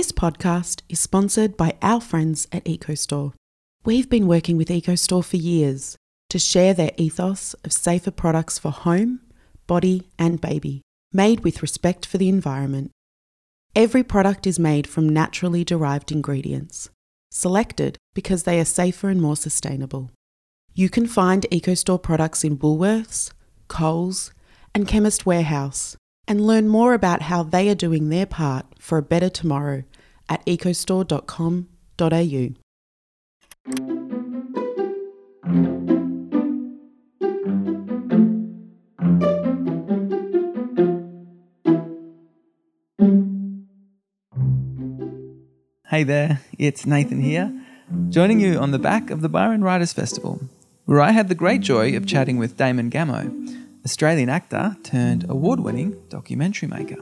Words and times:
This 0.00 0.12
podcast 0.12 0.80
is 0.88 0.98
sponsored 0.98 1.58
by 1.58 1.76
our 1.82 2.00
friends 2.00 2.48
at 2.52 2.64
EcoStore. 2.64 3.34
We've 3.84 4.08
been 4.08 4.26
working 4.26 4.56
with 4.56 4.70
EcoStore 4.70 5.22
for 5.22 5.36
years 5.36 5.98
to 6.30 6.38
share 6.38 6.72
their 6.72 6.92
ethos 6.96 7.52
of 7.64 7.72
safer 7.74 8.10
products 8.10 8.58
for 8.58 8.70
home, 8.70 9.20
body, 9.66 10.08
and 10.18 10.40
baby, 10.40 10.80
made 11.12 11.40
with 11.40 11.60
respect 11.60 12.06
for 12.06 12.16
the 12.16 12.30
environment. 12.30 12.92
Every 13.76 14.02
product 14.02 14.46
is 14.46 14.58
made 14.58 14.86
from 14.86 15.06
naturally 15.06 15.64
derived 15.64 16.10
ingredients, 16.10 16.88
selected 17.30 17.98
because 18.14 18.44
they 18.44 18.58
are 18.58 18.64
safer 18.64 19.10
and 19.10 19.20
more 19.20 19.36
sustainable. 19.36 20.10
You 20.72 20.88
can 20.88 21.06
find 21.06 21.44
EcoStore 21.52 22.02
products 22.02 22.42
in 22.42 22.56
Woolworths, 22.56 23.32
Coles, 23.68 24.32
and 24.74 24.88
Chemist 24.88 25.26
Warehouse, 25.26 25.98
and 26.26 26.46
learn 26.46 26.68
more 26.68 26.94
about 26.94 27.22
how 27.22 27.42
they 27.42 27.68
are 27.68 27.74
doing 27.74 28.08
their 28.08 28.24
part 28.24 28.64
for 28.78 28.96
a 28.96 29.02
better 29.02 29.28
tomorrow 29.28 29.82
at 30.30 30.44
ecostore.com.au. 30.46 32.54
Hey 45.88 46.04
there, 46.04 46.40
it's 46.56 46.86
Nathan 46.86 47.20
here, 47.20 47.52
joining 48.08 48.40
you 48.40 48.58
on 48.58 48.70
the 48.70 48.78
back 48.78 49.10
of 49.10 49.20
the 49.20 49.28
Byron 49.28 49.62
Writers 49.62 49.92
Festival, 49.92 50.40
where 50.84 51.00
I 51.00 51.10
had 51.10 51.28
the 51.28 51.34
great 51.34 51.60
joy 51.60 51.96
of 51.96 52.06
chatting 52.06 52.38
with 52.38 52.56
Damon 52.56 52.90
Gameau, 52.90 53.56
Australian 53.84 54.28
actor 54.28 54.76
turned 54.84 55.28
award 55.28 55.60
winning 55.60 56.00
documentary 56.08 56.68
maker. 56.68 56.96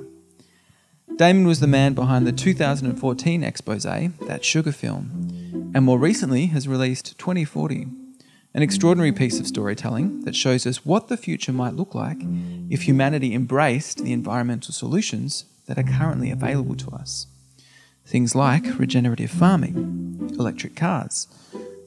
Damon 1.18 1.48
was 1.48 1.58
the 1.58 1.66
man 1.66 1.94
behind 1.94 2.28
the 2.28 2.32
2014 2.32 3.42
expose, 3.42 3.82
That 3.82 4.44
Sugar 4.44 4.70
Film, 4.70 5.72
and 5.74 5.84
more 5.84 5.98
recently 5.98 6.46
has 6.46 6.68
released 6.68 7.18
2040, 7.18 7.88
an 8.54 8.62
extraordinary 8.62 9.10
piece 9.10 9.40
of 9.40 9.48
storytelling 9.48 10.20
that 10.20 10.36
shows 10.36 10.64
us 10.64 10.86
what 10.86 11.08
the 11.08 11.16
future 11.16 11.52
might 11.52 11.74
look 11.74 11.92
like 11.92 12.18
if 12.70 12.82
humanity 12.82 13.34
embraced 13.34 14.04
the 14.04 14.12
environmental 14.12 14.72
solutions 14.72 15.44
that 15.66 15.76
are 15.76 15.82
currently 15.82 16.30
available 16.30 16.76
to 16.76 16.90
us. 16.92 17.26
Things 18.06 18.36
like 18.36 18.78
regenerative 18.78 19.32
farming, 19.32 20.30
electric 20.38 20.76
cars, 20.76 21.26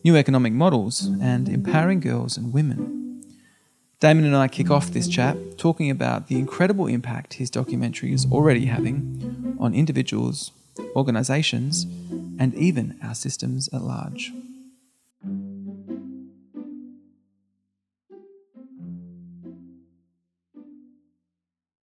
new 0.03 0.17
economic 0.17 0.51
models, 0.51 1.05
and 1.21 1.47
empowering 1.47 2.01
girls 2.01 2.35
and 2.35 2.51
women. 2.51 3.00
Damon 4.01 4.25
and 4.25 4.35
I 4.35 4.47
kick 4.47 4.71
off 4.71 4.87
this 4.87 5.07
chat 5.07 5.37
talking 5.59 5.91
about 5.91 6.25
the 6.25 6.39
incredible 6.39 6.87
impact 6.87 7.35
his 7.35 7.51
documentary 7.51 8.11
is 8.11 8.25
already 8.31 8.65
having 8.65 9.55
on 9.59 9.75
individuals, 9.75 10.51
organisations, 10.95 11.83
and 12.39 12.55
even 12.55 12.97
our 13.03 13.13
systems 13.13 13.69
at 13.71 13.83
large. 13.83 14.31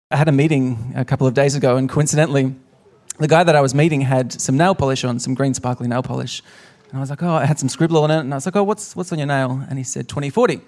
I 0.09 0.17
had 0.17 0.27
a 0.27 0.31
meeting 0.31 0.93
a 0.95 1.05
couple 1.05 1.27
of 1.27 1.35
days 1.35 1.53
ago, 1.53 1.77
and 1.77 1.87
coincidentally, 1.87 2.55
the 3.19 3.27
guy 3.27 3.43
that 3.43 3.55
I 3.55 3.61
was 3.61 3.75
meeting 3.75 4.01
had 4.01 4.33
some 4.33 4.57
nail 4.57 4.73
polish 4.73 5.03
on, 5.03 5.19
some 5.19 5.35
green 5.35 5.53
sparkly 5.53 5.87
nail 5.87 6.01
polish. 6.01 6.41
And 6.89 6.97
I 6.97 6.99
was 6.99 7.11
like, 7.11 7.21
oh, 7.21 7.35
I 7.35 7.45
had 7.45 7.59
some 7.59 7.69
scribble 7.69 8.01
on 8.03 8.09
it. 8.09 8.21
And 8.21 8.33
I 8.33 8.37
was 8.37 8.47
like, 8.47 8.55
oh, 8.55 8.63
what's, 8.63 8.95
what's 8.95 9.11
on 9.11 9.19
your 9.19 9.27
nail? 9.27 9.63
And 9.69 9.77
he 9.77 9.83
said, 9.83 10.09
2040. 10.09 10.61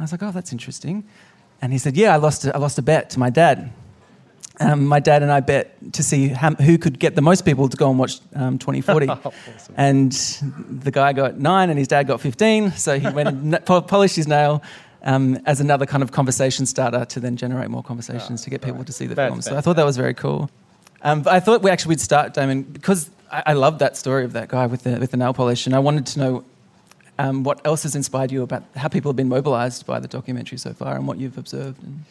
I 0.00 0.04
was 0.04 0.12
like, 0.12 0.22
oh, 0.22 0.30
that's 0.30 0.52
interesting. 0.52 1.04
And 1.62 1.72
he 1.72 1.78
said, 1.78 1.96
yeah, 1.96 2.14
I 2.14 2.16
lost 2.16 2.46
a, 2.46 2.54
I 2.54 2.58
lost 2.58 2.78
a 2.78 2.82
bet 2.82 3.10
to 3.10 3.18
my 3.18 3.30
dad. 3.30 3.72
Um, 4.58 4.86
my 4.86 5.00
dad 5.00 5.22
and 5.22 5.32
I 5.32 5.40
bet 5.40 5.92
to 5.94 6.02
see 6.02 6.28
how, 6.28 6.54
who 6.54 6.76
could 6.76 6.98
get 6.98 7.14
the 7.14 7.22
most 7.22 7.44
people 7.46 7.68
to 7.68 7.76
go 7.76 7.88
and 7.88 7.98
watch 7.98 8.20
um, 8.34 8.58
2040. 8.58 9.08
awesome. 9.08 9.74
And 9.76 10.12
the 10.12 10.90
guy 10.90 11.12
got 11.12 11.38
nine 11.38 11.70
and 11.70 11.78
his 11.78 11.88
dad 11.88 12.06
got 12.06 12.20
15. 12.20 12.72
So 12.72 12.98
he 12.98 13.08
went 13.08 13.28
and 13.28 13.64
polished 13.64 14.16
his 14.16 14.26
nail 14.26 14.62
um, 15.02 15.38
as 15.46 15.60
another 15.60 15.86
kind 15.86 16.02
of 16.02 16.12
conversation 16.12 16.66
starter 16.66 17.04
to 17.06 17.20
then 17.20 17.36
generate 17.36 17.70
more 17.70 17.82
conversations 17.82 18.42
oh, 18.42 18.44
to 18.44 18.50
get 18.50 18.60
people 18.60 18.78
right. 18.78 18.86
to 18.86 18.92
see 18.92 19.06
the 19.06 19.16
film. 19.16 19.40
So 19.40 19.56
I 19.56 19.60
thought 19.60 19.76
that 19.76 19.86
was 19.86 19.96
very 19.96 20.14
cool. 20.14 20.50
Um, 21.02 21.22
but 21.22 21.32
I 21.32 21.40
thought 21.40 21.62
we 21.62 21.70
actually 21.70 21.90
would 21.90 22.00
start, 22.00 22.34
Damon, 22.34 22.62
because 22.62 23.10
I, 23.32 23.42
I 23.46 23.52
love 23.54 23.78
that 23.78 23.96
story 23.96 24.24
of 24.24 24.34
that 24.34 24.48
guy 24.48 24.66
with 24.66 24.82
the, 24.82 24.98
with 24.98 25.10
the 25.10 25.16
nail 25.16 25.32
polish, 25.32 25.66
and 25.66 25.74
I 25.74 25.78
wanted 25.78 26.06
to 26.06 26.18
know 26.18 26.44
um, 27.20 27.42
what 27.42 27.60
else 27.66 27.82
has 27.82 27.94
inspired 27.94 28.32
you 28.32 28.42
about 28.42 28.64
how 28.76 28.88
people 28.88 29.10
have 29.10 29.16
been 29.16 29.28
mobilised 29.28 29.84
by 29.84 30.00
the 30.00 30.08
documentary 30.08 30.56
so 30.56 30.72
far 30.72 30.96
and 30.96 31.06
what 31.06 31.18
you've 31.18 31.36
observed. 31.36 31.82
And... 31.82 32.04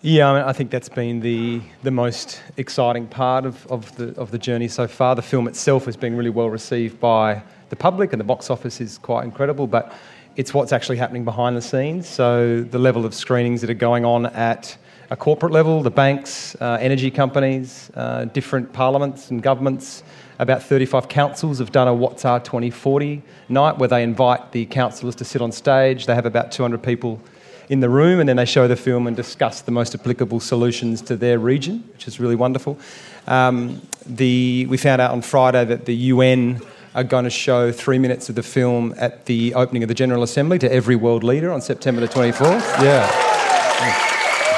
Yeah, 0.00 0.30
I, 0.30 0.34
mean, 0.34 0.48
I, 0.48 0.52
think 0.52 0.70
that's 0.70 0.88
been 0.88 1.20
the 1.20 1.60
the 1.82 1.90
most 1.90 2.42
exciting 2.56 3.06
part 3.06 3.44
of, 3.44 3.66
of 3.66 3.94
the 3.96 4.18
of 4.18 4.30
the 4.30 4.38
journey 4.38 4.68
so 4.68 4.88
far. 4.88 5.14
The 5.14 5.22
film 5.22 5.46
itself 5.48 5.84
has 5.84 5.96
been 5.96 6.16
really 6.16 6.30
well 6.30 6.48
received 6.48 6.98
by 6.98 7.42
the 7.68 7.76
public, 7.76 8.12
and 8.12 8.18
the 8.18 8.24
box 8.24 8.50
office 8.50 8.80
is 8.80 8.98
quite 8.98 9.24
incredible. 9.24 9.66
But 9.66 9.92
it's 10.34 10.54
what's 10.54 10.72
actually 10.72 10.96
happening 10.96 11.24
behind 11.24 11.56
the 11.56 11.62
scenes. 11.62 12.08
So 12.08 12.62
the 12.62 12.78
level 12.78 13.04
of 13.04 13.14
screenings 13.14 13.60
that 13.60 13.68
are 13.68 13.74
going 13.88 14.04
on 14.06 14.26
at 14.26 14.76
a 15.12 15.16
corporate 15.16 15.52
level, 15.52 15.82
the 15.82 15.90
banks, 15.90 16.56
uh, 16.58 16.78
energy 16.80 17.10
companies, 17.10 17.90
uh, 17.94 18.24
different 18.24 18.72
parliaments 18.72 19.30
and 19.30 19.42
governments. 19.42 20.02
About 20.38 20.62
35 20.62 21.06
councils 21.06 21.58
have 21.58 21.70
done 21.70 21.86
a 21.86 21.92
What's 21.92 22.24
Our 22.24 22.40
2040 22.40 23.22
night 23.50 23.76
where 23.76 23.90
they 23.90 24.02
invite 24.02 24.52
the 24.52 24.64
councillors 24.64 25.14
to 25.16 25.24
sit 25.26 25.42
on 25.42 25.52
stage. 25.52 26.06
They 26.06 26.14
have 26.14 26.24
about 26.24 26.50
200 26.50 26.82
people 26.82 27.20
in 27.68 27.80
the 27.80 27.90
room 27.90 28.20
and 28.20 28.28
then 28.28 28.36
they 28.36 28.46
show 28.46 28.66
the 28.66 28.74
film 28.74 29.06
and 29.06 29.14
discuss 29.14 29.60
the 29.60 29.70
most 29.70 29.94
applicable 29.94 30.40
solutions 30.40 31.02
to 31.02 31.14
their 31.14 31.38
region, 31.38 31.84
which 31.92 32.08
is 32.08 32.18
really 32.18 32.34
wonderful. 32.34 32.78
Um, 33.26 33.82
the, 34.06 34.66
we 34.70 34.78
found 34.78 35.02
out 35.02 35.10
on 35.10 35.20
Friday 35.20 35.66
that 35.66 35.84
the 35.84 35.94
UN 35.94 36.62
are 36.94 37.04
going 37.04 37.24
to 37.24 37.30
show 37.30 37.70
three 37.70 37.98
minutes 37.98 38.30
of 38.30 38.34
the 38.34 38.42
film 38.42 38.94
at 38.96 39.26
the 39.26 39.52
opening 39.52 39.82
of 39.82 39.88
the 39.88 39.94
General 39.94 40.22
Assembly 40.22 40.58
to 40.60 40.72
every 40.72 40.96
world 40.96 41.22
leader 41.22 41.52
on 41.52 41.60
September 41.60 42.00
the 42.00 42.08
24th. 42.08 42.82
Yeah. 42.82 43.06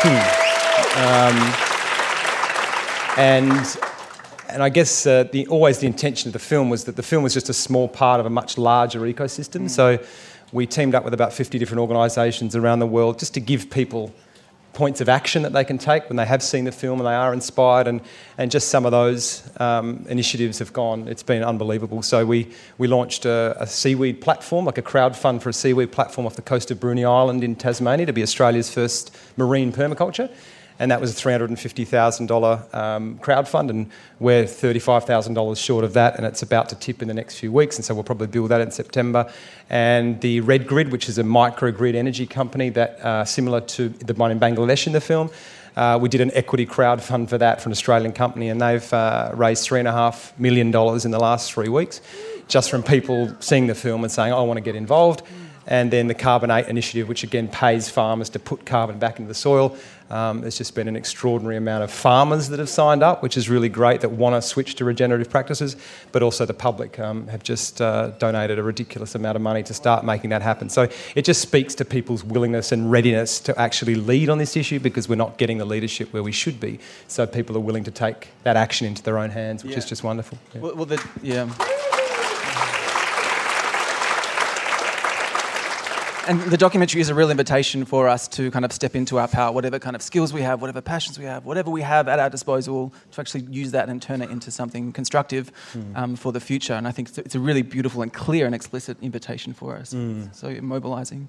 Hmm. 0.06 0.43
Um, 0.96 1.54
and 3.16 3.76
and 4.54 4.62
I 4.62 4.68
guess 4.68 5.04
uh, 5.04 5.24
the, 5.24 5.48
always 5.48 5.78
the 5.78 5.88
intention 5.88 6.28
of 6.28 6.32
the 6.32 6.38
film 6.38 6.70
was 6.70 6.84
that 6.84 6.94
the 6.94 7.02
film 7.02 7.24
was 7.24 7.34
just 7.34 7.48
a 7.48 7.52
small 7.54 7.88
part 7.88 8.20
of 8.20 8.26
a 8.26 8.30
much 8.30 8.56
larger 8.56 9.00
ecosystem. 9.00 9.62
Mm. 9.62 9.70
So 9.70 9.98
we 10.52 10.64
teamed 10.64 10.94
up 10.94 11.02
with 11.02 11.12
about 11.12 11.32
50 11.32 11.58
different 11.58 11.80
organisations 11.80 12.54
around 12.54 12.78
the 12.78 12.86
world 12.86 13.18
just 13.18 13.34
to 13.34 13.40
give 13.40 13.68
people 13.68 14.14
points 14.72 15.00
of 15.00 15.08
action 15.08 15.42
that 15.42 15.52
they 15.52 15.64
can 15.64 15.78
take 15.78 16.08
when 16.08 16.16
they 16.16 16.24
have 16.24 16.42
seen 16.42 16.64
the 16.64 16.72
film 16.72 17.00
and 17.00 17.06
they 17.06 17.14
are 17.14 17.32
inspired. 17.32 17.88
And, 17.88 18.00
and 18.38 18.50
just 18.50 18.68
some 18.68 18.84
of 18.84 18.92
those 18.92 19.48
um, 19.58 20.04
initiatives 20.08 20.60
have 20.60 20.72
gone, 20.72 21.08
it's 21.08 21.22
been 21.24 21.42
unbelievable. 21.42 22.02
So 22.02 22.24
we, 22.24 22.52
we 22.78 22.86
launched 22.86 23.24
a, 23.24 23.56
a, 23.58 23.66
seaweed 23.66 24.20
platform, 24.20 24.66
like 24.66 24.78
a 24.78 24.82
crowd 24.82 25.16
fund 25.16 25.42
for 25.42 25.48
a 25.48 25.52
seaweed 25.52 25.90
platform 25.90 26.26
off 26.26 26.36
the 26.36 26.42
coast 26.42 26.70
of 26.70 26.78
Bruny 26.78 27.04
Island 27.04 27.42
in 27.42 27.56
Tasmania 27.56 28.06
to 28.06 28.12
be 28.12 28.22
Australia's 28.22 28.72
first 28.72 29.16
marine 29.36 29.72
permaculture 29.72 30.30
and 30.78 30.90
that 30.90 31.00
was 31.00 31.12
a 31.12 31.22
$350,000 31.22 32.74
um, 32.74 33.18
crowd 33.18 33.48
fund, 33.48 33.70
and 33.70 33.90
we're 34.18 34.44
$35,000 34.44 35.56
short 35.56 35.84
of 35.84 35.92
that, 35.92 36.16
and 36.16 36.26
it's 36.26 36.42
about 36.42 36.68
to 36.70 36.74
tip 36.76 37.00
in 37.00 37.08
the 37.08 37.14
next 37.14 37.38
few 37.38 37.52
weeks, 37.52 37.76
and 37.76 37.84
so 37.84 37.94
we'll 37.94 38.04
probably 38.04 38.26
build 38.26 38.50
that 38.50 38.60
in 38.60 38.70
September. 38.70 39.30
And 39.70 40.20
the 40.20 40.40
Red 40.40 40.66
Grid, 40.66 40.90
which 40.90 41.08
is 41.08 41.18
a 41.18 41.22
microgrid 41.22 41.94
energy 41.94 42.26
company 42.26 42.70
that 42.70 43.00
uh, 43.00 43.24
similar 43.24 43.60
to 43.60 43.88
the 43.88 44.14
one 44.14 44.30
in 44.30 44.40
Bangladesh 44.40 44.86
in 44.86 44.92
the 44.92 45.00
film, 45.00 45.30
uh, 45.76 45.98
we 46.00 46.08
did 46.08 46.20
an 46.20 46.30
equity 46.34 46.66
crowd 46.66 47.02
fund 47.02 47.28
for 47.28 47.38
that 47.38 47.60
for 47.60 47.68
an 47.68 47.72
Australian 47.72 48.12
company, 48.12 48.48
and 48.48 48.60
they've 48.60 48.92
uh, 48.92 49.30
raised 49.34 49.68
$3.5 49.68 50.38
million 50.38 50.66
in 50.68 51.10
the 51.10 51.18
last 51.18 51.52
three 51.52 51.68
weeks 51.68 52.00
just 52.46 52.70
from 52.70 52.82
people 52.82 53.34
seeing 53.40 53.66
the 53.66 53.74
film 53.74 54.04
and 54.04 54.12
saying, 54.12 54.32
oh, 54.32 54.38
I 54.38 54.42
want 54.42 54.58
to 54.58 54.60
get 54.60 54.76
involved 54.76 55.22
and 55.66 55.90
then 55.90 56.06
the 56.06 56.14
Carbon8 56.14 56.68
initiative, 56.68 57.08
which 57.08 57.22
again 57.22 57.48
pays 57.48 57.88
farmers 57.88 58.28
to 58.30 58.38
put 58.38 58.66
carbon 58.66 58.98
back 58.98 59.18
into 59.18 59.28
the 59.28 59.34
soil. 59.34 59.76
Um, 60.10 60.42
there's 60.42 60.58
just 60.58 60.74
been 60.74 60.86
an 60.86 60.96
extraordinary 60.96 61.56
amount 61.56 61.82
of 61.82 61.90
farmers 61.90 62.50
that 62.50 62.58
have 62.58 62.68
signed 62.68 63.02
up, 63.02 63.22
which 63.22 63.36
is 63.36 63.48
really 63.48 63.70
great 63.70 64.02
that 64.02 64.10
want 64.10 64.34
to 64.34 64.42
switch 64.46 64.74
to 64.76 64.84
regenerative 64.84 65.30
practices, 65.30 65.76
but 66.12 66.22
also 66.22 66.44
the 66.44 66.54
public 66.54 66.98
um, 67.00 67.26
have 67.28 67.42
just 67.42 67.80
uh, 67.80 68.08
donated 68.18 68.58
a 68.58 68.62
ridiculous 68.62 69.14
amount 69.14 69.36
of 69.36 69.42
money 69.42 69.62
to 69.62 69.72
start 69.72 70.04
making 70.04 70.30
that 70.30 70.42
happen. 70.42 70.68
So 70.68 70.88
it 71.14 71.24
just 71.24 71.40
speaks 71.40 71.74
to 71.76 71.84
people's 71.84 72.22
willingness 72.22 72.70
and 72.70 72.90
readiness 72.90 73.40
to 73.40 73.58
actually 73.58 73.94
lead 73.94 74.28
on 74.28 74.38
this 74.38 74.56
issue 74.56 74.78
because 74.78 75.08
we're 75.08 75.14
not 75.16 75.38
getting 75.38 75.58
the 75.58 75.64
leadership 75.64 76.12
where 76.12 76.22
we 76.22 76.32
should 76.32 76.60
be. 76.60 76.78
So 77.08 77.26
people 77.26 77.56
are 77.56 77.60
willing 77.60 77.84
to 77.84 77.90
take 77.90 78.28
that 78.42 78.56
action 78.56 78.86
into 78.86 79.02
their 79.02 79.18
own 79.18 79.30
hands, 79.30 79.64
which 79.64 79.72
yeah. 79.72 79.78
is 79.78 79.86
just 79.86 80.04
wonderful. 80.04 80.38
Yeah. 80.54 80.60
Well, 80.60 80.74
well 80.74 80.86
the, 80.86 81.08
yeah. 81.22 81.48
And 86.28 86.40
the 86.42 86.56
documentary 86.56 87.00
is 87.00 87.08
a 87.08 87.14
real 87.14 87.30
invitation 87.30 87.84
for 87.84 88.08
us 88.08 88.28
to 88.28 88.50
kind 88.50 88.64
of 88.64 88.72
step 88.72 88.94
into 88.94 89.18
our 89.18 89.28
power, 89.28 89.52
whatever 89.52 89.78
kind 89.78 89.96
of 89.96 90.02
skills 90.02 90.32
we 90.32 90.42
have, 90.42 90.60
whatever 90.60 90.80
passions 90.80 91.18
we 91.18 91.24
have, 91.24 91.44
whatever 91.44 91.70
we 91.70 91.82
have 91.82 92.08
at 92.08 92.18
our 92.18 92.30
disposal, 92.30 92.92
to 93.12 93.20
actually 93.20 93.42
use 93.50 93.70
that 93.72 93.88
and 93.88 94.00
turn 94.00 94.22
it 94.22 94.30
into 94.30 94.50
something 94.50 94.92
constructive 94.92 95.52
mm. 95.72 95.96
um, 95.96 96.16
for 96.16 96.32
the 96.32 96.40
future. 96.40 96.74
And 96.74 96.88
I 96.88 96.92
think 96.92 97.16
it's 97.18 97.34
a 97.34 97.40
really 97.40 97.62
beautiful 97.62 98.02
and 98.02 98.12
clear 98.12 98.46
and 98.46 98.54
explicit 98.54 98.96
invitation 99.02 99.52
for 99.52 99.76
us. 99.76 99.94
Mm. 99.94 100.34
So 100.34 100.50
mobilizing. 100.60 101.28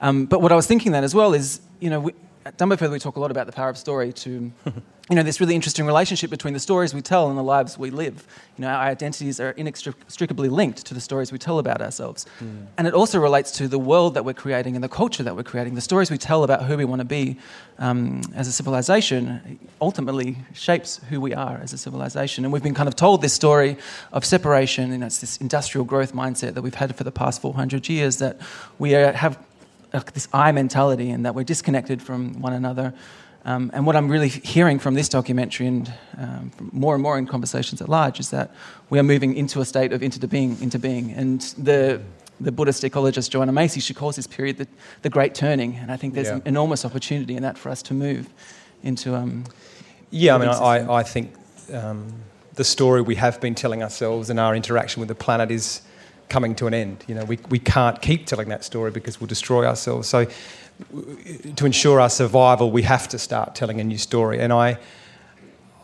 Um, 0.00 0.26
but 0.26 0.40
what 0.40 0.52
I 0.52 0.56
was 0.56 0.66
thinking 0.66 0.92
then 0.92 1.04
as 1.04 1.14
well 1.14 1.34
is, 1.34 1.60
you 1.80 1.90
know, 1.90 2.00
we, 2.00 2.12
at 2.48 2.56
Dumbo 2.56 2.78
Feather, 2.78 2.92
we 2.92 2.98
talk 2.98 3.16
a 3.16 3.20
lot 3.20 3.30
about 3.30 3.44
the 3.44 3.52
power 3.52 3.68
of 3.68 3.76
story 3.76 4.10
to 4.10 4.50
you 5.10 5.16
know, 5.16 5.22
this 5.22 5.38
really 5.38 5.54
interesting 5.54 5.84
relationship 5.84 6.30
between 6.30 6.54
the 6.54 6.60
stories 6.60 6.94
we 6.94 7.02
tell 7.02 7.28
and 7.28 7.38
the 7.38 7.42
lives 7.42 7.78
we 7.78 7.90
live. 7.90 8.26
You 8.56 8.62
know, 8.62 8.68
our 8.68 8.84
identities 8.84 9.38
are 9.38 9.50
inextricably 9.50 10.48
linked 10.48 10.84
to 10.86 10.94
the 10.94 11.00
stories 11.00 11.30
we 11.30 11.38
tell 11.38 11.58
about 11.58 11.80
ourselves. 11.80 12.26
Mm. 12.40 12.66
And 12.76 12.86
it 12.86 12.94
also 12.94 13.18
relates 13.18 13.50
to 13.52 13.68
the 13.68 13.78
world 13.78 14.14
that 14.14 14.24
we're 14.24 14.34
creating 14.34 14.74
and 14.76 14.84
the 14.84 14.88
culture 14.88 15.22
that 15.22 15.34
we're 15.34 15.44
creating. 15.44 15.74
The 15.74 15.82
stories 15.82 16.10
we 16.10 16.18
tell 16.18 16.44
about 16.44 16.64
who 16.64 16.76
we 16.76 16.84
want 16.84 17.00
to 17.00 17.06
be 17.06 17.38
um, 17.78 18.22
as 18.34 18.48
a 18.48 18.52
civilization 18.52 19.58
ultimately 19.80 20.38
shapes 20.52 21.00
who 21.08 21.20
we 21.20 21.32
are 21.34 21.58
as 21.62 21.72
a 21.72 21.78
civilization. 21.78 22.44
And 22.44 22.52
we've 22.52 22.62
been 22.62 22.74
kind 22.74 22.88
of 22.88 22.96
told 22.96 23.22
this 23.22 23.32
story 23.32 23.76
of 24.12 24.24
separation, 24.26 24.92
you 24.92 24.98
know, 24.98 25.06
it's 25.06 25.18
this 25.18 25.38
industrial 25.38 25.84
growth 25.86 26.12
mindset 26.12 26.52
that 26.54 26.62
we've 26.62 26.74
had 26.74 26.94
for 26.96 27.04
the 27.04 27.12
past 27.12 27.40
400 27.40 27.88
years 27.88 28.18
that 28.18 28.38
we 28.78 28.94
are, 28.94 29.12
have 29.12 29.38
uh, 29.92 30.00
this 30.14 30.28
I 30.32 30.52
mentality 30.52 31.10
and 31.10 31.24
that 31.24 31.34
we're 31.34 31.44
disconnected 31.44 32.02
from 32.02 32.40
one 32.40 32.52
another. 32.52 32.94
Um, 33.44 33.70
and 33.72 33.86
what 33.86 33.96
I'm 33.96 34.08
really 34.10 34.28
hearing 34.28 34.78
from 34.78 34.94
this 34.94 35.08
documentary 35.08 35.66
and 35.66 35.92
um, 36.18 36.52
more 36.72 36.94
and 36.94 37.02
more 37.02 37.16
in 37.16 37.26
conversations 37.26 37.80
at 37.80 37.88
large 37.88 38.20
is 38.20 38.30
that 38.30 38.50
we 38.90 38.98
are 38.98 39.02
moving 39.02 39.36
into 39.36 39.60
a 39.60 39.64
state 39.64 39.92
of 39.92 40.02
interbeing, 40.02 40.56
interbeing. 40.56 41.16
And 41.16 41.40
the, 41.56 42.02
the 42.40 42.52
Buddhist 42.52 42.82
ecologist 42.82 43.30
Joanna 43.30 43.52
Macy, 43.52 43.80
she 43.80 43.94
calls 43.94 44.16
this 44.16 44.26
period 44.26 44.58
the, 44.58 44.66
the 45.02 45.08
Great 45.08 45.34
Turning. 45.34 45.76
And 45.76 45.90
I 45.90 45.96
think 45.96 46.14
there's 46.14 46.28
yeah. 46.28 46.40
enormous 46.44 46.84
opportunity 46.84 47.36
in 47.36 47.42
that 47.42 47.56
for 47.56 47.70
us 47.70 47.80
to 47.82 47.94
move 47.94 48.28
into. 48.82 49.14
Um, 49.14 49.44
yeah, 50.10 50.34
I 50.34 50.38
mean, 50.38 50.48
I, 50.48 50.94
I 50.96 51.02
think 51.02 51.32
um, 51.72 52.12
the 52.54 52.64
story 52.64 53.02
we 53.02 53.14
have 53.14 53.40
been 53.40 53.54
telling 53.54 53.82
ourselves 53.82 54.30
and 54.30 54.40
our 54.40 54.54
interaction 54.54 55.00
with 55.00 55.08
the 55.08 55.14
planet 55.14 55.50
is 55.50 55.82
coming 56.28 56.54
to 56.56 56.66
an 56.66 56.74
end. 56.74 57.04
You 57.08 57.14
know, 57.14 57.24
we, 57.24 57.38
we 57.48 57.58
can't 57.58 58.00
keep 58.00 58.26
telling 58.26 58.48
that 58.48 58.64
story 58.64 58.90
because 58.90 59.20
we'll 59.20 59.28
destroy 59.28 59.66
ourselves. 59.66 60.08
So 60.08 60.26
to 61.56 61.66
ensure 61.66 62.00
our 62.00 62.10
survival, 62.10 62.70
we 62.70 62.82
have 62.82 63.08
to 63.08 63.18
start 63.18 63.54
telling 63.54 63.80
a 63.80 63.84
new 63.84 63.98
story. 63.98 64.40
And 64.40 64.52
I, 64.52 64.78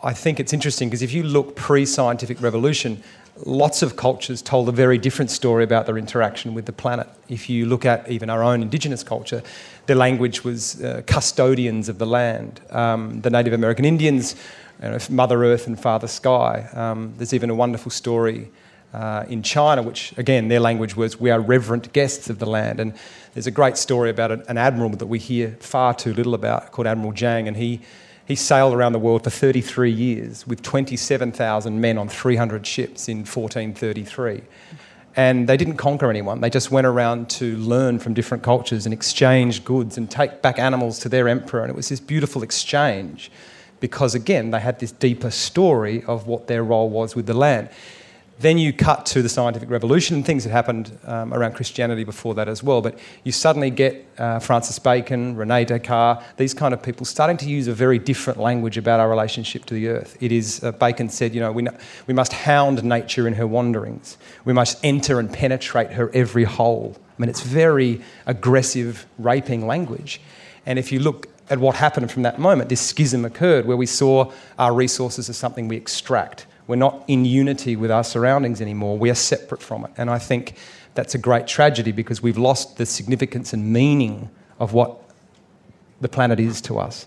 I 0.02 0.12
think 0.12 0.38
it's 0.38 0.52
interesting 0.52 0.88
because 0.88 1.02
if 1.02 1.12
you 1.12 1.22
look 1.22 1.56
pre 1.56 1.86
scientific 1.86 2.40
revolution, 2.40 3.02
lots 3.44 3.82
of 3.82 3.96
cultures 3.96 4.40
told 4.42 4.68
a 4.68 4.72
very 4.72 4.98
different 4.98 5.30
story 5.30 5.64
about 5.64 5.86
their 5.86 5.98
interaction 5.98 6.54
with 6.54 6.66
the 6.66 6.72
planet. 6.72 7.08
If 7.28 7.50
you 7.50 7.66
look 7.66 7.84
at 7.84 8.08
even 8.08 8.30
our 8.30 8.42
own 8.42 8.62
indigenous 8.62 9.02
culture, 9.02 9.42
their 9.86 9.96
language 9.96 10.44
was 10.44 10.82
uh, 10.82 11.02
custodians 11.06 11.88
of 11.88 11.98
the 11.98 12.06
land. 12.06 12.60
Um, 12.70 13.20
the 13.22 13.30
Native 13.30 13.52
American 13.52 13.84
Indians, 13.84 14.36
you 14.82 14.90
know, 14.90 14.98
Mother 15.10 15.44
Earth 15.44 15.66
and 15.66 15.78
Father 15.78 16.06
Sky. 16.06 16.68
Um, 16.72 17.14
there's 17.16 17.34
even 17.34 17.50
a 17.50 17.54
wonderful 17.54 17.90
story 17.90 18.50
uh, 18.94 19.24
in 19.28 19.42
China, 19.42 19.82
which 19.82 20.16
again, 20.16 20.48
their 20.48 20.60
language 20.60 20.94
was, 20.94 21.18
we 21.18 21.30
are 21.30 21.40
reverent 21.40 21.92
guests 21.92 22.30
of 22.30 22.38
the 22.38 22.46
land. 22.46 22.78
And 22.78 22.94
there's 23.34 23.48
a 23.48 23.50
great 23.50 23.76
story 23.76 24.08
about 24.08 24.30
an 24.30 24.56
admiral 24.56 24.90
that 24.90 25.06
we 25.06 25.18
hear 25.18 25.56
far 25.58 25.94
too 25.94 26.14
little 26.14 26.34
about 26.34 26.70
called 26.70 26.86
Admiral 26.86 27.12
Zhang, 27.12 27.48
and 27.48 27.56
he, 27.56 27.80
he 28.24 28.36
sailed 28.36 28.72
around 28.72 28.92
the 28.92 29.00
world 29.00 29.24
for 29.24 29.30
33 29.30 29.90
years 29.90 30.46
with 30.46 30.62
27,000 30.62 31.80
men 31.80 31.98
on 31.98 32.08
300 32.08 32.64
ships 32.64 33.08
in 33.08 33.18
1433. 33.18 34.42
And 35.16 35.48
they 35.48 35.56
didn't 35.56 35.76
conquer 35.76 36.08
anyone. 36.08 36.40
They 36.40 36.50
just 36.50 36.70
went 36.70 36.86
around 36.86 37.30
to 37.30 37.56
learn 37.56 37.98
from 37.98 38.14
different 38.14 38.42
cultures 38.42 38.86
and 38.86 38.92
exchange 38.92 39.64
goods 39.64 39.96
and 39.96 40.10
take 40.10 40.40
back 40.42 40.58
animals 40.58 41.00
to 41.00 41.08
their 41.08 41.28
emperor. 41.28 41.62
And 41.62 41.70
it 41.70 41.76
was 41.76 41.88
this 41.88 42.00
beautiful 42.00 42.42
exchange 42.42 43.30
because, 43.80 44.14
again, 44.14 44.50
they 44.50 44.60
had 44.60 44.78
this 44.78 44.90
deeper 44.92 45.30
story 45.30 46.02
of 46.04 46.26
what 46.26 46.46
their 46.46 46.64
role 46.64 46.88
was 46.88 47.14
with 47.14 47.26
the 47.26 47.34
land. 47.34 47.68
Then 48.40 48.58
you 48.58 48.72
cut 48.72 49.06
to 49.06 49.22
the 49.22 49.28
scientific 49.28 49.70
revolution 49.70 50.16
and 50.16 50.26
things 50.26 50.42
that 50.44 50.50
happened 50.50 50.98
um, 51.04 51.32
around 51.32 51.54
Christianity 51.54 52.02
before 52.02 52.34
that 52.34 52.48
as 52.48 52.62
well. 52.62 52.82
But 52.82 52.98
you 53.22 53.30
suddenly 53.30 53.70
get 53.70 54.04
uh, 54.18 54.40
Francis 54.40 54.78
Bacon, 54.78 55.36
Rene 55.36 55.64
Descartes, 55.64 56.22
these 56.36 56.52
kind 56.52 56.74
of 56.74 56.82
people 56.82 57.06
starting 57.06 57.36
to 57.38 57.48
use 57.48 57.68
a 57.68 57.72
very 57.72 57.98
different 57.98 58.40
language 58.40 58.76
about 58.76 58.98
our 58.98 59.08
relationship 59.08 59.64
to 59.66 59.74
the 59.74 59.88
earth. 59.88 60.16
It 60.20 60.32
is, 60.32 60.64
uh, 60.64 60.72
Bacon 60.72 61.08
said, 61.08 61.32
you 61.32 61.40
know, 61.40 61.52
we, 61.52 61.66
we 62.06 62.14
must 62.14 62.32
hound 62.32 62.82
nature 62.82 63.28
in 63.28 63.34
her 63.34 63.46
wanderings, 63.46 64.18
we 64.44 64.52
must 64.52 64.84
enter 64.84 65.20
and 65.20 65.32
penetrate 65.32 65.92
her 65.92 66.10
every 66.12 66.44
hole. 66.44 66.96
I 67.16 67.22
mean, 67.22 67.30
it's 67.30 67.42
very 67.42 68.02
aggressive, 68.26 69.06
raping 69.18 69.66
language. 69.66 70.20
And 70.66 70.78
if 70.78 70.90
you 70.90 70.98
look 70.98 71.28
at 71.50 71.58
what 71.58 71.76
happened 71.76 72.10
from 72.10 72.22
that 72.22 72.38
moment, 72.38 72.68
this 72.68 72.80
schism 72.80 73.24
occurred 73.24 73.66
where 73.66 73.76
we 73.76 73.86
saw 73.86 74.32
our 74.58 74.74
resources 74.74 75.28
as 75.28 75.36
something 75.36 75.68
we 75.68 75.76
extract 75.76 76.46
we're 76.66 76.76
not 76.76 77.04
in 77.08 77.24
unity 77.24 77.76
with 77.76 77.90
our 77.90 78.04
surroundings 78.04 78.60
anymore. 78.60 78.96
We 78.96 79.10
are 79.10 79.14
separate 79.14 79.62
from 79.62 79.84
it. 79.84 79.90
And 79.96 80.10
I 80.10 80.18
think 80.18 80.56
that's 80.94 81.14
a 81.14 81.18
great 81.18 81.46
tragedy 81.46 81.92
because 81.92 82.22
we've 82.22 82.38
lost 82.38 82.76
the 82.76 82.86
significance 82.86 83.52
and 83.52 83.72
meaning 83.72 84.30
of 84.58 84.72
what 84.72 85.02
the 86.00 86.08
planet 86.08 86.40
is 86.40 86.60
to 86.62 86.78
us. 86.78 87.06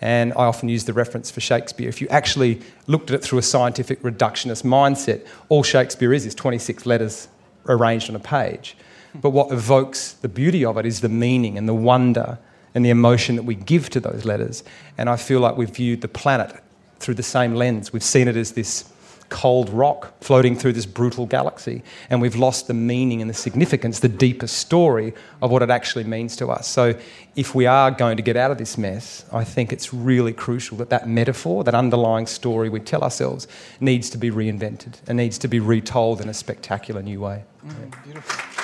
And 0.00 0.32
I 0.34 0.44
often 0.44 0.68
use 0.68 0.84
the 0.84 0.92
reference 0.92 1.30
for 1.30 1.40
Shakespeare. 1.40 1.88
If 1.88 2.00
you 2.00 2.08
actually 2.08 2.60
looked 2.86 3.10
at 3.10 3.14
it 3.14 3.22
through 3.22 3.38
a 3.38 3.42
scientific 3.42 4.02
reductionist 4.02 4.62
mindset, 4.62 5.26
all 5.48 5.62
Shakespeare 5.62 6.12
is 6.12 6.26
is 6.26 6.34
26 6.34 6.84
letters 6.84 7.28
arranged 7.66 8.10
on 8.10 8.16
a 8.16 8.20
page. 8.20 8.76
But 9.14 9.30
what 9.30 9.50
evokes 9.50 10.12
the 10.12 10.28
beauty 10.28 10.64
of 10.64 10.76
it 10.76 10.84
is 10.84 11.00
the 11.00 11.08
meaning 11.08 11.56
and 11.56 11.68
the 11.68 11.74
wonder 11.74 12.38
and 12.74 12.84
the 12.84 12.90
emotion 12.90 13.36
that 13.36 13.44
we 13.44 13.54
give 13.54 13.88
to 13.90 14.00
those 14.00 14.26
letters. 14.26 14.62
And 14.98 15.08
I 15.08 15.16
feel 15.16 15.40
like 15.40 15.56
we've 15.56 15.70
viewed 15.70 16.02
the 16.02 16.08
planet 16.08 16.62
through 16.98 17.14
the 17.14 17.22
same 17.22 17.54
lens. 17.54 17.92
We've 17.92 18.02
seen 18.02 18.28
it 18.28 18.36
as 18.36 18.52
this 18.52 18.84
cold 19.28 19.68
rock 19.70 20.14
floating 20.20 20.56
through 20.56 20.72
this 20.72 20.86
brutal 20.86 21.26
galaxy. 21.26 21.82
And 22.10 22.20
we've 22.20 22.36
lost 22.36 22.66
the 22.66 22.74
meaning 22.74 23.20
and 23.20 23.28
the 23.28 23.34
significance, 23.34 24.00
the 24.00 24.08
deeper 24.08 24.46
story 24.46 25.14
of 25.42 25.50
what 25.50 25.62
it 25.62 25.70
actually 25.70 26.04
means 26.04 26.36
to 26.36 26.48
us. 26.48 26.68
So, 26.68 26.94
if 27.34 27.54
we 27.54 27.66
are 27.66 27.90
going 27.90 28.16
to 28.16 28.22
get 28.22 28.36
out 28.36 28.50
of 28.50 28.58
this 28.58 28.78
mess, 28.78 29.26
I 29.32 29.44
think 29.44 29.72
it's 29.72 29.92
really 29.92 30.32
crucial 30.32 30.78
that 30.78 30.90
that 30.90 31.06
metaphor, 31.08 31.64
that 31.64 31.74
underlying 31.74 32.26
story 32.26 32.68
we 32.68 32.80
tell 32.80 33.02
ourselves, 33.02 33.46
needs 33.78 34.08
to 34.10 34.18
be 34.18 34.30
reinvented 34.30 34.94
and 35.06 35.16
needs 35.18 35.36
to 35.38 35.48
be 35.48 35.60
retold 35.60 36.20
in 36.20 36.28
a 36.28 36.34
spectacular 36.34 37.02
new 37.02 37.20
way. 37.20 37.44
Mm, 37.66 38.04
beautiful. 38.04 38.56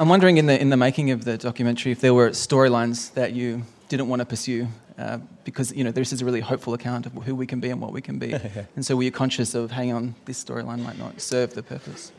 I'm 0.00 0.08
wondering 0.08 0.38
in 0.38 0.46
the 0.46 0.60
in 0.60 0.70
the 0.70 0.76
making 0.76 1.12
of 1.12 1.24
the 1.24 1.38
documentary 1.38 1.92
if 1.92 2.00
there 2.00 2.14
were 2.14 2.30
storylines 2.30 3.12
that 3.14 3.32
you 3.32 3.62
didn't 3.96 4.08
want 4.08 4.18
to 4.18 4.26
pursue 4.26 4.66
uh, 4.98 5.18
because 5.44 5.72
you 5.72 5.84
know 5.84 5.92
this 5.92 6.12
is 6.12 6.20
a 6.20 6.24
really 6.24 6.40
hopeful 6.40 6.74
account 6.74 7.06
of 7.06 7.12
who 7.12 7.36
we 7.36 7.46
can 7.46 7.60
be 7.60 7.70
and 7.70 7.80
what 7.80 7.92
we 7.92 8.00
can 8.00 8.18
be. 8.18 8.32
and 8.76 8.84
so 8.84 8.96
were 8.96 9.04
you 9.04 9.12
conscious 9.12 9.54
of, 9.54 9.70
hang 9.70 9.92
on, 9.92 10.16
this 10.24 10.42
storyline 10.42 10.80
might 10.80 10.98
not 10.98 11.20
serve 11.20 11.54
the 11.54 11.62
purpose? 11.62 12.10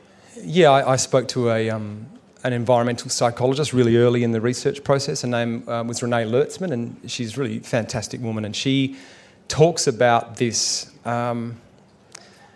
Yeah, 0.42 0.72
I, 0.72 0.94
I 0.94 0.96
spoke 0.96 1.28
to 1.30 1.50
a 1.50 1.70
um, 1.70 2.06
an 2.46 2.54
environmental 2.54 3.10
psychologist 3.10 3.74
really 3.74 3.98
early 3.98 4.24
in 4.24 4.32
the 4.32 4.40
research 4.40 4.86
process. 4.86 5.24
Her 5.24 5.28
name 5.28 5.68
um, 5.68 5.90
was 5.90 6.02
Renee 6.02 6.24
Lertzman, 6.24 6.72
and 6.72 7.12
she's 7.12 7.38
a 7.38 7.42
really 7.42 7.60
fantastic 7.60 8.22
woman. 8.22 8.46
And 8.46 8.56
she 8.56 8.96
talks 9.50 9.86
about 9.86 10.38
this. 10.38 10.92
Um, 11.06 11.60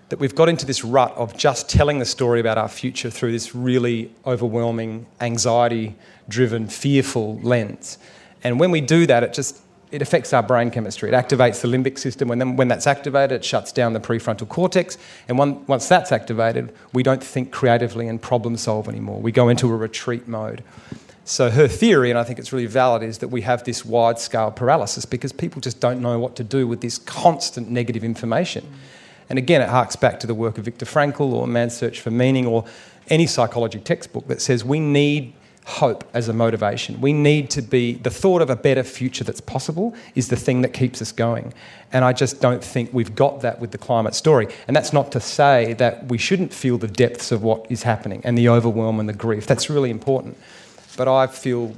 that 0.09 0.17
we've 0.17 0.33
got 0.33 0.49
into 0.49 0.65
this 0.65 0.83
rut 0.83 1.11
of 1.11 1.37
just 1.37 1.69
telling 1.69 1.99
the 1.99 2.05
story 2.05 2.39
about 2.39 2.57
our 2.57 2.67
future 2.67 3.11
through 3.11 3.31
this 3.31 3.53
really 3.53 4.11
overwhelming, 4.25 5.05
anxiety 5.21 5.95
driven, 6.27 6.67
fearful 6.67 7.39
lens. 7.41 7.99
And 8.43 8.59
when 8.59 8.71
we 8.71 8.81
do 8.81 9.05
that, 9.07 9.23
it 9.23 9.33
just 9.33 9.61
it 9.91 10.01
affects 10.01 10.33
our 10.33 10.43
brain 10.43 10.69
chemistry. 10.69 11.09
It 11.09 11.13
activates 11.13 11.61
the 11.61 11.67
limbic 11.67 11.97
system. 11.97 12.27
When, 12.27 12.37
then, 12.37 12.55
when 12.55 12.67
that's 12.67 12.85
activated, 12.85 13.31
it 13.31 13.45
shuts 13.45 13.71
down 13.71 13.93
the 13.93 13.99
prefrontal 13.99 14.47
cortex. 14.47 14.97
And 15.27 15.37
one, 15.37 15.65
once 15.65 15.87
that's 15.87 16.11
activated, 16.11 16.73
we 16.93 17.01
don't 17.01 17.23
think 17.23 17.51
creatively 17.51 18.07
and 18.07 18.21
problem 18.21 18.55
solve 18.55 18.87
anymore. 18.87 19.19
We 19.19 19.31
go 19.31 19.49
into 19.49 19.67
a 19.71 19.75
retreat 19.75 20.27
mode. 20.27 20.63
So 21.25 21.49
her 21.49 21.67
theory, 21.67 22.09
and 22.09 22.19
I 22.19 22.23
think 22.23 22.39
it's 22.39 22.51
really 22.53 22.65
valid, 22.65 23.03
is 23.03 23.19
that 23.19 23.29
we 23.29 23.41
have 23.41 23.63
this 23.63 23.83
wide 23.83 24.19
scale 24.19 24.51
paralysis 24.51 25.05
because 25.05 25.31
people 25.31 25.61
just 25.61 25.79
don't 25.79 26.01
know 26.01 26.19
what 26.19 26.35
to 26.35 26.43
do 26.43 26.67
with 26.67 26.81
this 26.81 26.97
constant 26.97 27.69
negative 27.69 28.03
information. 28.03 28.67
And 29.29 29.37
again, 29.37 29.61
it 29.61 29.69
harks 29.69 29.95
back 29.95 30.19
to 30.21 30.27
the 30.27 30.33
work 30.33 30.57
of 30.57 30.65
Viktor 30.65 30.85
Frankl 30.85 31.31
or 31.33 31.47
Man's 31.47 31.77
Search 31.77 32.01
for 32.01 32.09
Meaning 32.09 32.47
or 32.47 32.65
any 33.09 33.27
psychology 33.27 33.79
textbook 33.79 34.27
that 34.27 34.41
says 34.41 34.63
we 34.63 34.79
need 34.79 35.33
hope 35.69 36.03
as 36.13 36.27
a 36.27 36.33
motivation. 36.33 36.99
We 36.99 37.13
need 37.13 37.49
to 37.51 37.61
be, 37.61 37.93
the 37.93 38.09
thought 38.09 38.41
of 38.41 38.49
a 38.49 38.55
better 38.55 38.83
future 38.83 39.23
that's 39.23 39.39
possible 39.39 39.95
is 40.15 40.27
the 40.27 40.35
thing 40.35 40.61
that 40.63 40.73
keeps 40.73 41.01
us 41.01 41.11
going. 41.11 41.53
And 41.93 42.03
I 42.03 42.11
just 42.11 42.41
don't 42.41 42.63
think 42.63 42.91
we've 42.91 43.13
got 43.15 43.41
that 43.41 43.59
with 43.59 43.71
the 43.71 43.77
climate 43.77 44.15
story. 44.15 44.47
And 44.67 44.75
that's 44.75 44.91
not 44.91 45.11
to 45.11 45.19
say 45.19 45.73
that 45.73 46.07
we 46.07 46.17
shouldn't 46.17 46.53
feel 46.53 46.77
the 46.77 46.87
depths 46.87 47.31
of 47.31 47.43
what 47.43 47.67
is 47.69 47.83
happening 47.83 48.21
and 48.23 48.37
the 48.37 48.49
overwhelm 48.49 48.99
and 48.99 49.07
the 49.07 49.13
grief. 49.13 49.45
That's 49.45 49.69
really 49.69 49.91
important. 49.91 50.37
But 50.97 51.07
I 51.07 51.27
feel 51.27 51.75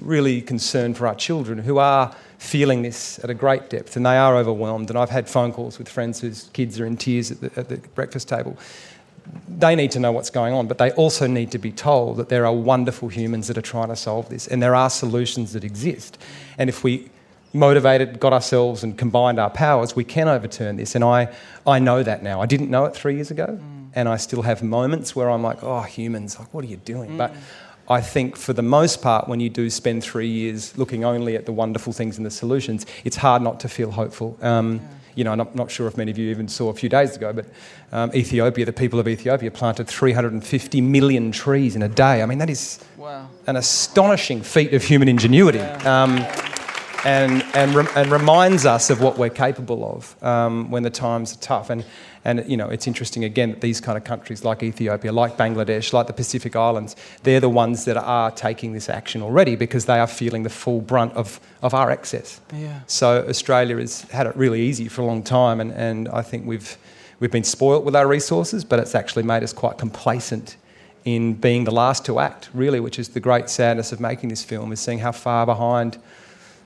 really 0.00 0.42
concerned 0.42 0.96
for 0.96 1.06
our 1.06 1.14
children 1.14 1.58
who 1.58 1.78
are 1.78 2.14
feeling 2.38 2.82
this 2.82 3.18
at 3.24 3.30
a 3.30 3.34
great 3.34 3.70
depth 3.70 3.96
and 3.96 4.04
they 4.04 4.18
are 4.18 4.36
overwhelmed. 4.36 4.90
And 4.90 4.98
I've 4.98 5.10
had 5.10 5.28
phone 5.30 5.50
calls 5.52 5.78
with 5.78 5.88
friends 5.88 6.20
whose 6.20 6.50
kids 6.52 6.78
are 6.78 6.84
in 6.84 6.98
tears 6.98 7.30
at 7.30 7.40
the, 7.40 7.50
at 7.58 7.68
the 7.70 7.78
breakfast 7.94 8.28
table 8.28 8.58
they 9.48 9.74
need 9.74 9.90
to 9.92 10.00
know 10.00 10.12
what's 10.12 10.30
going 10.30 10.54
on, 10.54 10.66
but 10.66 10.78
they 10.78 10.90
also 10.92 11.26
need 11.26 11.50
to 11.52 11.58
be 11.58 11.72
told 11.72 12.16
that 12.16 12.28
there 12.28 12.44
are 12.46 12.52
wonderful 12.52 13.08
humans 13.08 13.48
that 13.48 13.56
are 13.56 13.62
trying 13.62 13.88
to 13.88 13.96
solve 13.96 14.28
this 14.28 14.46
and 14.46 14.62
there 14.62 14.74
are 14.74 14.90
solutions 14.90 15.52
that 15.52 15.64
exist. 15.64 16.18
And 16.58 16.68
if 16.68 16.84
we 16.84 17.10
motivated, 17.54 18.18
got 18.20 18.32
ourselves 18.32 18.82
and 18.82 18.98
combined 18.98 19.38
our 19.38 19.50
powers, 19.50 19.94
we 19.94 20.04
can 20.04 20.28
overturn 20.28 20.76
this. 20.76 20.94
And 20.94 21.04
I, 21.04 21.32
I 21.66 21.78
know 21.78 22.02
that 22.02 22.22
now. 22.22 22.42
I 22.42 22.46
didn't 22.46 22.68
know 22.68 22.84
it 22.84 22.94
three 22.94 23.14
years 23.14 23.30
ago, 23.30 23.46
mm. 23.46 23.88
and 23.94 24.08
I 24.08 24.16
still 24.16 24.42
have 24.42 24.62
moments 24.62 25.14
where 25.14 25.30
I'm 25.30 25.42
like, 25.42 25.62
oh, 25.62 25.82
humans, 25.82 26.38
like, 26.38 26.52
what 26.52 26.64
are 26.64 26.68
you 26.68 26.76
doing? 26.78 27.12
Mm. 27.12 27.18
But 27.18 27.34
I 27.88 28.00
think 28.00 28.36
for 28.36 28.52
the 28.52 28.62
most 28.62 29.02
part, 29.02 29.28
when 29.28 29.40
you 29.40 29.48
do 29.48 29.70
spend 29.70 30.02
three 30.02 30.28
years 30.28 30.76
looking 30.76 31.04
only 31.04 31.36
at 31.36 31.46
the 31.46 31.52
wonderful 31.52 31.92
things 31.92 32.16
and 32.16 32.26
the 32.26 32.30
solutions, 32.30 32.86
it's 33.04 33.16
hard 33.16 33.40
not 33.40 33.60
to 33.60 33.68
feel 33.68 33.90
hopeful. 33.90 34.36
Um, 34.42 34.76
yeah. 34.76 34.88
You 35.14 35.24
know, 35.24 35.32
I'm 35.32 35.38
not, 35.38 35.54
not, 35.54 35.70
sure 35.70 35.86
if 35.86 35.96
many 35.96 36.10
of 36.10 36.18
you 36.18 36.30
even 36.30 36.48
saw 36.48 36.70
a 36.70 36.74
few 36.74 36.88
days 36.88 37.16
ago, 37.16 37.32
but 37.32 37.46
um, 37.92 38.10
Ethiopia, 38.14 38.64
the 38.64 38.72
people 38.72 38.98
of 38.98 39.08
Ethiopia 39.08 39.50
planted 39.50 39.86
350 39.86 40.80
million 40.80 41.32
trees 41.32 41.76
in 41.76 41.82
a 41.82 41.88
day. 41.88 42.22
I 42.22 42.26
mean, 42.26 42.38
that 42.38 42.50
is 42.50 42.80
wow. 42.96 43.28
an 43.46 43.56
astonishing 43.56 44.42
feat 44.42 44.74
of 44.74 44.82
human 44.82 45.08
ingenuity. 45.08 45.58
Yeah. 45.58 46.02
Um, 46.02 46.18
and, 47.04 47.44
and, 47.54 47.74
re- 47.74 47.86
and 47.94 48.10
reminds 48.10 48.64
us 48.64 48.88
of 48.88 49.00
what 49.02 49.18
we're 49.18 49.28
capable 49.28 49.84
of 49.84 50.22
um, 50.24 50.70
when 50.70 50.82
the 50.82 50.90
times 50.90 51.34
are 51.34 51.40
tough. 51.40 51.70
And, 51.70 51.84
and 52.24 52.44
you 52.48 52.56
know, 52.56 52.68
it's 52.68 52.86
interesting 52.86 53.24
again 53.24 53.50
that 53.50 53.60
these 53.60 53.80
kind 53.80 53.98
of 53.98 54.04
countries 54.04 54.44
like 54.44 54.62
Ethiopia, 54.62 55.12
like 55.12 55.36
Bangladesh, 55.36 55.92
like 55.92 56.06
the 56.06 56.12
Pacific 56.12 56.56
Islands, 56.56 56.96
they're 57.22 57.40
the 57.40 57.50
ones 57.50 57.84
that 57.84 57.96
are 57.96 58.30
taking 58.30 58.72
this 58.72 58.88
action 58.88 59.22
already 59.22 59.56
because 59.56 59.84
they 59.84 59.98
are 59.98 60.06
feeling 60.06 60.42
the 60.42 60.50
full 60.50 60.80
brunt 60.80 61.12
of, 61.12 61.38
of 61.62 61.74
our 61.74 61.90
excess. 61.90 62.40
Yeah. 62.52 62.80
So 62.86 63.26
Australia 63.28 63.76
has 63.76 64.02
had 64.10 64.26
it 64.26 64.34
really 64.36 64.62
easy 64.62 64.88
for 64.88 65.02
a 65.02 65.04
long 65.04 65.22
time, 65.22 65.60
and, 65.60 65.72
and 65.72 66.08
I 66.08 66.22
think 66.22 66.46
we've, 66.46 66.78
we've 67.20 67.32
been 67.32 67.44
spoilt 67.44 67.84
with 67.84 67.94
our 67.94 68.06
resources, 68.06 68.64
but 68.64 68.78
it's 68.78 68.94
actually 68.94 69.24
made 69.24 69.42
us 69.42 69.52
quite 69.52 69.76
complacent 69.76 70.56
in 71.04 71.34
being 71.34 71.64
the 71.64 71.70
last 71.70 72.06
to 72.06 72.18
act, 72.18 72.48
really, 72.54 72.80
which 72.80 72.98
is 72.98 73.10
the 73.10 73.20
great 73.20 73.50
sadness 73.50 73.92
of 73.92 74.00
making 74.00 74.30
this 74.30 74.42
film, 74.42 74.72
is 74.72 74.80
seeing 74.80 75.00
how 75.00 75.12
far 75.12 75.44
behind 75.44 75.98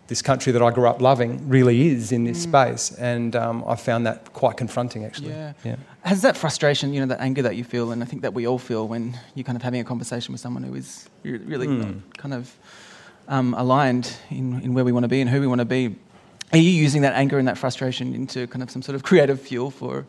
this 0.08 0.22
country 0.22 0.52
that 0.52 0.62
I 0.62 0.70
grew 0.70 0.88
up 0.88 1.00
loving 1.00 1.48
really 1.48 1.88
is 1.88 2.12
in 2.12 2.24
this 2.24 2.44
mm. 2.44 2.48
space. 2.48 2.96
And 2.98 3.36
um, 3.36 3.62
I 3.66 3.76
found 3.76 4.06
that 4.06 4.32
quite 4.32 4.56
confronting, 4.56 5.04
actually. 5.04 5.30
Yeah. 5.30 5.52
yeah. 5.64 5.76
Has 6.02 6.22
that 6.22 6.36
frustration, 6.36 6.92
you 6.92 7.00
know, 7.00 7.06
that 7.06 7.20
anger 7.20 7.42
that 7.42 7.56
you 7.56 7.64
feel, 7.64 7.92
and 7.92 8.02
I 8.02 8.06
think 8.06 8.22
that 8.22 8.34
we 8.34 8.46
all 8.46 8.58
feel 8.58 8.88
when 8.88 9.18
you're 9.34 9.44
kind 9.44 9.56
of 9.56 9.62
having 9.62 9.80
a 9.80 9.84
conversation 9.84 10.32
with 10.32 10.40
someone 10.40 10.62
who 10.62 10.74
is 10.74 11.08
really 11.22 11.66
mm. 11.66 12.00
kind 12.16 12.34
of 12.34 12.56
um, 13.28 13.54
aligned 13.54 14.16
in, 14.30 14.60
in 14.62 14.74
where 14.74 14.84
we 14.84 14.92
want 14.92 15.04
to 15.04 15.08
be 15.08 15.20
and 15.20 15.28
who 15.28 15.40
we 15.40 15.46
want 15.46 15.60
to 15.60 15.66
be, 15.66 15.94
are 16.52 16.58
you 16.58 16.70
using 16.70 17.02
that 17.02 17.12
anger 17.12 17.38
and 17.38 17.46
that 17.46 17.58
frustration 17.58 18.14
into 18.14 18.46
kind 18.46 18.62
of 18.62 18.70
some 18.70 18.80
sort 18.80 18.96
of 18.96 19.02
creative 19.02 19.38
fuel 19.38 19.70
for 19.70 20.06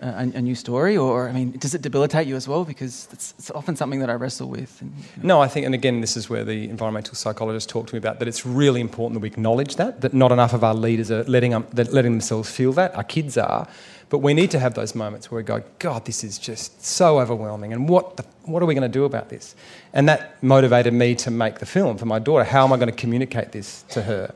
a, 0.00 0.32
a, 0.34 0.42
new 0.42 0.54
story, 0.54 0.96
or 0.96 1.28
I 1.28 1.32
mean, 1.32 1.52
does 1.52 1.74
it 1.74 1.82
debilitate 1.82 2.26
you 2.26 2.36
as 2.36 2.46
well? 2.46 2.64
Because 2.64 3.08
it's, 3.12 3.34
it's 3.38 3.50
often 3.50 3.76
something 3.76 4.00
that 4.00 4.10
I 4.10 4.14
wrestle 4.14 4.48
with. 4.48 4.80
And, 4.80 4.92
you 4.96 5.22
know. 5.22 5.36
No, 5.36 5.42
I 5.42 5.48
think, 5.48 5.66
and 5.66 5.74
again, 5.74 6.00
this 6.00 6.16
is 6.16 6.28
where 6.28 6.44
the 6.44 6.68
environmental 6.68 7.14
psychologists 7.14 7.70
talk 7.70 7.86
to 7.88 7.94
me 7.94 7.98
about 7.98 8.18
that. 8.18 8.28
It's 8.28 8.44
really 8.44 8.80
important 8.80 9.14
that 9.14 9.20
we 9.20 9.28
acknowledge 9.28 9.76
that 9.76 10.00
that 10.00 10.14
not 10.14 10.32
enough 10.32 10.52
of 10.52 10.64
our 10.64 10.74
leaders 10.74 11.10
are 11.10 11.24
letting 11.24 11.54
um, 11.54 11.66
letting 11.72 12.12
themselves 12.12 12.50
feel 12.50 12.72
that. 12.74 12.94
Our 12.94 13.04
kids 13.04 13.38
are, 13.38 13.68
but 14.08 14.18
we 14.18 14.34
need 14.34 14.50
to 14.52 14.58
have 14.58 14.74
those 14.74 14.94
moments 14.94 15.30
where 15.30 15.40
we 15.40 15.44
go, 15.44 15.62
God, 15.78 16.04
this 16.04 16.22
is 16.22 16.38
just 16.38 16.84
so 16.84 17.18
overwhelming, 17.20 17.72
and 17.72 17.88
what 17.88 18.16
the, 18.16 18.24
what 18.44 18.62
are 18.62 18.66
we 18.66 18.74
going 18.74 18.82
to 18.90 18.98
do 18.98 19.04
about 19.04 19.28
this? 19.28 19.54
And 19.92 20.08
that 20.08 20.42
motivated 20.42 20.92
me 20.92 21.14
to 21.16 21.30
make 21.30 21.58
the 21.58 21.66
film 21.66 21.98
for 21.98 22.06
my 22.06 22.18
daughter. 22.18 22.44
How 22.44 22.64
am 22.64 22.72
I 22.72 22.76
going 22.76 22.90
to 22.90 22.96
communicate 22.96 23.52
this 23.52 23.82
to 23.90 24.02
her? 24.02 24.34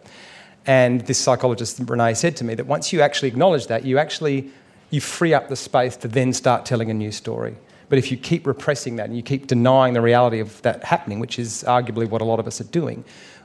And 0.66 1.00
this 1.02 1.18
psychologist 1.18 1.80
Renee 1.82 2.12
said 2.12 2.36
to 2.36 2.44
me 2.44 2.54
that 2.54 2.66
once 2.66 2.92
you 2.92 3.00
actually 3.00 3.28
acknowledge 3.28 3.68
that, 3.68 3.84
you 3.84 3.98
actually 3.98 4.50
you 4.90 5.00
free 5.00 5.34
up 5.34 5.48
the 5.48 5.56
space 5.56 5.96
to 5.98 6.08
then 6.08 6.32
start 6.32 6.64
telling 6.64 6.90
a 6.90 6.94
new 6.94 7.12
story. 7.12 7.56
But 7.88 7.98
if 7.98 8.10
you 8.10 8.16
keep 8.16 8.46
repressing 8.46 8.96
that 8.96 9.06
and 9.06 9.16
you 9.16 9.22
keep 9.22 9.46
denying 9.46 9.94
the 9.94 10.02
reality 10.02 10.40
of 10.40 10.60
that 10.62 10.84
happening, 10.84 11.20
which 11.20 11.38
is 11.38 11.64
arguably 11.66 12.08
what 12.08 12.20
a 12.20 12.24
lot 12.24 12.38
of 12.38 12.46
us 12.46 12.60
are 12.60 12.64
doing, 12.64 13.04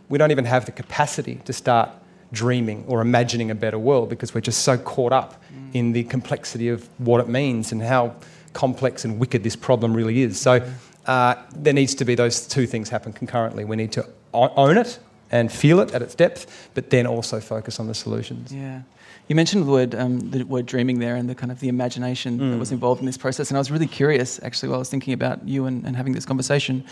we 0.10 0.18
don't 0.18 0.32
even 0.32 0.46
have 0.46 0.66
the 0.66 0.72
capacity 0.72 1.36
to 1.46 1.54
start 1.54 1.90
dreaming 2.32 2.84
or 2.88 3.00
imagining 3.02 3.52
a 3.52 3.56
better 3.56 3.80
world 3.80 4.10
because 4.10 4.34
we're 4.34 4.42
just 4.42 4.64
so 4.64 4.78
caught 4.78 5.14
up 5.14 5.42
mm. 5.54 5.70
in 5.74 5.94
the 5.94 6.04
complexity 6.06 6.68
of 6.68 6.90
what 6.98 7.22
it 7.22 7.30
means 7.30 7.72
and 7.72 7.82
how 7.82 8.16
complex 8.54 9.06
and 9.06 9.20
wicked 9.20 9.44
this 9.44 9.56
problem 9.56 9.94
really 9.94 10.22
is. 10.22 10.40
So 10.40 10.68
uh, 11.06 11.36
there 11.56 11.74
needs 11.74 11.96
to 11.96 12.06
be 12.06 12.16
those 12.16 12.48
two 12.48 12.68
things 12.68 12.90
happen 12.90 13.14
concurrently. 13.14 13.66
We 13.66 13.76
need 13.76 13.92
to 13.94 14.08
own 14.34 14.78
it 14.78 15.00
and 15.32 15.52
feel 15.52 15.80
it 15.80 15.94
at 15.94 16.02
its 16.02 16.16
depth, 16.16 16.70
but 16.74 16.90
then 16.90 17.08
also 17.08 17.40
focus 17.40 17.80
on 17.80 17.88
the 17.88 17.94
solutions. 17.94 18.54
Yeah. 18.54 18.82
You 19.28 19.36
mentioned 19.36 19.66
the 19.66 19.72
word, 19.72 19.96
um, 19.96 20.20
the 20.32 20.44
word 20.44 20.66
dreaming 20.66 21.00
there 21.00 21.16
and 21.16 21.30
the 21.30 21.36
kind 21.36 21.52
of 21.52 21.60
the 21.60 21.70
imagination 21.70 22.40
mm. 22.40 22.52
that 22.52 22.58
was 22.58 22.72
involved 22.72 23.00
in 23.00 23.06
this 23.06 23.18
process. 23.18 23.50
And 23.50 23.58
I 23.58 23.60
was 23.60 23.72
really 23.72 23.88
curious, 23.88 24.42
actually, 24.44 24.70
while 24.70 24.78
I 24.78 24.80
was 24.80 24.90
thinking 24.90 25.14
about 25.14 25.48
you 25.48 25.66
and, 25.66 25.86
and 25.86 25.96
having 25.96 26.14
this 26.14 26.26
conversation. 26.26 26.84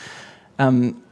Um, 0.60 1.04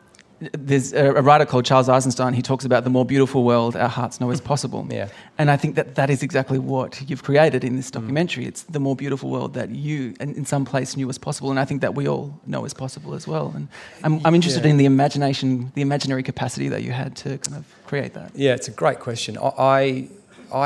there's 0.53 0.93
a, 0.93 1.15
a, 1.15 1.21
writer 1.21 1.45
called 1.45 1.65
Charles 1.65 1.89
Eisenstein. 1.89 2.33
He 2.33 2.41
talks 2.41 2.63
about 2.63 2.83
the 2.83 2.89
more 2.89 3.03
beautiful 3.03 3.43
world 3.43 3.75
our 3.75 3.89
hearts 3.89 4.21
know 4.21 4.31
is 4.31 4.41
possible. 4.41 4.87
Yeah. 4.99 5.09
And 5.37 5.51
I 5.51 5.57
think 5.57 5.75
that 5.75 5.95
that 5.95 6.09
is 6.09 6.23
exactly 6.23 6.57
what 6.57 7.09
you've 7.09 7.23
created 7.23 7.63
in 7.63 7.75
this 7.75 7.89
mm. 7.89 7.93
documentary. 7.93 8.45
Mm. 8.45 8.47
It's 8.47 8.63
the 8.63 8.79
more 8.79 8.95
beautiful 8.95 9.29
world 9.29 9.53
that 9.53 9.69
you, 9.69 10.13
in 10.19 10.45
some 10.45 10.65
place, 10.65 10.97
knew 10.97 11.07
was 11.07 11.17
possible, 11.17 11.49
and 11.51 11.59
I 11.59 11.65
think 11.65 11.81
that 11.81 11.95
we 11.95 12.07
all 12.07 12.39
know 12.45 12.65
is 12.65 12.73
possible 12.73 13.13
as 13.13 13.27
well. 13.27 13.51
And 13.55 13.67
I'm, 14.03 14.25
I'm 14.25 14.35
interested 14.35 14.63
yeah. 14.63 14.71
in 14.71 14.77
the 14.77 14.85
imagination, 14.85 15.71
the 15.75 15.81
imaginary 15.81 16.23
capacity 16.23 16.69
that 16.69 16.81
you 16.83 16.91
had 16.91 17.15
to 17.17 17.37
kind 17.37 17.57
of 17.57 17.65
create 17.85 18.13
that. 18.13 18.31
Yeah, 18.35 18.55
it's 18.55 18.67
a 18.67 18.71
great 18.71 18.99
question. 18.99 19.37
I 19.37 19.51
I 19.57 20.09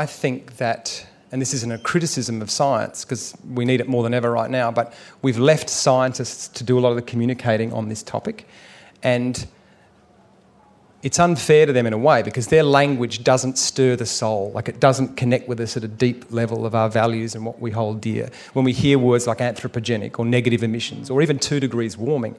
think 0.06 0.56
that, 0.56 1.06
and 1.32 1.40
this 1.40 1.52
isn't 1.54 1.72
a 1.72 1.78
criticism 1.78 2.40
of 2.42 2.50
science 2.50 3.04
because 3.04 3.36
we 3.52 3.64
need 3.64 3.80
it 3.80 3.88
more 3.88 4.02
than 4.02 4.14
ever 4.14 4.30
right 4.30 4.50
now, 4.50 4.70
but 4.70 4.92
we've 5.22 5.38
left 5.38 5.68
scientists 5.68 6.48
to 6.48 6.64
do 6.64 6.78
a 6.78 6.80
lot 6.80 6.90
of 6.90 6.96
the 6.96 7.02
communicating 7.02 7.72
on 7.72 7.88
this 7.88 8.02
topic. 8.02 8.48
And 9.02 9.46
it's 11.02 11.18
unfair 11.18 11.66
to 11.66 11.72
them 11.72 11.86
in 11.86 11.92
a 11.92 11.98
way 11.98 12.22
because 12.22 12.46
their 12.46 12.62
language 12.62 13.22
doesn't 13.22 13.58
stir 13.58 13.94
the 13.94 14.06
soul. 14.06 14.52
Like 14.54 14.70
it 14.70 14.80
doesn't 14.80 15.16
connect 15.16 15.48
with 15.48 15.60
us 15.60 15.76
at 15.76 15.84
a 15.84 15.88
deep 15.88 16.32
level 16.32 16.64
of 16.64 16.74
our 16.74 16.88
values 16.88 17.34
and 17.34 17.44
what 17.44 17.60
we 17.60 17.70
hold 17.70 18.00
dear. 18.00 18.30
When 18.54 18.64
we 18.64 18.72
hear 18.72 18.98
words 18.98 19.26
like 19.26 19.38
anthropogenic 19.38 20.18
or 20.18 20.24
negative 20.24 20.62
emissions 20.62 21.10
or 21.10 21.20
even 21.20 21.38
two 21.38 21.60
degrees 21.60 21.98
warming, 21.98 22.36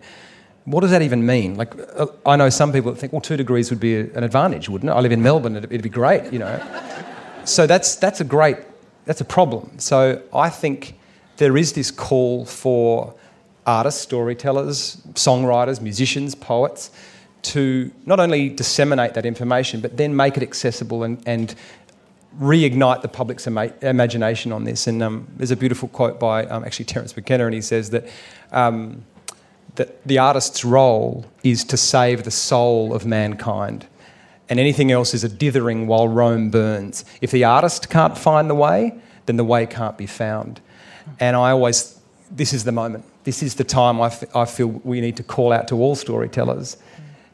what 0.64 0.82
does 0.82 0.90
that 0.90 1.04
even 1.04 1.24
mean? 1.28 1.56
Like, 1.58 1.75
uh, 1.96 2.08
I 2.25 2.38
know 2.38 2.50
some 2.50 2.74
people 2.74 2.92
that 2.92 2.98
think, 2.98 3.14
well, 3.14 3.22
two 3.22 3.38
degrees 3.38 3.70
would 3.70 3.80
be 3.80 3.98
an 4.00 4.24
advantage, 4.24 4.68
wouldn't 4.68 4.90
it? 4.90 4.94
I 4.96 5.00
live 5.00 5.12
in 5.12 5.22
Melbourne, 5.22 5.56
it'd, 5.56 5.84
be 5.84 5.90
great, 5.90 6.34
you 6.34 6.40
know 6.40 6.60
so 7.46 7.68
that's, 7.68 7.96
that's 7.96 8.22
a 8.22 8.24
great, 8.24 8.58
that's 9.06 9.22
a 9.22 9.25
problem. 9.25 9.80
So 9.80 10.22
I 10.34 10.50
think 10.50 10.96
there 11.38 11.58
is 11.58 11.74
this 11.74 11.92
call 11.92 12.46
for 12.46 13.14
artists, 13.66 14.02
storytellers, 14.02 14.98
songwriters, 15.14 15.82
musicians, 15.82 16.36
poets 16.36 16.92
to 17.42 17.92
not 18.06 18.20
only 18.20 18.50
disseminate 18.50 19.14
that 19.14 19.25
information, 19.25 19.80
but 19.80 19.98
then 19.98 20.16
make 20.16 20.38
it 20.38 20.44
accessible 20.44 21.04
and, 21.04 21.22
and 21.28 21.56
reignite 22.40 23.02
the 23.02 23.08
public's 23.08 23.48
ima- 23.48 23.74
imagination 23.82 24.52
on 24.52 24.64
this. 24.64 24.88
And 24.88 25.02
um, 25.02 25.28
there's 25.38 25.52
a 25.52 25.56
beautiful 25.56 25.88
quote 25.90 26.20
by 26.20 26.46
um, 26.46 26.64
actually 26.64 26.86
Terence 26.86 27.16
McKenna, 27.16 27.46
and 27.46 27.54
he 27.54 27.62
says 27.62 27.92
that, 27.92 28.08
um, 28.52 29.06
that 29.75 30.04
the 30.06 30.18
artist's 30.18 30.66
role 30.66 31.25
is 31.44 31.64
to 31.66 31.78
save 31.78 32.24
the 32.24 32.32
soul 32.32 32.94
of 32.94 33.06
mankind 33.06 33.88
and 34.50 34.60
anything 34.60 34.92
else 34.92 35.14
is 35.14 35.24
a 35.24 35.30
dithering 35.30 35.88
while 35.88 36.08
Rome 36.08 36.50
burns. 36.50 37.06
If 37.22 37.32
the 37.32 37.44
artist 37.44 37.90
can't 37.90 38.18
find 38.18 38.50
the 38.50 38.56
way, 38.56 38.94
then 39.25 39.38
the 39.38 39.44
way 39.44 39.66
can't 39.66 39.98
be 39.98 40.06
found. 40.06 40.62
And 41.20 41.36
I 41.36 41.52
always, 41.52 42.00
this 42.30 42.54
is 42.54 42.64
the 42.64 42.72
moment. 42.72 43.06
This 43.24 43.42
is 43.42 43.56
the 43.56 43.64
time 43.64 44.02
I, 44.02 44.08
f- 44.08 44.36
I 44.36 44.46
feel 44.46 44.68
we 44.68 45.02
need 45.02 45.18
to 45.18 45.24
call 45.24 45.52
out 45.52 45.68
to 45.70 45.75
all 45.75 45.96
storytellers 45.96 46.78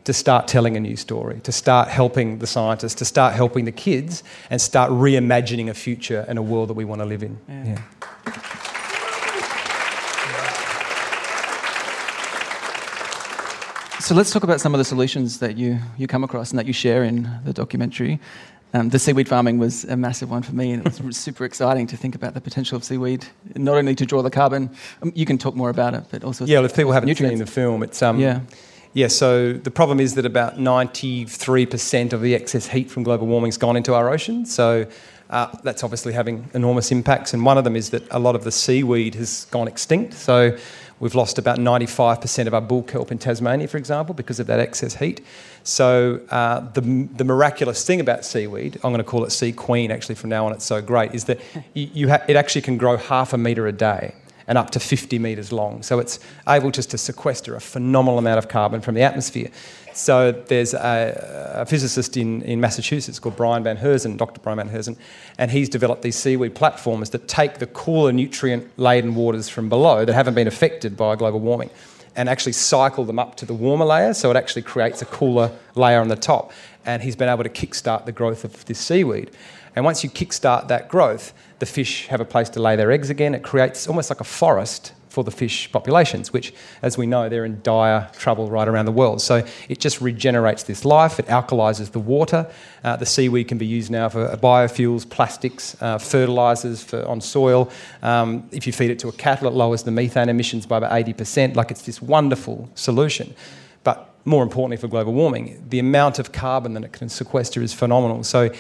to 0.04 0.14
start 0.14 0.48
telling 0.48 0.76
a 0.76 0.80
new 0.80 0.96
story, 0.96 1.40
to 1.42 1.52
start 1.52 1.88
helping 1.88 2.40
the 2.40 2.48
scientists, 2.48 2.96
to 2.96 3.06
start 3.06 3.36
helping 3.36 3.66
the 3.66 3.72
kids, 3.72 4.24
and 4.50 4.60
start 4.60 4.90
reimagining 4.92 5.70
a 5.70 5.74
future 5.74 6.26
and 6.28 6.40
a 6.40 6.42
world 6.42 6.70
that 6.70 6.74
we 6.74 6.86
want 6.86 7.02
to 7.02 7.06
live 7.06 7.24
in. 7.24 7.38
Yeah. 7.48 7.82
yeah. 8.26 8.42
So 14.02 14.16
let's 14.16 14.32
talk 14.32 14.42
about 14.44 14.60
some 14.60 14.74
of 14.74 14.80
the 14.80 14.84
solutions 14.84 15.38
that 15.40 15.58
you, 15.58 15.78
you 15.96 16.08
come 16.08 16.24
across 16.24 16.50
and 16.50 16.58
that 16.58 16.66
you 16.66 16.74
share 16.74 17.04
in 17.04 17.30
the 17.46 17.54
documentary. 17.54 18.20
Um, 18.74 18.90
the 18.90 18.98
seaweed 18.98 19.30
farming 19.30 19.60
was 19.60 19.84
a 19.84 19.96
massive 19.96 20.32
one 20.32 20.42
for 20.42 20.56
me, 20.56 20.72
and 20.72 20.88
it 20.88 21.02
was 21.02 21.18
super 21.28 21.46
exciting 21.46 21.86
to 21.86 21.98
think 21.98 22.16
about 22.16 22.34
the 22.34 22.42
potential 22.42 22.76
of 22.76 22.84
seaweed, 22.84 23.28
not 23.56 23.78
only 23.78 23.94
to 23.94 24.06
draw 24.06 24.24
the 24.24 24.32
carbon. 24.32 24.72
Um, 25.04 25.12
you 25.14 25.28
can 25.28 25.38
talk 25.38 25.56
more 25.56 25.70
about 25.70 25.94
it, 25.94 26.06
but 26.10 26.24
also 26.24 26.46
yeah. 26.46 26.58
Well, 26.58 26.66
if 26.66 26.76
people 26.76 26.94
haven't 26.94 27.10
nutrients. 27.10 27.38
seen 27.38 27.46
the 27.46 27.52
film, 27.52 27.84
it's 27.84 28.02
um, 28.02 28.20
yeah. 28.20 28.40
Yeah, 28.94 29.08
so 29.08 29.54
the 29.54 29.72
problem 29.72 30.00
is 30.00 30.16
that 30.16 30.26
about 30.26 30.58
93% 30.58 32.12
of 32.12 32.22
the 32.22 32.34
excess 32.34 32.68
heat 32.68 32.90
from 32.90 33.04
global 33.04 33.28
warming 33.28 33.50
has 33.50 33.58
gone 33.58 33.78
into 33.78 33.94
our 33.94 34.10
oceans. 34.10 34.54
So 34.54 34.88
uh, 35.30 35.56
that's 35.64 35.84
obviously 35.84 36.12
having 36.12 36.50
enormous 36.54 36.92
impacts. 36.92 37.34
And 37.34 37.46
one 37.46 37.58
of 37.58 37.64
them 37.64 37.78
is 37.78 37.92
that 37.92 38.04
a 38.12 38.20
lot 38.20 38.36
of 38.36 38.44
the 38.44 38.52
seaweed 38.52 39.16
has 39.16 39.46
gone 39.46 39.70
extinct. 39.70 40.14
So 40.16 40.58
We've 41.02 41.16
lost 41.16 41.40
about 41.40 41.58
95% 41.58 42.46
of 42.46 42.54
our 42.54 42.62
bull 42.62 42.84
kelp 42.84 43.12
in 43.12 43.18
Tasmania, 43.18 43.68
for 43.68 43.78
example, 43.78 44.14
because 44.14 44.40
of 44.40 44.46
that 44.46 44.60
excess 44.60 44.96
heat. 44.96 45.26
So 45.64 46.22
uh, 46.30 46.60
the, 46.60 46.82
the 46.82 47.24
miraculous 47.24 47.84
thing 47.84 48.00
about 48.00 48.24
seaweed, 48.24 48.76
I'm 48.76 48.92
going 48.92 48.98
to 48.98 49.04
call 49.04 49.26
it 49.26 49.32
sea 49.32 49.52
queen 49.52 49.90
actually 49.90 50.14
from 50.14 50.30
now 50.30 50.46
on, 50.46 50.54
it's 50.54 50.64
so 50.64 50.80
great, 50.80 51.16
is 51.16 51.26
that 51.26 51.42
you, 51.74 51.90
you 51.92 52.10
ha- 52.10 52.24
it 52.28 52.36
actually 52.36 52.62
can 52.62 52.78
grow 52.78 52.98
half 52.98 53.34
a 53.34 53.38
metre 53.38 53.66
a 53.66 53.72
day 53.72 54.14
and 54.46 54.60
up 54.60 54.70
to 54.72 54.80
50 54.80 55.18
metres 55.18 55.52
long. 55.52 55.82
So 55.82 55.98
it's 55.98 56.20
able 56.48 56.70
just 56.70 56.92
to 56.92 57.00
sequester 57.00 57.56
a 57.56 57.62
phenomenal 57.62 58.20
amount 58.20 58.38
of 58.38 58.48
carbon 58.48 58.82
from 58.82 58.94
the 58.94 59.02
atmosphere. 59.02 59.50
So 59.94 60.32
there's 60.32 60.74
a, 60.74 61.54
a, 61.56 61.66
physicist 61.66 62.18
in, 62.18 62.42
in 62.44 62.62
Massachusetts 62.62 63.20
called 63.20 63.36
Brian 63.36 63.64
Von 63.64 63.78
Herzen, 63.78 64.18
Dr. 64.18 64.40
Brian 64.42 64.58
Von 64.58 64.70
Herzen, 64.70 64.98
and 65.38 65.52
he's 65.52 65.70
developed 65.70 66.02
these 66.02 66.16
seaweed 66.16 66.56
platforms 66.56 67.10
that 67.12 67.28
take 67.28 67.60
the 67.60 67.68
cooler 67.68 68.12
nutrient 68.12 68.68
laden 68.78 69.16
waters 69.16 69.50
from 69.50 69.70
below 69.70 70.06
that 70.06 70.14
haven't 70.14 70.34
been 70.34 70.48
affected 70.48 70.96
by 70.96 71.16
global 71.16 71.40
warming 71.40 71.70
and 72.16 72.28
actually 72.30 72.52
cycle 72.52 73.06
them 73.06 73.20
up 73.20 73.36
to 73.36 73.46
the 73.46 73.54
warmer 73.54 73.86
layer, 73.86 74.14
so 74.14 74.30
it 74.30 74.38
actually 74.38 74.62
creates 74.62 75.02
a 75.02 75.06
cooler 75.06 75.52
layer 75.76 76.00
on 76.00 76.10
the 76.10 76.16
top. 76.16 76.52
And 76.86 77.02
he's 77.02 77.16
been 77.16 77.30
able 77.30 77.44
to 77.44 77.50
kickstart 77.50 78.06
the 78.06 78.12
growth 78.12 78.44
of 78.44 78.66
this 78.66 78.80
seaweed. 78.80 79.32
And 79.76 79.86
once 79.86 80.04
you 80.04 80.10
kickstart 80.10 80.68
that 80.68 80.90
growth, 80.90 81.34
the 81.60 81.66
fish 81.66 82.08
have 82.08 82.20
a 82.20 82.26
place 82.26 82.50
to 82.50 82.62
lay 82.62 82.76
their 82.76 82.92
eggs 82.92 83.10
again. 83.10 83.34
It 83.34 83.44
creates 83.44 83.88
almost 83.88 84.10
like 84.10 84.20
a 84.20 84.26
forest 84.26 84.94
for 85.12 85.26
the 85.26 85.32
fish 85.32 85.70
populations, 85.74 86.32
which, 86.32 86.54
as 86.82 86.98
we 86.98 87.06
know, 87.06 87.28
they're 87.28 87.44
in 87.44 87.62
dire 87.64 88.10
trouble 88.14 88.50
right 88.50 88.68
around 88.68 88.86
the 88.86 88.94
world. 88.94 89.22
So 89.22 89.46
it 89.68 89.80
just 89.80 90.00
regenerates 90.00 90.64
this 90.64 90.86
life, 90.86 91.20
it 91.20 91.28
alkalises 91.28 91.92
the 91.92 92.00
water. 92.00 92.50
Uh, 92.84 92.96
the 92.96 93.06
seaweed 93.06 93.50
can 93.50 93.58
be 93.58 93.66
used 93.66 93.92
now 93.92 94.08
for 94.08 94.26
biofuels, 94.38 95.08
plastics, 95.08 95.76
uh, 95.82 95.98
fertilisers 95.98 96.82
for, 96.82 97.06
on 97.08 97.20
soil. 97.20 97.70
Um, 98.02 98.48
if 98.54 98.66
you 98.66 98.72
feed 98.72 98.90
it 98.90 99.00
to 99.00 99.10
a 99.10 99.12
cattle, 99.12 99.50
it 99.50 99.54
lowers 99.54 99.84
the 99.84 99.92
methane 99.92 100.30
emissions 100.30 100.66
by 100.66 100.78
about 100.78 100.92
80%. 100.92 101.56
Like 101.56 101.72
it's 101.72 101.82
this 101.82 102.02
wonderful 102.02 102.70
solution. 102.76 103.36
But 103.84 104.11
more 104.26 104.44
importantly 104.44 104.78
for 104.78 104.88
global 104.88 105.14
warming, 105.14 105.64
the 105.70 105.80
amount 105.80 106.20
of 106.20 106.32
carbon 106.32 106.74
that 106.74 106.84
it 106.84 106.94
can 106.94 107.10
sequester 107.10 107.62
is 107.62 107.74
phenomenal. 107.74 108.24
So 108.24 108.52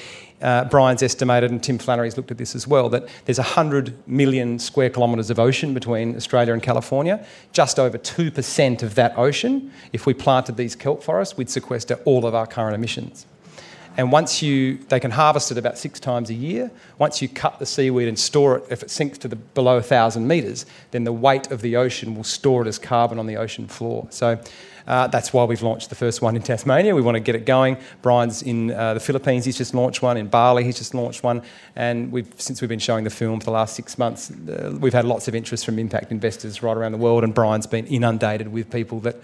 uh, 0.41 0.65
Brian's 0.65 1.03
estimated, 1.03 1.51
and 1.51 1.63
Tim 1.63 1.77
Flannery's 1.77 2.18
looked 2.18 2.32
at 2.32 2.38
this 2.38 2.56
as 2.56 2.68
well, 2.68 2.89
that 2.89 3.08
there's 3.25 3.38
100 3.38 4.08
million 4.08 4.58
square 4.58 4.89
kilometres 4.89 5.30
of 5.30 5.39
ocean 5.39 5.74
between 5.74 6.15
Australia 6.15 6.53
and 6.53 6.63
California. 6.63 7.25
Just 7.53 7.77
over 7.77 7.98
2% 7.98 8.84
of 8.84 8.96
that 8.96 9.18
ocean, 9.18 9.72
if 9.94 10.06
we 10.06 10.13
planted 10.13 10.58
these 10.58 10.75
kelp 10.75 11.03
forests, 11.03 11.38
we'd 11.38 11.50
sequester 11.50 11.96
all 12.06 12.25
of 12.25 12.34
our 12.34 12.48
current 12.48 12.75
emissions. 12.75 13.27
And 13.98 14.12
once 14.12 14.41
you, 14.41 14.77
they 14.88 15.00
can 15.00 15.12
harvest 15.12 15.51
it 15.51 15.58
about 15.58 15.77
six 15.77 16.00
times 16.00 16.30
a 16.30 16.34
year. 16.34 16.72
Once 16.98 17.22
you 17.22 17.27
cut 17.27 17.60
the 17.60 17.65
seaweed 17.65 18.08
and 18.08 18.18
store 18.18 18.58
it, 18.58 18.63
if 18.70 18.84
it 18.84 18.89
sinks 18.89 19.18
to 19.20 19.27
the, 19.27 19.36
below 19.36 19.75
1,000 19.75 20.25
metres, 20.25 20.65
then 20.91 21.03
the 21.03 21.12
weight 21.12 21.51
of 21.51 21.62
the 21.62 21.75
ocean 21.75 22.15
will 22.15 22.24
store 22.24 22.62
it 22.62 22.68
as 22.68 22.80
carbon 22.80 23.20
on 23.20 23.27
the 23.27 23.36
ocean 23.36 23.68
floor. 23.68 24.08
So 24.10 24.39
uh, 24.88 25.07
that's 25.07 25.33
why 25.33 25.43
we've 25.43 25.61
launched 25.61 25.89
the 25.89 25.95
first 25.95 26.21
one 26.21 26.35
in 26.35 26.41
Tasmania. 26.41 26.95
We 26.95 27.01
want 27.01 27.15
to 27.15 27.19
get 27.19 27.35
it 27.35 27.45
going. 27.45 27.77
Brian's 28.01 28.41
in 28.41 28.71
uh, 28.71 28.93
the 28.93 29.00
Philippines, 29.00 29.45
he's 29.45 29.57
just 29.57 29.73
launched 29.73 30.01
one. 30.01 30.17
In 30.17 30.27
Bali, 30.27 30.63
he's 30.63 30.77
just 30.77 30.93
launched 30.93 31.23
one. 31.23 31.41
And 31.75 32.11
we've, 32.11 32.31
since 32.38 32.61
we've 32.61 32.69
been 32.69 32.79
showing 32.79 33.03
the 33.03 33.09
film 33.09 33.39
for 33.39 33.45
the 33.45 33.51
last 33.51 33.75
six 33.75 33.97
months, 33.97 34.31
uh, 34.31 34.77
we've 34.79 34.93
had 34.93 35.05
lots 35.05 35.27
of 35.27 35.35
interest 35.35 35.65
from 35.65 35.79
impact 35.79 36.11
investors 36.11 36.63
right 36.63 36.75
around 36.75 36.91
the 36.91 36.97
world. 36.97 37.23
And 37.23 37.33
Brian's 37.33 37.67
been 37.67 37.88
inundated 37.88 38.51
with 38.51 38.69
people 38.69 39.00
that 39.01 39.15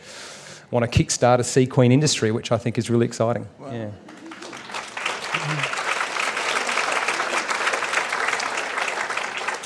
want 0.72 0.92
to 0.92 1.04
kickstart 1.04 1.40
a 1.40 1.44
sea 1.44 1.66
queen 1.66 1.92
industry, 1.92 2.32
which 2.32 2.52
I 2.52 2.58
think 2.58 2.78
is 2.78 2.90
really 2.90 3.06
exciting. 3.06 3.48
Wow. 3.60 3.72
Yeah. 3.72 3.90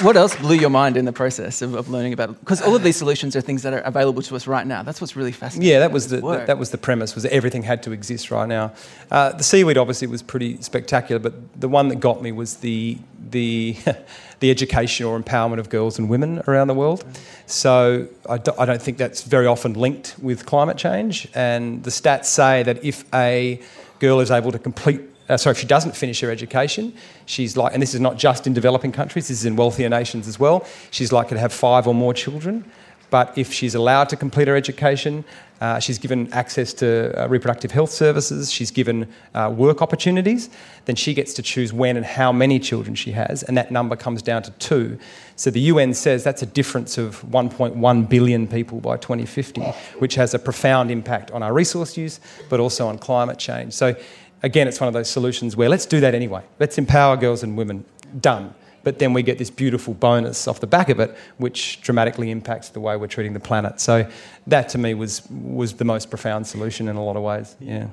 What 0.02 0.18
else 0.18 0.36
blew 0.36 0.56
your 0.56 0.70
mind 0.70 0.98
in 0.98 1.06
the 1.06 1.14
process 1.14 1.62
of, 1.62 1.76
of 1.76 1.90
learning 1.90 2.14
about 2.14 2.30
it? 2.32 2.40
Because 2.40 2.62
all 2.62 2.76
of 2.76 2.84
these 2.84 2.98
solutions 2.98 3.36
are 3.36 3.42
things 3.42 3.64
that 3.64 3.74
are 3.74 3.80
available 3.80 4.22
to 4.24 4.36
us 4.36 4.48
right 4.48 4.66
now. 4.66 4.84
That's 4.84 5.02
what's 5.02 5.16
really 5.16 5.32
fascinating. 5.32 5.72
Yeah, 5.72 5.80
that 5.80 5.92
was 5.92 6.08
the, 6.08 6.22
the, 6.22 6.44
that 6.46 6.58
was 6.58 6.72
the 6.72 6.78
premise. 6.78 7.16
Was 7.16 7.24
that 7.24 7.34
everything 7.34 7.64
had 7.64 7.84
to 7.84 7.92
exist 7.92 8.32
right 8.32 8.48
now. 8.48 8.74
Uh, 9.10 9.32
the 9.34 9.44
seaweed 9.44 9.78
obviously 9.78 10.08
was 10.08 10.22
pretty 10.22 10.62
spectacular, 10.62 11.20
but 11.20 11.60
the 11.60 11.68
one 11.68 11.88
that 11.90 12.00
got 12.00 12.22
me 12.22 12.32
was 12.32 12.58
the 12.58 12.98
the 13.30 13.78
the 14.40 14.50
education 14.50 15.06
or 15.06 15.20
empowerment 15.20 15.60
of 15.60 15.70
girls 15.70 16.00
and 16.00 16.10
women 16.10 16.42
around 16.48 16.68
the 16.68 16.74
world. 16.74 17.06
So 17.46 18.08
I 18.28 18.38
don't 18.38 18.82
think 18.82 18.98
that's 18.98 19.24
very 19.24 19.46
often 19.46 19.74
linked 19.74 20.16
with 20.20 20.46
climate 20.46 20.78
change. 20.78 21.28
And 21.36 21.84
the 21.84 21.92
stats 21.92 22.26
say 22.26 22.64
that 22.64 22.84
if 22.84 23.06
a 23.14 23.62
girl 24.00 24.20
is 24.20 24.32
able 24.32 24.52
to 24.52 24.60
complete 24.60 25.02
uh, 25.32 25.38
sorry, 25.38 25.54
if 25.54 25.60
she 25.60 25.66
doesn't 25.66 25.96
finish 25.96 26.20
her 26.20 26.30
education, 26.30 26.94
she's 27.26 27.56
like, 27.56 27.74
and 27.74 27.82
this 27.82 27.94
is 27.94 28.02
not 28.02 28.18
just 28.18 28.46
in 28.46 28.54
developing 28.54 28.92
countries, 28.92 29.30
this 29.30 29.40
is 29.40 29.46
in 29.46 29.56
wealthier 29.56 29.90
nations 29.90 30.28
as 30.28 30.38
well, 30.38 30.66
she's 30.92 31.14
likely 31.14 31.36
to 31.36 31.40
have 31.40 31.54
five 31.54 31.88
or 31.88 31.96
more 31.96 32.14
children. 32.14 32.66
But 33.10 33.38
if 33.38 33.52
she's 33.52 33.76
allowed 33.76 34.08
to 34.10 34.16
complete 34.16 34.48
her 34.48 34.56
education, 34.56 35.26
uh, 35.60 35.80
she's 35.80 36.00
given 36.00 36.32
access 36.34 36.74
to 36.74 37.14
uh, 37.22 37.28
reproductive 37.28 37.72
health 37.72 37.92
services, 37.92 38.52
she's 38.52 38.72
given 38.72 39.08
uh, 39.36 39.54
work 39.56 39.82
opportunities, 39.82 40.50
then 40.86 40.96
she 40.96 41.14
gets 41.14 41.34
to 41.36 41.42
choose 41.42 41.72
when 41.72 41.98
and 41.98 42.06
how 42.06 42.32
many 42.32 42.58
children 42.58 42.96
she 42.96 43.12
has, 43.12 43.44
and 43.44 43.56
that 43.58 43.70
number 43.70 43.96
comes 43.96 44.22
down 44.22 44.42
to 44.44 44.52
two. 44.52 44.98
So 45.36 45.52
the 45.52 45.60
UN 45.60 45.94
says 45.94 46.24
that's 46.24 46.42
a 46.42 46.48
difference 46.48 46.98
of 46.98 47.22
1.1 47.24 48.10
billion 48.10 48.48
people 48.48 48.80
by 48.80 48.98
2050, 48.98 49.62
which 50.00 50.16
has 50.16 50.34
a 50.34 50.40
profound 50.40 50.90
impact 50.90 51.32
on 51.32 51.44
our 51.44 51.54
resource 51.54 51.98
use, 51.98 52.20
but 52.50 52.60
also 52.60 52.88
on 52.88 52.98
climate 52.98 53.38
change. 53.38 53.74
So 53.74 53.96
again, 54.44 54.68
it's 54.68 54.80
one 54.80 54.88
of 54.88 54.94
those 54.94 55.10
solutions 55.10 55.56
where 55.56 55.70
let's 55.70 55.86
do 55.86 56.00
that 56.00 56.16
anyway. 56.16 56.44
Let's 56.60 56.78
empower 56.78 57.18
girls 57.18 57.44
and 57.44 57.58
women. 57.58 57.86
Done. 58.20 58.54
But 58.84 58.98
then 59.00 59.14
we 59.14 59.22
get 59.22 59.38
this 59.38 59.52
beautiful 59.52 59.94
bonus 59.94 60.48
off 60.48 60.60
the 60.60 60.68
back 60.68 60.90
of 60.90 61.00
it, 61.00 61.16
which 61.38 61.82
dramatically 61.82 62.32
impacts 62.32 62.70
the 62.70 62.80
way 62.80 62.98
we're 62.98 63.08
treating 63.08 63.34
the 63.34 63.40
planet. 63.40 63.80
So 63.80 64.10
that 64.48 64.70
to 64.70 64.78
me 64.78 64.94
was 64.94 65.22
was 65.30 65.74
the 65.74 65.86
most 65.86 66.10
profound 66.10 66.48
solution 66.48 66.88
in 66.88 66.96
a 66.96 67.04
lot 67.04 67.16
of 67.16 67.24
ways. 67.24 67.56
Yeah. 67.60 67.88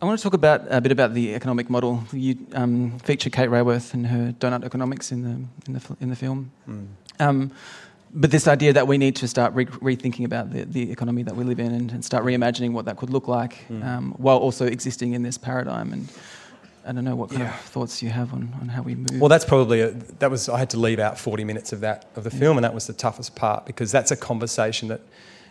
I 0.00 0.04
want 0.06 0.16
to 0.16 0.22
talk 0.22 0.34
about 0.34 0.62
a 0.70 0.80
bit 0.80 0.92
about 0.92 1.14
the 1.14 1.34
economic 1.34 1.68
model. 1.68 2.04
You 2.12 2.36
um, 2.52 3.00
feature 3.00 3.30
Kate 3.30 3.50
Raworth 3.50 3.94
and 3.94 4.06
her 4.06 4.32
donut 4.38 4.64
economics 4.64 5.10
in 5.10 5.22
the 5.22 5.34
in 5.66 5.72
the 5.74 5.96
in 6.00 6.08
the 6.10 6.16
film. 6.16 6.52
Mm. 6.68 6.86
Um, 7.18 7.50
but 8.12 8.30
this 8.30 8.48
idea 8.48 8.72
that 8.72 8.86
we 8.86 8.98
need 8.98 9.16
to 9.16 9.28
start 9.28 9.54
re- 9.54 9.66
rethinking 9.66 10.24
about 10.24 10.50
the, 10.50 10.64
the 10.64 10.90
economy 10.90 11.22
that 11.22 11.36
we 11.36 11.44
live 11.44 11.60
in 11.60 11.72
and, 11.72 11.92
and 11.92 12.04
start 12.04 12.24
reimagining 12.24 12.72
what 12.72 12.86
that 12.86 12.96
could 12.96 13.10
look 13.10 13.28
like 13.28 13.66
mm. 13.68 13.84
um, 13.84 14.12
while 14.18 14.38
also 14.38 14.66
existing 14.66 15.12
in 15.12 15.22
this 15.22 15.38
paradigm 15.38 15.92
and 15.92 16.08
I 16.88 16.92
don't 16.92 17.04
know 17.04 17.16
what 17.16 17.28
kind 17.28 17.42
yeah. 17.42 17.54
of 17.54 17.60
thoughts 17.60 18.02
you 18.02 18.08
have 18.08 18.32
on, 18.32 18.50
on 18.62 18.68
how 18.68 18.80
we 18.80 18.94
move. 18.94 19.20
Well, 19.20 19.28
that's 19.28 19.44
probably 19.44 19.82
a, 19.82 19.90
that 19.90 20.30
was 20.30 20.48
I 20.48 20.58
had 20.58 20.70
to 20.70 20.78
leave 20.78 20.98
out 20.98 21.18
40 21.18 21.44
minutes 21.44 21.70
of 21.74 21.80
that 21.80 22.06
of 22.16 22.24
the 22.24 22.30
film, 22.30 22.56
and 22.56 22.64
that 22.64 22.72
was 22.72 22.86
the 22.86 22.94
toughest 22.94 23.36
part 23.36 23.66
because 23.66 23.92
that's 23.92 24.10
a 24.10 24.16
conversation 24.16 24.88
that 24.88 25.02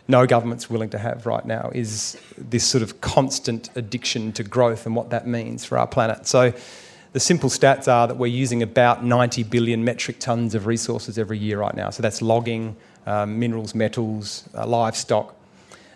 no 0.08 0.26
government's 0.26 0.67
willing 0.67 0.89
to 0.89 0.98
have 0.98 1.28
right 1.28 1.46
now. 1.46 1.70
Is 1.76 2.20
this 2.38 2.65
sort 2.65 2.82
of 2.82 3.02
constant 3.02 3.70
addiction 3.76 4.32
to 4.34 4.43
growth 4.43 4.88
and 4.88 4.96
what 4.96 5.12
that 5.12 5.28
means 5.28 5.63
for 5.63 5.78
our 5.78 5.86
planet? 5.86 6.26
So, 6.26 6.54
the 7.13 7.20
simple 7.20 7.50
stats 7.50 7.88
are 7.88 8.08
that 8.08 8.17
we're 8.17 8.28
using 8.28 8.62
about 8.62 9.04
90 9.04 9.43
billion 9.43 9.84
metric 9.84 10.20
tons 10.20 10.56
of 10.56 10.65
resources 10.65 11.17
every 11.17 11.38
year 11.38 11.60
right 11.60 11.76
now. 11.76 11.89
So 11.89 12.02
that's 12.02 12.22
logging, 12.22 12.76
um, 13.06 13.39
minerals, 13.39 13.74
metals, 13.74 14.48
uh, 14.56 14.67
livestock. 14.67 15.34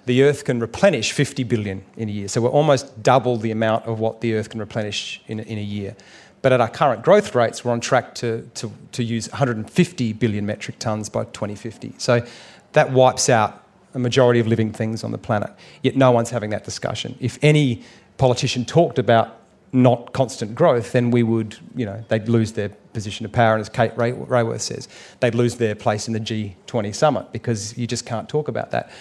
The 0.06 0.24
Earth 0.24 0.45
can 0.45 0.60
replenish 0.60 1.12
50 1.12 1.43
billion 1.43 1.84
in 1.95 2.10
a 2.10 2.12
year. 2.12 2.28
So 2.28 2.41
we're 2.41 2.50
almost 2.50 3.04
double 3.04 3.38
the 3.38 3.52
amount 3.52 3.86
of 3.86 4.00
what 4.00 4.21
the 4.21 4.34
Earth 4.36 4.50
can 4.50 4.60
replenish 4.60 5.21
in, 5.28 5.39
in 5.41 5.58
a 5.58 5.63
year. 5.63 5.95
But 6.41 6.54
at 6.54 6.62
our 6.62 6.69
current 6.69 7.04
growth 7.04 7.36
rates, 7.36 7.63
we're 7.63 7.71
on 7.71 7.82
track 7.82 8.15
to, 8.15 8.50
to, 8.56 8.71
to 8.93 9.04
use 9.04 9.30
150 9.30 10.13
billion 10.13 10.45
metric 10.45 10.80
tons 10.80 11.08
by 11.08 11.26
2050. 11.26 11.93
So 11.97 12.26
that 12.74 12.91
wipes 12.91 13.30
out 13.30 13.63
a 13.93 14.00
majority 14.00 14.39
of 14.39 14.47
living 14.47 14.71
things 14.71 15.04
on 15.04 15.12
the 15.12 15.17
planet. 15.17 15.52
Yet 15.84 15.95
no 15.95 16.12
one's 16.12 16.32
having 16.32 16.50
that 16.52 16.63
discussion. 16.63 17.15
If 17.19 17.38
any 17.41 17.84
politician 18.17 18.65
talked 18.65 18.97
about 18.97 19.38
not 19.73 20.12
constant 20.13 20.53
growth, 20.53 20.91
then 20.91 21.12
we 21.12 21.23
would, 21.23 21.57
you 21.75 21.86
know, 21.86 22.03
they'd 22.10 22.27
lose 22.27 22.53
their 22.53 22.69
position 22.93 23.25
of 23.25 23.31
power. 23.31 23.53
And 23.53 23.62
as 23.62 23.69
Kate 23.69 23.95
Ray- 23.97 24.12
Raworth 24.12 24.62
says, 24.62 24.89
they'd 25.19 25.36
lose 25.36 25.55
their 25.55 25.75
place 25.75 26.07
in 26.07 26.13
the 26.13 26.19
G20 26.19 26.93
summit 26.93 27.31
because 27.31 27.77
you 27.77 27.88
just 27.88 28.05
can't 28.05 28.27
talk 28.27 28.47
about 28.47 28.71
that. 28.71 28.91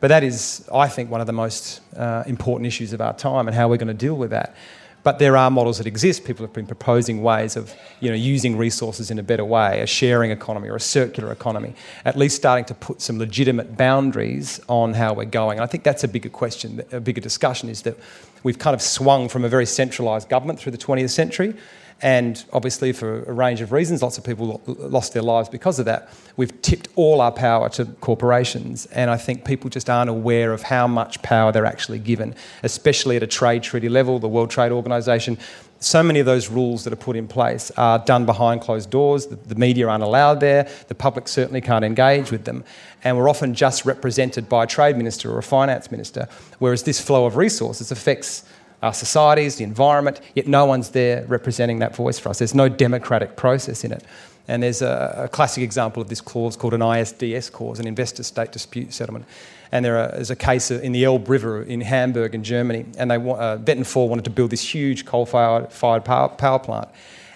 But 0.00 0.08
that 0.08 0.22
is, 0.22 0.68
I 0.72 0.88
think, 0.88 1.10
one 1.10 1.20
of 1.20 1.26
the 1.26 1.32
most 1.32 1.80
uh, 1.96 2.22
important 2.26 2.66
issues 2.66 2.92
of 2.92 3.00
our 3.00 3.14
time 3.14 3.48
and 3.48 3.56
how 3.56 3.68
we're 3.68 3.78
going 3.78 3.88
to 3.88 3.94
deal 3.94 4.14
with 4.14 4.30
that. 4.30 4.54
But 5.02 5.18
there 5.18 5.36
are 5.36 5.50
models 5.50 5.78
that 5.78 5.86
exist. 5.86 6.24
People 6.24 6.44
have 6.44 6.52
been 6.52 6.66
proposing 6.66 7.22
ways 7.22 7.56
of 7.56 7.74
you 8.00 8.10
know, 8.10 8.16
using 8.16 8.56
resources 8.56 9.10
in 9.10 9.18
a 9.18 9.22
better 9.22 9.44
way, 9.44 9.80
a 9.80 9.86
sharing 9.86 10.30
economy 10.30 10.68
or 10.68 10.76
a 10.76 10.80
circular 10.80 11.32
economy, 11.32 11.74
at 12.04 12.16
least 12.16 12.36
starting 12.36 12.64
to 12.66 12.74
put 12.74 13.00
some 13.00 13.18
legitimate 13.18 13.76
boundaries 13.76 14.60
on 14.68 14.94
how 14.94 15.14
we're 15.14 15.24
going. 15.24 15.58
And 15.58 15.64
I 15.64 15.66
think 15.66 15.84
that's 15.84 16.04
a 16.04 16.08
bigger 16.08 16.28
question, 16.28 16.82
a 16.92 17.00
bigger 17.00 17.20
discussion 17.20 17.68
is 17.68 17.82
that 17.82 17.96
we've 18.42 18.58
kind 18.58 18.74
of 18.74 18.82
swung 18.82 19.28
from 19.28 19.44
a 19.44 19.48
very 19.48 19.66
centralised 19.66 20.28
government 20.28 20.58
through 20.58 20.72
the 20.72 20.78
20th 20.78 21.10
century 21.10 21.54
and 22.00 22.44
obviously, 22.52 22.92
for 22.92 23.24
a 23.24 23.32
range 23.32 23.60
of 23.60 23.72
reasons, 23.72 24.02
lots 24.02 24.18
of 24.18 24.24
people 24.24 24.60
lost 24.66 25.14
their 25.14 25.22
lives 25.22 25.48
because 25.48 25.80
of 25.80 25.86
that. 25.86 26.08
We've 26.36 26.62
tipped 26.62 26.88
all 26.94 27.20
our 27.20 27.32
power 27.32 27.68
to 27.70 27.86
corporations, 28.00 28.86
and 28.86 29.10
I 29.10 29.16
think 29.16 29.44
people 29.44 29.68
just 29.68 29.90
aren't 29.90 30.08
aware 30.08 30.52
of 30.52 30.62
how 30.62 30.86
much 30.86 31.20
power 31.22 31.50
they're 31.50 31.66
actually 31.66 31.98
given, 31.98 32.36
especially 32.62 33.16
at 33.16 33.24
a 33.24 33.26
trade 33.26 33.64
treaty 33.64 33.88
level, 33.88 34.20
the 34.20 34.28
World 34.28 34.50
Trade 34.50 34.70
Organization. 34.70 35.38
So 35.80 36.02
many 36.02 36.20
of 36.20 36.26
those 36.26 36.48
rules 36.48 36.84
that 36.84 36.92
are 36.92 36.96
put 36.96 37.16
in 37.16 37.26
place 37.26 37.72
are 37.76 37.98
done 37.98 38.26
behind 38.26 38.60
closed 38.60 38.90
doors. 38.90 39.26
The, 39.26 39.36
the 39.36 39.54
media 39.56 39.88
aren't 39.88 40.02
allowed 40.04 40.40
there. 40.40 40.68
The 40.86 40.94
public 40.94 41.26
certainly 41.26 41.60
can't 41.60 41.84
engage 41.84 42.30
with 42.30 42.44
them. 42.44 42.64
And 43.04 43.16
we're 43.16 43.28
often 43.28 43.54
just 43.54 43.84
represented 43.84 44.48
by 44.48 44.64
a 44.64 44.66
trade 44.66 44.96
minister 44.96 45.32
or 45.32 45.38
a 45.38 45.42
finance 45.42 45.90
minister, 45.90 46.28
whereas 46.58 46.82
this 46.82 47.00
flow 47.00 47.26
of 47.26 47.36
resources 47.36 47.92
affects 47.92 48.44
our 48.82 48.94
societies, 48.94 49.56
the 49.56 49.64
environment, 49.64 50.20
yet 50.34 50.46
no 50.46 50.64
one's 50.64 50.90
there 50.90 51.24
representing 51.26 51.80
that 51.80 51.96
voice 51.96 52.18
for 52.18 52.28
us. 52.28 52.38
There's 52.38 52.54
no 52.54 52.68
democratic 52.68 53.36
process 53.36 53.84
in 53.84 53.92
it. 53.92 54.04
And 54.46 54.62
there's 54.62 54.80
a, 54.80 55.24
a 55.24 55.28
classic 55.28 55.62
example 55.62 56.00
of 56.00 56.08
this 56.08 56.20
clause 56.20 56.56
called 56.56 56.74
an 56.74 56.80
ISDS 56.80 57.52
clause, 57.52 57.78
an 57.80 57.86
investor 57.86 58.22
state 58.22 58.52
dispute 58.52 58.92
settlement. 58.94 59.26
And 59.70 59.84
there 59.84 60.08
there's 60.08 60.30
a 60.30 60.36
case 60.36 60.70
in 60.70 60.92
the 60.92 61.04
Elbe 61.04 61.28
River 61.28 61.62
in 61.62 61.82
Hamburg 61.82 62.34
in 62.34 62.42
Germany, 62.42 62.86
and 62.96 63.10
they 63.10 63.16
uh, 63.16 63.58
wanted 63.94 64.24
to 64.24 64.30
build 64.30 64.50
this 64.50 64.62
huge 64.74 65.04
coal-fired 65.04 65.70
power, 65.70 66.28
power 66.30 66.58
plant. 66.58 66.88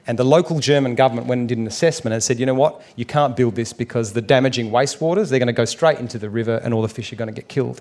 And 0.07 0.19
the 0.19 0.25
local 0.25 0.59
German 0.59 0.95
government 0.95 1.27
went 1.27 1.41
and 1.41 1.49
did 1.49 1.59
an 1.59 1.67
assessment 1.67 2.15
and 2.15 2.23
said, 2.23 2.41
you 2.41 2.47
know 2.47 2.55
what, 2.55 2.83
you 2.97 3.05
can't 3.05 3.37
build 3.37 3.55
this 3.55 3.73
because 3.73 4.15
the 4.15 4.23
damaging 4.23 4.71
wastewaters, 4.71 5.29
they're 5.29 5.39
going 5.39 5.47
to 5.47 5.53
go 5.53 5.65
straight 5.65 5.99
into 5.99 6.19
the 6.19 6.31
river 6.31 6.61
and 6.65 6.75
all 6.75 6.83
the 6.83 6.89
fish 6.89 7.13
are 7.13 7.17
going 7.17 7.33
to 7.33 7.35
get 7.35 7.49
killed. 7.49 7.81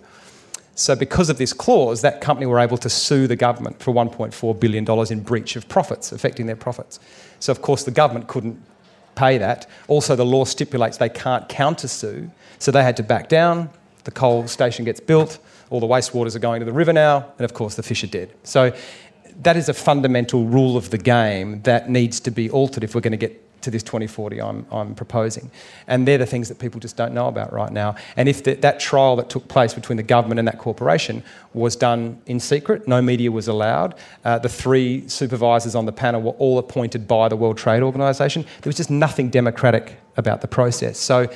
So, 0.81 0.95
because 0.95 1.29
of 1.29 1.37
this 1.37 1.53
clause, 1.53 2.01
that 2.01 2.21
company 2.21 2.47
were 2.47 2.59
able 2.59 2.77
to 2.79 2.89
sue 2.89 3.27
the 3.27 3.35
government 3.35 3.79
for 3.79 3.93
$1.4 3.93 4.59
billion 4.59 5.11
in 5.11 5.19
breach 5.21 5.55
of 5.55 5.69
profits, 5.69 6.11
affecting 6.11 6.47
their 6.47 6.55
profits. 6.55 6.99
So, 7.39 7.51
of 7.51 7.61
course, 7.61 7.83
the 7.83 7.91
government 7.91 8.27
couldn't 8.27 8.59
pay 9.13 9.37
that. 9.37 9.69
Also, 9.87 10.15
the 10.15 10.25
law 10.25 10.43
stipulates 10.43 10.97
they 10.97 11.07
can't 11.07 11.47
countersue, 11.47 12.31
so 12.57 12.71
they 12.71 12.81
had 12.81 12.97
to 12.97 13.03
back 13.03 13.29
down. 13.29 13.69
The 14.05 14.11
coal 14.11 14.47
station 14.47 14.83
gets 14.83 14.99
built, 14.99 15.37
all 15.69 15.79
the 15.79 15.85
wastewaters 15.85 16.35
are 16.35 16.39
going 16.39 16.61
to 16.61 16.65
the 16.65 16.73
river 16.73 16.93
now, 16.93 17.31
and 17.37 17.45
of 17.45 17.53
course, 17.53 17.75
the 17.75 17.83
fish 17.83 18.03
are 18.03 18.07
dead. 18.07 18.33
So, 18.41 18.75
that 19.43 19.57
is 19.57 19.69
a 19.69 19.75
fundamental 19.75 20.45
rule 20.45 20.77
of 20.77 20.89
the 20.89 20.97
game 20.97 21.61
that 21.61 21.91
needs 21.91 22.19
to 22.21 22.31
be 22.31 22.49
altered 22.49 22.83
if 22.83 22.95
we're 22.95 23.01
going 23.01 23.11
to 23.11 23.17
get 23.17 23.39
to 23.61 23.71
this 23.71 23.83
2040 23.83 24.41
I'm, 24.41 24.65
I'm 24.71 24.95
proposing. 24.95 25.51
And 25.87 26.07
they're 26.07 26.17
the 26.17 26.25
things 26.25 26.49
that 26.49 26.59
people 26.59 26.79
just 26.79 26.97
don't 26.97 27.13
know 27.13 27.27
about 27.27 27.53
right 27.53 27.71
now. 27.71 27.95
And 28.15 28.27
if 28.27 28.43
the, 28.43 28.55
that 28.55 28.79
trial 28.79 29.15
that 29.17 29.29
took 29.29 29.47
place 29.47 29.73
between 29.73 29.97
the 29.97 30.03
government 30.03 30.39
and 30.39 30.47
that 30.47 30.57
corporation 30.57 31.23
was 31.53 31.75
done 31.75 32.21
in 32.25 32.39
secret, 32.39 32.87
no 32.87 33.01
media 33.01 33.31
was 33.31 33.47
allowed, 33.47 33.95
uh, 34.25 34.39
the 34.39 34.49
three 34.49 35.07
supervisors 35.07 35.75
on 35.75 35.85
the 35.85 35.91
panel 35.91 36.21
were 36.21 36.31
all 36.31 36.57
appointed 36.57 37.07
by 37.07 37.27
the 37.29 37.35
World 37.35 37.57
Trade 37.57 37.83
Organization, 37.83 38.43
there 38.43 38.69
was 38.69 38.77
just 38.77 38.89
nothing 38.89 39.29
democratic 39.29 39.97
about 40.17 40.41
the 40.41 40.47
process. 40.47 40.97
So 40.97 41.29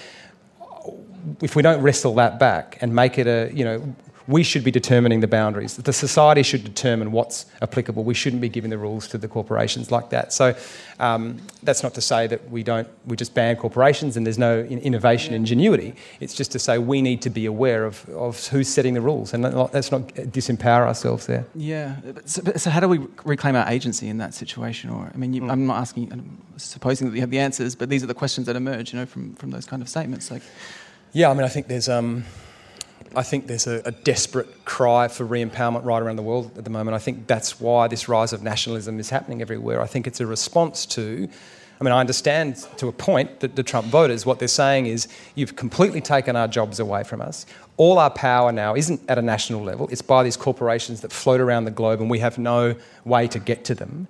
if 1.42 1.56
we 1.56 1.62
don't 1.62 1.82
wrestle 1.82 2.16
that 2.16 2.40
back 2.40 2.78
and 2.82 2.94
make 2.94 3.18
it 3.18 3.28
a, 3.28 3.52
you 3.54 3.64
know, 3.64 3.96
we 4.28 4.44
should 4.44 4.64
be 4.64 4.72
determining 4.72 5.20
the 5.20 5.28
boundaries. 5.28 5.78
The 5.78 5.94
society 5.94 6.42
should 6.44 6.64
determine 6.64 7.12
what's 7.12 7.46
applicable. 7.62 8.04
We 8.04 8.14
shouldn't 8.14 8.42
be 8.42 8.50
giving 8.50 8.72
the 8.72 8.78
rules 8.78 9.08
to 9.10 9.18
the 9.18 9.28
corporations 9.28 9.92
like 9.92 10.10
that. 10.10 10.34
So 10.34 10.56
um, 11.00 11.40
that's 11.62 11.84
not 11.84 11.94
to 11.94 12.02
say 12.02 12.26
that 12.28 12.50
we 12.50 12.64
don't 12.64 12.88
we 13.06 13.16
just 13.16 13.34
ban 13.34 13.56
corporations 13.56 14.18
and 14.18 14.26
there's 14.26 14.40
no 14.40 14.62
innovation, 14.62 15.34
ingenuity. 15.34 15.96
It's 16.20 16.34
just 16.34 16.52
to 16.54 16.60
say 16.60 16.78
we 16.80 17.02
need 17.02 17.22
to 17.22 17.30
be 17.30 17.46
aware 17.46 17.86
of, 17.86 18.08
of 18.10 18.48
who's 18.48 18.68
setting 18.68 18.96
the 18.96 19.02
rules 19.02 19.34
and 19.34 19.44
let's 19.44 19.92
not 19.92 20.08
disempower 20.08 20.88
ourselves 20.88 21.28
there. 21.28 21.46
Yeah. 21.54 21.98
So, 22.26 22.42
so 22.56 22.70
how 22.70 22.80
do 22.80 22.88
we 22.88 23.00
reclaim 23.26 23.56
our 23.56 23.68
agency 23.70 24.08
in 24.08 24.18
that 24.18 24.34
situation? 24.34 24.90
Or 24.90 25.12
I 25.14 25.18
mean, 25.18 25.34
you, 25.34 25.42
mm. 25.42 25.52
I'm 25.52 25.68
not 25.68 25.78
asking, 25.78 26.12
I'm 26.12 26.42
supposing 26.58 27.10
that 27.10 27.16
you 27.16 27.22
have 27.22 27.32
the 27.32 27.40
answers, 27.40 27.76
but 27.76 27.90
these 27.90 28.04
are 28.04 28.08
the 28.08 28.16
questions 28.16 28.48
that 28.48 28.56
emerge, 28.56 28.92
you 28.94 29.00
know, 29.00 29.06
from 29.06 29.36
from 29.36 29.52
those 29.52 29.66
kind 29.66 29.82
of 29.82 29.90
statements. 29.90 30.32
Like, 30.32 30.42
yeah, 31.14 31.30
I 31.30 31.34
mean, 31.34 31.44
I 31.44 31.50
think 31.50 31.68
there's. 31.68 31.90
Um, 31.90 32.26
I 33.16 33.24
think 33.24 33.48
there's 33.48 33.68
a, 33.68 33.82
a 33.86 33.92
desperate 33.92 34.66
cry 34.66 35.08
for 35.08 35.24
re 35.26 35.44
empowerment 35.44 35.86
right 35.86 36.02
around 36.02 36.18
the 36.18 36.24
world 36.24 36.58
at 36.58 36.64
the 36.64 36.70
moment. 36.70 36.96
I 36.96 37.00
think 37.00 37.28
that's 37.28 37.60
why 37.60 37.88
this 37.88 38.10
rise 38.10 38.34
of 38.34 38.44
nationalism 38.44 39.00
is 39.00 39.10
happening 39.10 39.42
everywhere. 39.42 39.82
I 39.82 39.88
think 39.88 40.08
it's 40.08 40.20
a 40.20 40.26
response 40.26 40.86
to. 40.88 41.28
I 41.80 41.84
mean, 41.84 41.92
I 41.92 42.00
understand 42.00 42.56
to 42.78 42.88
a 42.88 42.94
point 42.94 43.42
that 43.42 43.58
the 43.58 43.64
Trump 43.64 43.88
voters, 43.88 44.26
what 44.26 44.40
they're 44.40 44.48
saying 44.48 44.86
is, 44.86 45.10
you've 45.36 45.58
completely 45.58 46.00
taken 46.00 46.36
our 46.38 46.48
jobs 46.48 46.80
away 46.80 47.04
from 47.04 47.22
us. 47.22 47.46
All 47.76 48.00
our 48.00 48.10
power 48.10 48.54
now 48.54 48.76
isn't 48.76 49.02
at 49.10 49.18
a 49.18 49.22
national 49.22 49.62
level, 49.62 49.90
it's 49.90 50.02
by 50.02 50.24
these 50.24 50.38
corporations 50.38 51.02
that 51.02 51.12
float 51.12 51.42
around 51.42 51.66
the 51.66 51.72
globe 51.72 52.00
and 52.00 52.10
we 52.10 52.20
have 52.20 52.38
no 52.38 52.76
way 53.04 53.28
to 53.28 53.40
get 53.40 53.66
to 53.66 53.76
them. 53.76 54.08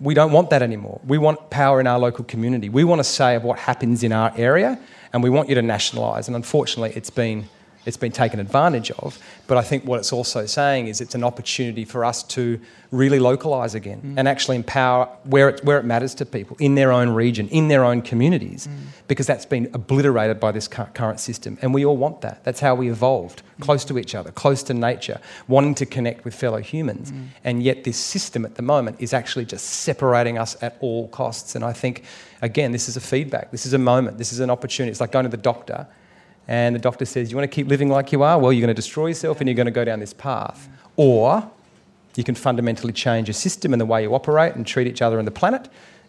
We 0.00 0.14
don't 0.14 0.30
want 0.30 0.50
that 0.50 0.62
anymore. 0.62 1.00
We 1.04 1.18
want 1.18 1.50
power 1.50 1.80
in 1.80 1.88
our 1.88 1.98
local 1.98 2.24
community. 2.24 2.68
We 2.68 2.84
want 2.84 3.00
to 3.00 3.04
say 3.04 3.34
of 3.34 3.42
what 3.42 3.58
happens 3.58 4.04
in 4.04 4.12
our 4.12 4.32
area 4.36 4.78
and 5.12 5.20
we 5.20 5.30
want 5.30 5.48
you 5.48 5.56
to 5.56 5.62
nationalise. 5.62 6.28
And 6.28 6.36
unfortunately, 6.36 6.92
it's 6.94 7.10
been 7.10 7.48
it's 7.88 7.96
been 7.96 8.12
taken 8.12 8.38
advantage 8.38 8.90
of. 8.90 9.18
But 9.46 9.56
I 9.56 9.62
think 9.62 9.84
what 9.86 9.98
it's 9.98 10.12
also 10.12 10.44
saying 10.44 10.88
is 10.88 11.00
it's 11.00 11.14
an 11.14 11.24
opportunity 11.24 11.86
for 11.86 12.04
us 12.04 12.22
to 12.24 12.60
really 12.90 13.18
localise 13.18 13.74
again 13.74 14.00
mm. 14.02 14.14
and 14.18 14.28
actually 14.28 14.56
empower 14.56 15.06
where 15.24 15.48
it, 15.48 15.64
where 15.64 15.78
it 15.78 15.86
matters 15.86 16.14
to 16.16 16.26
people 16.26 16.54
in 16.60 16.74
their 16.74 16.92
own 16.92 17.08
region, 17.08 17.48
in 17.48 17.68
their 17.68 17.86
own 17.86 18.02
communities, 18.02 18.66
mm. 18.66 18.76
because 19.08 19.26
that's 19.26 19.46
been 19.46 19.70
obliterated 19.72 20.38
by 20.38 20.52
this 20.52 20.68
current 20.68 21.18
system. 21.18 21.56
And 21.62 21.72
we 21.72 21.86
all 21.86 21.96
want 21.96 22.20
that. 22.20 22.44
That's 22.44 22.60
how 22.60 22.74
we 22.74 22.90
evolved 22.90 23.42
mm. 23.58 23.64
close 23.64 23.86
to 23.86 23.98
each 23.98 24.14
other, 24.14 24.30
close 24.32 24.62
to 24.64 24.74
nature, 24.74 25.18
wanting 25.48 25.74
to 25.76 25.86
connect 25.86 26.26
with 26.26 26.34
fellow 26.34 26.58
humans. 26.58 27.10
Mm. 27.10 27.28
And 27.42 27.62
yet, 27.62 27.84
this 27.84 27.96
system 27.96 28.44
at 28.44 28.56
the 28.56 28.62
moment 28.62 28.98
is 29.00 29.14
actually 29.14 29.46
just 29.46 29.64
separating 29.64 30.36
us 30.36 30.62
at 30.62 30.76
all 30.80 31.08
costs. 31.08 31.54
And 31.54 31.64
I 31.64 31.72
think, 31.72 32.04
again, 32.42 32.72
this 32.72 32.86
is 32.86 32.98
a 32.98 33.00
feedback. 33.00 33.50
This 33.50 33.64
is 33.64 33.72
a 33.72 33.78
moment. 33.78 34.18
This 34.18 34.30
is 34.30 34.40
an 34.40 34.50
opportunity. 34.50 34.90
It's 34.90 35.00
like 35.00 35.12
going 35.12 35.24
to 35.24 35.30
the 35.30 35.38
doctor 35.38 35.86
and 36.48 36.74
the 36.74 36.80
doctor 36.80 37.04
says, 37.04 37.30
You 37.30 37.36
want 37.36 37.50
to 37.50 37.54
keep 37.54 37.68
living 37.68 37.90
like 37.90 38.10
you 38.10 38.22
are? 38.22 38.38
Well, 38.38 38.52
you're 38.52 38.62
going 38.62 38.74
to 38.74 38.74
destroy 38.74 39.08
yourself 39.08 39.40
and 39.40 39.48
you're 39.48 39.54
going 39.54 39.66
to 39.66 39.70
go 39.70 39.84
down 39.84 40.00
this 40.00 40.14
path. 40.14 40.68
Or 40.96 41.48
you 42.16 42.24
can 42.24 42.34
fundamentally 42.34 42.92
change 42.92 43.28
your 43.28 43.34
system 43.34 43.72
and 43.72 43.80
the 43.80 43.86
way 43.86 44.02
you 44.02 44.14
operate 44.14 44.56
and 44.56 44.66
treat 44.66 44.88
each 44.88 45.02
other 45.02 45.18
and 45.18 45.26
the 45.26 45.32
planet, 45.32 45.68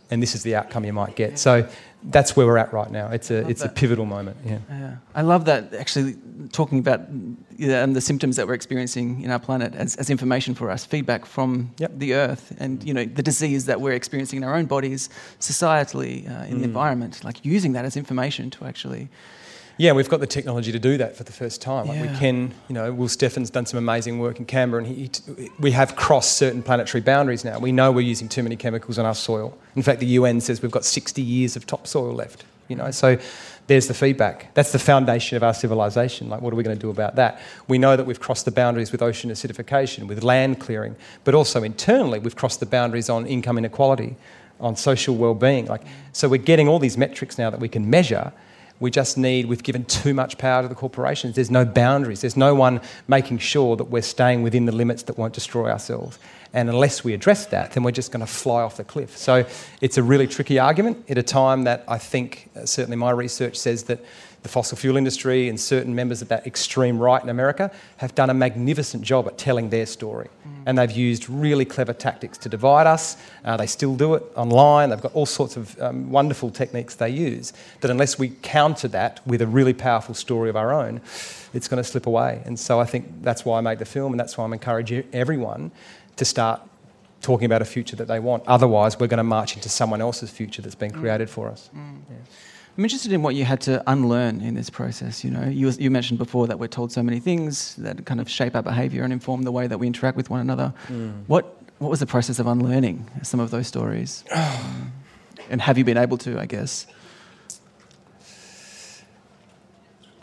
and 0.10 0.24
this 0.24 0.34
is 0.34 0.42
the 0.42 0.56
outcome 0.56 0.84
you 0.84 0.94
might 0.94 1.16
get. 1.16 1.38
So 1.38 1.70
that's 2.04 2.36
where 2.36 2.48
we're 2.48 2.58
at 2.58 2.74
right 2.74 2.90
now. 2.90 3.10
It's 3.10 3.30
a 3.30 3.48
it's 3.48 3.62
that. 3.62 3.72
a 3.72 3.74
pivotal 3.74 4.06
moment. 4.06 4.38
Yeah. 4.46 4.58
yeah, 4.70 4.96
I 5.14 5.22
love 5.22 5.46
that. 5.46 5.74
Actually, 5.74 6.16
talking 6.52 6.80
about 6.80 7.02
yeah, 7.58 7.86
the 7.86 8.02
symptoms 8.02 8.38
that 8.38 8.48
we're 8.48 8.54
experiencing 8.54 9.22
in 9.22 9.30
our 9.30 9.40
planet 9.40 9.76
as, 9.76 9.98
as 9.98 10.10
information 10.10 10.56
for 10.56 10.72
us, 10.72 10.86
feedback 10.86 11.26
from 11.26 11.72
yep. 11.78 11.92
the 11.96 12.14
Earth, 12.14 12.56
and 12.58 12.84
you 12.84 12.94
know 12.94 13.06
the 13.06 13.22
disease 13.22 13.66
that 13.66 13.82
we're 13.82 13.94
experiencing 13.94 14.38
in 14.38 14.44
our 14.44 14.56
own 14.56 14.66
bodies, 14.66 15.10
societally, 15.40 16.26
uh, 16.28 16.46
in 16.46 16.56
mm. 16.56 16.60
the 16.60 16.64
environment. 16.64 17.24
Like 17.24 17.46
using 17.46 17.74
that 17.74 17.86
as 17.86 17.98
information 17.98 18.50
to 18.52 18.66
actually 18.66 19.10
yeah, 19.80 19.94
we've 19.94 20.10
got 20.10 20.20
the 20.20 20.28
technology 20.28 20.74
to 20.74 20.78
do 20.78 20.98
that 20.98 21.16
for 21.16 21.24
the 21.24 21.32
first 21.32 21.62
time. 21.62 21.88
Like 21.88 22.00
yeah. 22.00 22.12
we 22.12 22.18
can, 22.18 22.54
you 22.68 22.76
know, 22.76 22.92
Will 22.92 23.08
Steffen's 23.08 23.50
done 23.50 23.66
some 23.66 23.78
amazing 23.78 24.20
work 24.20 24.38
in 24.38 24.46
Canberra, 24.46 24.84
and 24.84 24.94
he, 24.94 25.10
we 25.58 25.72
have 25.72 25.96
crossed 25.96 26.36
certain 26.36 26.62
planetary 26.62 27.00
boundaries 27.00 27.46
now. 27.46 27.60
We 27.60 27.72
know 27.72 27.90
we're 27.90 28.02
using 28.02 28.28
too 28.28 28.44
many 28.44 28.58
chemicals 28.58 29.00
on 29.00 29.06
our 29.06 29.16
soil. 29.16 29.58
In 29.78 29.82
fact, 29.82 30.02
the 30.02 30.06
UN 30.08 30.42
says 30.42 30.62
we've 30.62 30.70
got 30.70 30.84
60 30.84 31.22
years 31.22 31.56
of 31.56 31.66
topsoil 31.66 32.14
left. 32.14 32.44
You 32.68 32.76
know, 32.76 32.92
so 32.92 33.18
there's 33.68 33.88
the 33.88 33.94
feedback. 33.94 34.54
That's 34.54 34.74
the 34.74 34.80
foundation 34.80 35.38
of 35.38 35.44
our 35.44 35.54
civilization. 35.54 36.28
Like, 36.28 36.42
what 36.42 36.52
are 36.52 36.58
we 36.58 36.64
going 36.64 36.78
to 36.78 36.82
do 36.82 36.90
about 36.90 37.16
that? 37.16 37.40
We 37.70 37.78
know 37.78 37.96
that 37.96 38.06
we've 38.06 38.20
crossed 38.20 38.44
the 38.44 38.52
boundaries 38.52 38.92
with 38.92 39.02
ocean 39.02 39.32
acidification, 39.32 40.08
with 40.08 40.24
land 40.24 40.60
clearing, 40.60 40.98
but 41.24 41.36
also 41.36 41.64
internally, 41.64 42.20
we've 42.20 42.36
crossed 42.36 42.60
the 42.60 42.66
boundaries 42.66 43.10
on 43.10 43.26
income 43.26 43.58
inequality, 43.58 44.18
on 44.60 44.76
social 44.76 45.16
well-being. 45.16 45.68
Like, 45.68 45.84
so 46.12 46.28
we're 46.28 46.38
getting 46.38 46.68
all 46.68 46.80
these 46.80 46.98
metrics 46.98 47.38
now 47.38 47.50
that 47.50 47.62
we 47.62 47.70
can 47.70 47.90
measure 47.90 48.34
we 48.80 48.92
just 48.92 49.18
need, 49.18 49.46
we've 49.48 49.64
given 49.64 49.86
too 49.86 50.14
much 50.14 50.38
power 50.38 50.62
to 50.62 50.68
the 50.68 50.76
corporations. 50.76 51.36
There's 51.36 51.52
no 51.52 51.66
boundaries. 51.66 52.22
There's 52.22 52.38
no 52.38 52.56
one 52.56 52.82
making 53.08 53.40
sure 53.40 53.76
that 53.76 53.86
we're 53.86 54.02
staying 54.02 54.44
within 54.44 54.66
the 54.66 54.72
limits 54.72 55.04
that 55.04 55.18
won't 55.18 55.34
destroy 55.34 55.70
ourselves. 55.70 56.18
And 56.54 56.70
unless 56.70 57.04
we 57.04 57.14
address 57.14 57.46
that, 57.48 57.74
then 57.74 57.84
we're 57.84 57.92
just 57.92 58.12
going 58.12 58.26
to 58.26 58.32
fly 58.32 58.62
off 58.62 58.78
the 58.78 58.84
cliff. 58.84 59.16
So 59.18 59.46
it's 59.82 59.98
a 59.98 60.04
really 60.04 60.28
tricky 60.28 60.58
argument 60.58 61.06
at 61.10 61.18
a 61.18 61.24
time 61.24 61.66
that 61.66 61.84
I 61.88 61.98
think, 61.98 62.50
uh, 62.56 62.66
certainly 62.66 62.98
my 62.98 63.12
research 63.12 63.56
says 63.56 63.84
that 63.84 64.00
the 64.42 64.50
fossil 64.50 64.78
fuel 64.78 64.96
industry 64.96 65.50
and 65.50 65.60
certain 65.60 65.94
members 65.94 66.22
of 66.22 66.30
that 66.30 66.48
extreme 66.48 66.98
right 66.98 67.22
in 67.22 67.30
America 67.30 67.72
have 67.98 68.16
done 68.16 68.30
a 68.30 68.34
magnificent 68.34 69.04
job 69.04 69.28
at 69.28 69.38
telling 69.38 69.70
their 69.70 69.86
story. 69.86 70.30
Mm. 70.48 70.64
And 70.66 70.78
they've 70.78 70.92
used 70.92 71.30
really 71.30 71.66
clever 71.66 71.94
tactics 71.94 72.38
to 72.40 72.50
divide 72.50 72.88
us. 72.88 73.18
Uh, 73.44 73.58
they 73.58 73.68
still 73.68 73.96
do 73.96 74.14
it 74.14 74.24
online. 74.36 74.90
They've 74.90 75.02
got 75.02 75.14
all 75.14 75.26
sorts 75.26 75.58
of 75.58 75.80
um, 75.82 76.10
wonderful 76.10 76.52
techniques 76.52 76.96
they 76.96 77.10
use. 77.10 77.52
That 77.82 77.92
unless 77.92 78.18
we 78.18 78.30
counter 78.42 78.88
that 78.90 79.20
with 79.28 79.42
a 79.42 79.48
really 79.48 79.74
powerful 79.74 80.16
story 80.16 80.50
of 80.50 80.56
our 80.56 80.72
own, 80.72 81.02
it's 81.54 81.68
going 81.68 81.84
to 81.84 81.90
slip 81.90 82.06
away. 82.06 82.42
And 82.46 82.58
so 82.58 82.80
I 82.80 82.86
think 82.86 83.24
that's 83.24 83.44
why 83.44 83.58
I 83.58 83.62
made 83.62 83.80
the 83.80 83.86
film, 83.86 84.14
and 84.14 84.20
that's 84.20 84.38
why 84.38 84.46
I'm 84.46 84.54
encouraging 84.54 85.04
everyone 85.12 85.72
to 86.16 86.26
start 86.26 86.62
talking 87.22 87.46
about 87.46 87.62
a 87.62 87.66
future 87.66 87.98
that 87.98 88.08
they 88.08 88.20
want. 88.20 88.44
Otherwise, 88.48 89.00
we're 89.00 89.08
going 89.08 89.18
to 89.18 89.24
march 89.24 89.56
into 89.56 89.68
someone 89.68 90.00
else's 90.00 90.30
future 90.30 90.62
that's 90.62 90.76
been 90.76 90.92
mm. 90.92 91.00
created 91.00 91.30
for 91.30 91.50
us. 91.50 91.70
Mm. 91.76 91.98
Yeah. 92.10 92.16
I'm 92.80 92.86
interested 92.86 93.12
in 93.12 93.22
what 93.22 93.36
you 93.36 93.44
had 93.44 93.60
to 93.64 93.84
unlearn 93.92 94.40
in 94.40 94.54
this 94.54 94.70
process. 94.70 95.22
You 95.26 95.32
know, 95.32 95.44
you, 95.44 95.70
you, 95.72 95.92
mentioned 95.92 96.18
before 96.18 96.48
that 96.48 96.60
we're 96.60 96.68
told 96.68 96.94
so 96.94 97.04
many 97.04 97.20
things 97.20 97.76
that 97.76 98.06
kind 98.06 98.22
of 98.22 98.30
shape 98.30 98.56
our 98.56 98.64
behaviour 98.64 99.04
and 99.04 99.12
inform 99.12 99.42
the 99.44 99.52
way 99.52 99.68
that 99.68 99.78
we 99.78 99.86
interact 99.86 100.16
with 100.16 100.30
one 100.30 100.40
another. 100.40 100.74
Mm. 100.88 101.26
What 101.28 101.58
what 101.80 101.90
was 101.90 102.00
the 102.00 102.06
process 102.06 102.40
of 102.40 102.48
unlearning 102.48 103.06
some 103.22 103.42
of 103.42 103.52
those 103.52 103.68
stories? 103.68 104.24
and 105.50 105.60
have 105.60 105.78
you 105.78 105.84
been 105.84 105.98
able 105.98 106.18
to? 106.20 106.40
I 106.40 106.46
guess. 106.46 106.88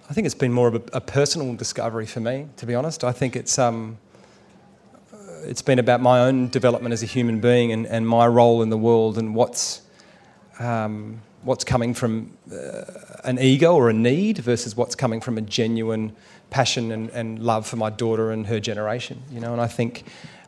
I 0.09 0.15
think 0.15 0.25
it's 0.25 0.35
been 0.35 0.55
more 0.55 0.69
of 0.69 0.77
a, 0.77 0.83
a 0.95 1.01
personal 1.03 1.55
discovery 1.57 2.07
for 2.07 2.21
me, 2.21 2.49
to 2.57 2.65
be 2.65 2.75
honest. 2.75 3.05
I 3.05 3.13
think 3.13 3.37
it's 3.37 3.59
um, 3.59 3.99
it's 5.45 5.61
been 5.61 5.79
about 5.79 6.01
my 6.01 6.21
own 6.21 6.49
development 6.49 6.95
as 6.95 7.03
a 7.03 7.07
human 7.07 7.39
being 7.39 7.71
and, 7.71 7.87
and 7.87 8.09
my 8.09 8.27
role 8.27 8.63
in 8.63 8.71
the 8.71 8.79
world 8.79 9.19
and 9.19 9.35
what's 9.35 9.83
um, 10.59 11.21
what's 11.47 11.65
coming 11.65 11.95
from 11.95 12.37
uh, 12.53 12.83
an 13.25 13.39
ego 13.39 13.75
or 13.75 13.89
a 13.89 13.93
need 13.93 14.39
versus 14.39 14.77
what's 14.77 14.97
coming 14.97 15.21
from 15.21 15.39
a 15.39 15.41
genuine 15.41 16.15
passion 16.51 16.91
and, 16.91 17.09
and 17.11 17.39
love 17.39 17.67
for 17.67 17.77
my 17.77 17.89
daughter 17.89 18.33
and 18.33 18.47
her 18.49 18.59
generation. 18.61 19.23
You 19.31 19.41
know, 19.41 19.53
and 19.53 19.61
I 19.61 19.69
think 19.69 20.05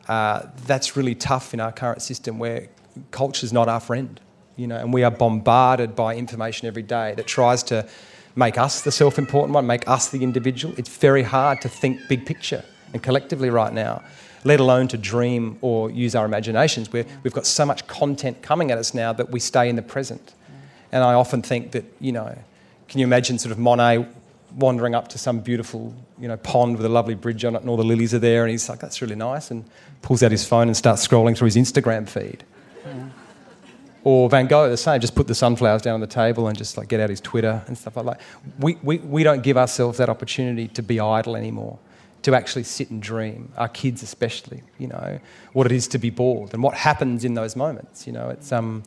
uh, 0.09 0.47
that's 0.67 0.97
really 0.97 1.15
tough 1.15 1.53
in 1.53 1.61
our 1.61 1.71
current 1.71 2.01
system 2.01 2.37
where 2.37 2.67
culture 3.11 3.45
is 3.45 3.53
not 3.53 3.69
our 3.69 3.79
friend. 3.79 4.19
You 4.57 4.67
know, 4.67 4.75
and 4.75 4.93
we 4.93 5.03
are 5.03 5.11
bombarded 5.11 5.95
by 5.95 6.15
information 6.15 6.67
every 6.67 6.83
day 6.83 7.13
that 7.15 7.27
tries 7.27 7.63
to 7.63 7.87
make 8.35 8.57
us 8.57 8.81
the 8.81 8.91
self-important 8.91 9.53
one, 9.53 9.65
make 9.65 9.87
us 9.87 10.09
the 10.09 10.21
individual. 10.21 10.73
It's 10.77 10.89
very 10.97 11.23
hard 11.23 11.61
to 11.61 11.69
think 11.69 11.99
big 12.09 12.25
picture 12.25 12.63
and 12.93 13.01
collectively 13.01 13.49
right 13.49 13.73
now. 13.73 14.03
let 14.45 14.59
alone 14.59 14.87
to 14.87 14.97
dream 14.97 15.57
or 15.61 15.91
use 15.91 16.15
our 16.15 16.25
imaginations. 16.25 16.91
we 16.91 17.05
we've 17.23 17.33
got 17.33 17.45
so 17.45 17.65
much 17.65 17.85
content 17.87 18.41
coming 18.41 18.71
at 18.71 18.77
us 18.77 18.93
now 18.93 19.11
that 19.13 19.31
we 19.31 19.39
stay 19.39 19.69
in 19.69 19.75
the 19.75 19.81
present. 19.81 20.33
And 20.91 21.03
I 21.03 21.13
often 21.13 21.41
think 21.41 21.71
that, 21.71 21.85
you 21.99 22.11
know, 22.11 22.37
can 22.87 22.99
you 22.99 23.05
imagine 23.05 23.37
sort 23.37 23.51
of 23.51 23.59
Monet 23.59 24.05
wandering 24.57 24.95
up 24.95 25.07
to 25.09 25.17
some 25.17 25.39
beautiful, 25.39 25.93
you 26.19 26.27
know, 26.27 26.37
pond 26.37 26.77
with 26.77 26.85
a 26.85 26.89
lovely 26.89 27.13
bridge 27.13 27.45
on 27.45 27.55
it 27.55 27.61
and 27.61 27.69
all 27.69 27.77
the 27.77 27.83
lilies 27.83 28.13
are 28.13 28.19
there 28.19 28.43
and 28.43 28.51
he's 28.51 28.67
like, 28.67 28.79
that's 28.79 29.01
really 29.01 29.15
nice, 29.15 29.51
and 29.51 29.63
pulls 30.01 30.23
out 30.23 30.31
his 30.31 30.43
phone 30.45 30.67
and 30.67 30.75
starts 30.75 31.07
scrolling 31.07 31.37
through 31.37 31.45
his 31.45 31.55
Instagram 31.55 32.09
feed. 32.09 32.43
Or 34.03 34.29
Van 34.29 34.47
Gogh, 34.47 34.69
the 34.69 34.77
same, 34.77 35.01
just 35.01 35.13
put 35.13 35.27
the 35.27 35.35
sunflowers 35.35 35.81
down 35.81 35.95
on 35.95 35.99
the 35.99 36.07
table 36.07 36.47
and 36.47 36.57
just 36.57 36.77
like 36.77 36.87
get 36.87 36.99
out 36.99 37.09
his 37.09 37.19
Twitter 37.19 37.61
and 37.67 37.77
stuff 37.77 37.97
like 37.97 38.05
that. 38.05 38.21
We, 38.57 38.77
we, 38.81 38.97
we 38.99 39.23
don't 39.23 39.43
give 39.43 39.57
ourselves 39.57 39.97
that 39.97 40.09
opportunity 40.09 40.69
to 40.69 40.81
be 40.81 40.99
idle 40.99 41.35
anymore, 41.35 41.77
to 42.23 42.33
actually 42.33 42.63
sit 42.63 42.89
and 42.89 43.01
dream, 43.01 43.51
our 43.57 43.67
kids 43.67 44.01
especially, 44.01 44.63
you 44.77 44.87
know, 44.87 45.19
what 45.51 45.65
it 45.65 45.73
is 45.73 45.87
to 45.89 45.99
be 45.99 46.09
bored 46.09 46.53
and 46.53 46.63
what 46.63 46.75
happens 46.75 47.25
in 47.25 47.33
those 47.33 47.57
moments. 47.57 48.07
You 48.07 48.13
know, 48.13 48.29
it's, 48.29 48.51
um, 48.51 48.83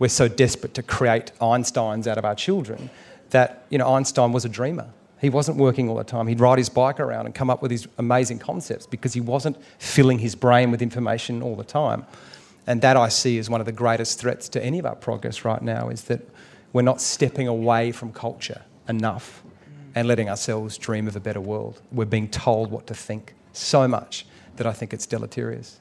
we're 0.00 0.08
so 0.08 0.26
desperate 0.26 0.74
to 0.74 0.82
create 0.82 1.30
Einsteins 1.40 2.08
out 2.08 2.18
of 2.18 2.24
our 2.24 2.34
children 2.34 2.90
that, 3.30 3.64
you 3.68 3.78
know, 3.78 3.94
Einstein 3.94 4.32
was 4.32 4.44
a 4.44 4.48
dreamer. 4.48 4.88
He 5.20 5.28
wasn't 5.28 5.58
working 5.58 5.88
all 5.88 5.96
the 5.96 6.04
time. 6.04 6.26
He'd 6.26 6.40
ride 6.40 6.58
his 6.58 6.70
bike 6.70 6.98
around 6.98 7.26
and 7.26 7.34
come 7.34 7.50
up 7.50 7.60
with 7.60 7.70
these 7.70 7.86
amazing 7.98 8.38
concepts 8.38 8.86
because 8.86 9.12
he 9.12 9.20
wasn't 9.20 9.62
filling 9.78 10.18
his 10.18 10.34
brain 10.34 10.70
with 10.70 10.80
information 10.80 11.42
all 11.42 11.54
the 11.54 11.64
time. 11.64 12.06
And 12.66 12.80
that 12.80 12.96
I 12.96 13.10
see 13.10 13.38
as 13.38 13.50
one 13.50 13.60
of 13.60 13.66
the 13.66 13.72
greatest 13.72 14.18
threats 14.18 14.48
to 14.50 14.64
any 14.64 14.78
of 14.78 14.86
our 14.86 14.96
progress 14.96 15.44
right 15.44 15.60
now 15.60 15.90
is 15.90 16.04
that 16.04 16.26
we're 16.72 16.82
not 16.82 17.00
stepping 17.00 17.46
away 17.46 17.92
from 17.92 18.12
culture 18.12 18.62
enough 18.88 19.42
and 19.94 20.08
letting 20.08 20.30
ourselves 20.30 20.78
dream 20.78 21.06
of 21.08 21.16
a 21.16 21.20
better 21.20 21.40
world. 21.40 21.82
We're 21.92 22.06
being 22.06 22.28
told 22.28 22.70
what 22.70 22.86
to 22.86 22.94
think 22.94 23.34
so 23.52 23.86
much 23.86 24.24
that 24.56 24.66
I 24.66 24.72
think 24.72 24.94
it's 24.94 25.06
deleterious. 25.06 25.80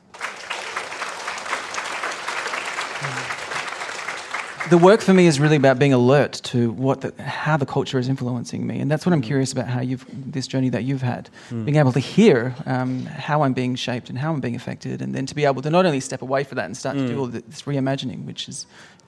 The 4.69 4.77
work 4.77 5.01
for 5.01 5.13
me 5.13 5.25
is 5.27 5.39
really 5.39 5.55
about 5.55 5.79
being 5.79 5.93
alert 5.93 6.33
to 6.33 6.71
what 6.71 7.01
the, 7.01 7.21
how 7.21 7.57
the 7.57 7.65
culture 7.65 7.99
is 7.99 8.07
influencing 8.07 8.65
me, 8.65 8.79
and 8.79 8.89
that's 8.89 9.05
what 9.05 9.13
I'm 9.13 9.21
mm. 9.21 9.25
curious 9.25 9.51
about. 9.51 9.67
How 9.67 9.81
you've 9.81 10.05
this 10.31 10.47
journey 10.47 10.69
that 10.69 10.83
you've 10.83 11.01
had, 11.01 11.29
mm. 11.49 11.65
being 11.65 11.77
able 11.77 11.91
to 11.93 11.99
hear 11.99 12.55
um, 12.65 13.05
how 13.05 13.41
I'm 13.41 13.53
being 13.53 13.75
shaped 13.75 14.09
and 14.09 14.17
how 14.17 14.31
I'm 14.31 14.39
being 14.39 14.55
affected, 14.55 15.01
and 15.01 15.13
then 15.13 15.25
to 15.25 15.35
be 15.35 15.45
able 15.45 15.61
to 15.61 15.69
not 15.69 15.85
only 15.85 15.99
step 15.99 16.21
away 16.21 16.43
from 16.43 16.57
that 16.57 16.65
and 16.65 16.77
start 16.77 16.95
mm. 16.95 17.01
to 17.01 17.07
do 17.07 17.15
mm. 17.15 17.19
all 17.19 17.27
this 17.27 17.63
reimagining, 17.63 18.25
which 18.25 18.47
is, 18.47 18.65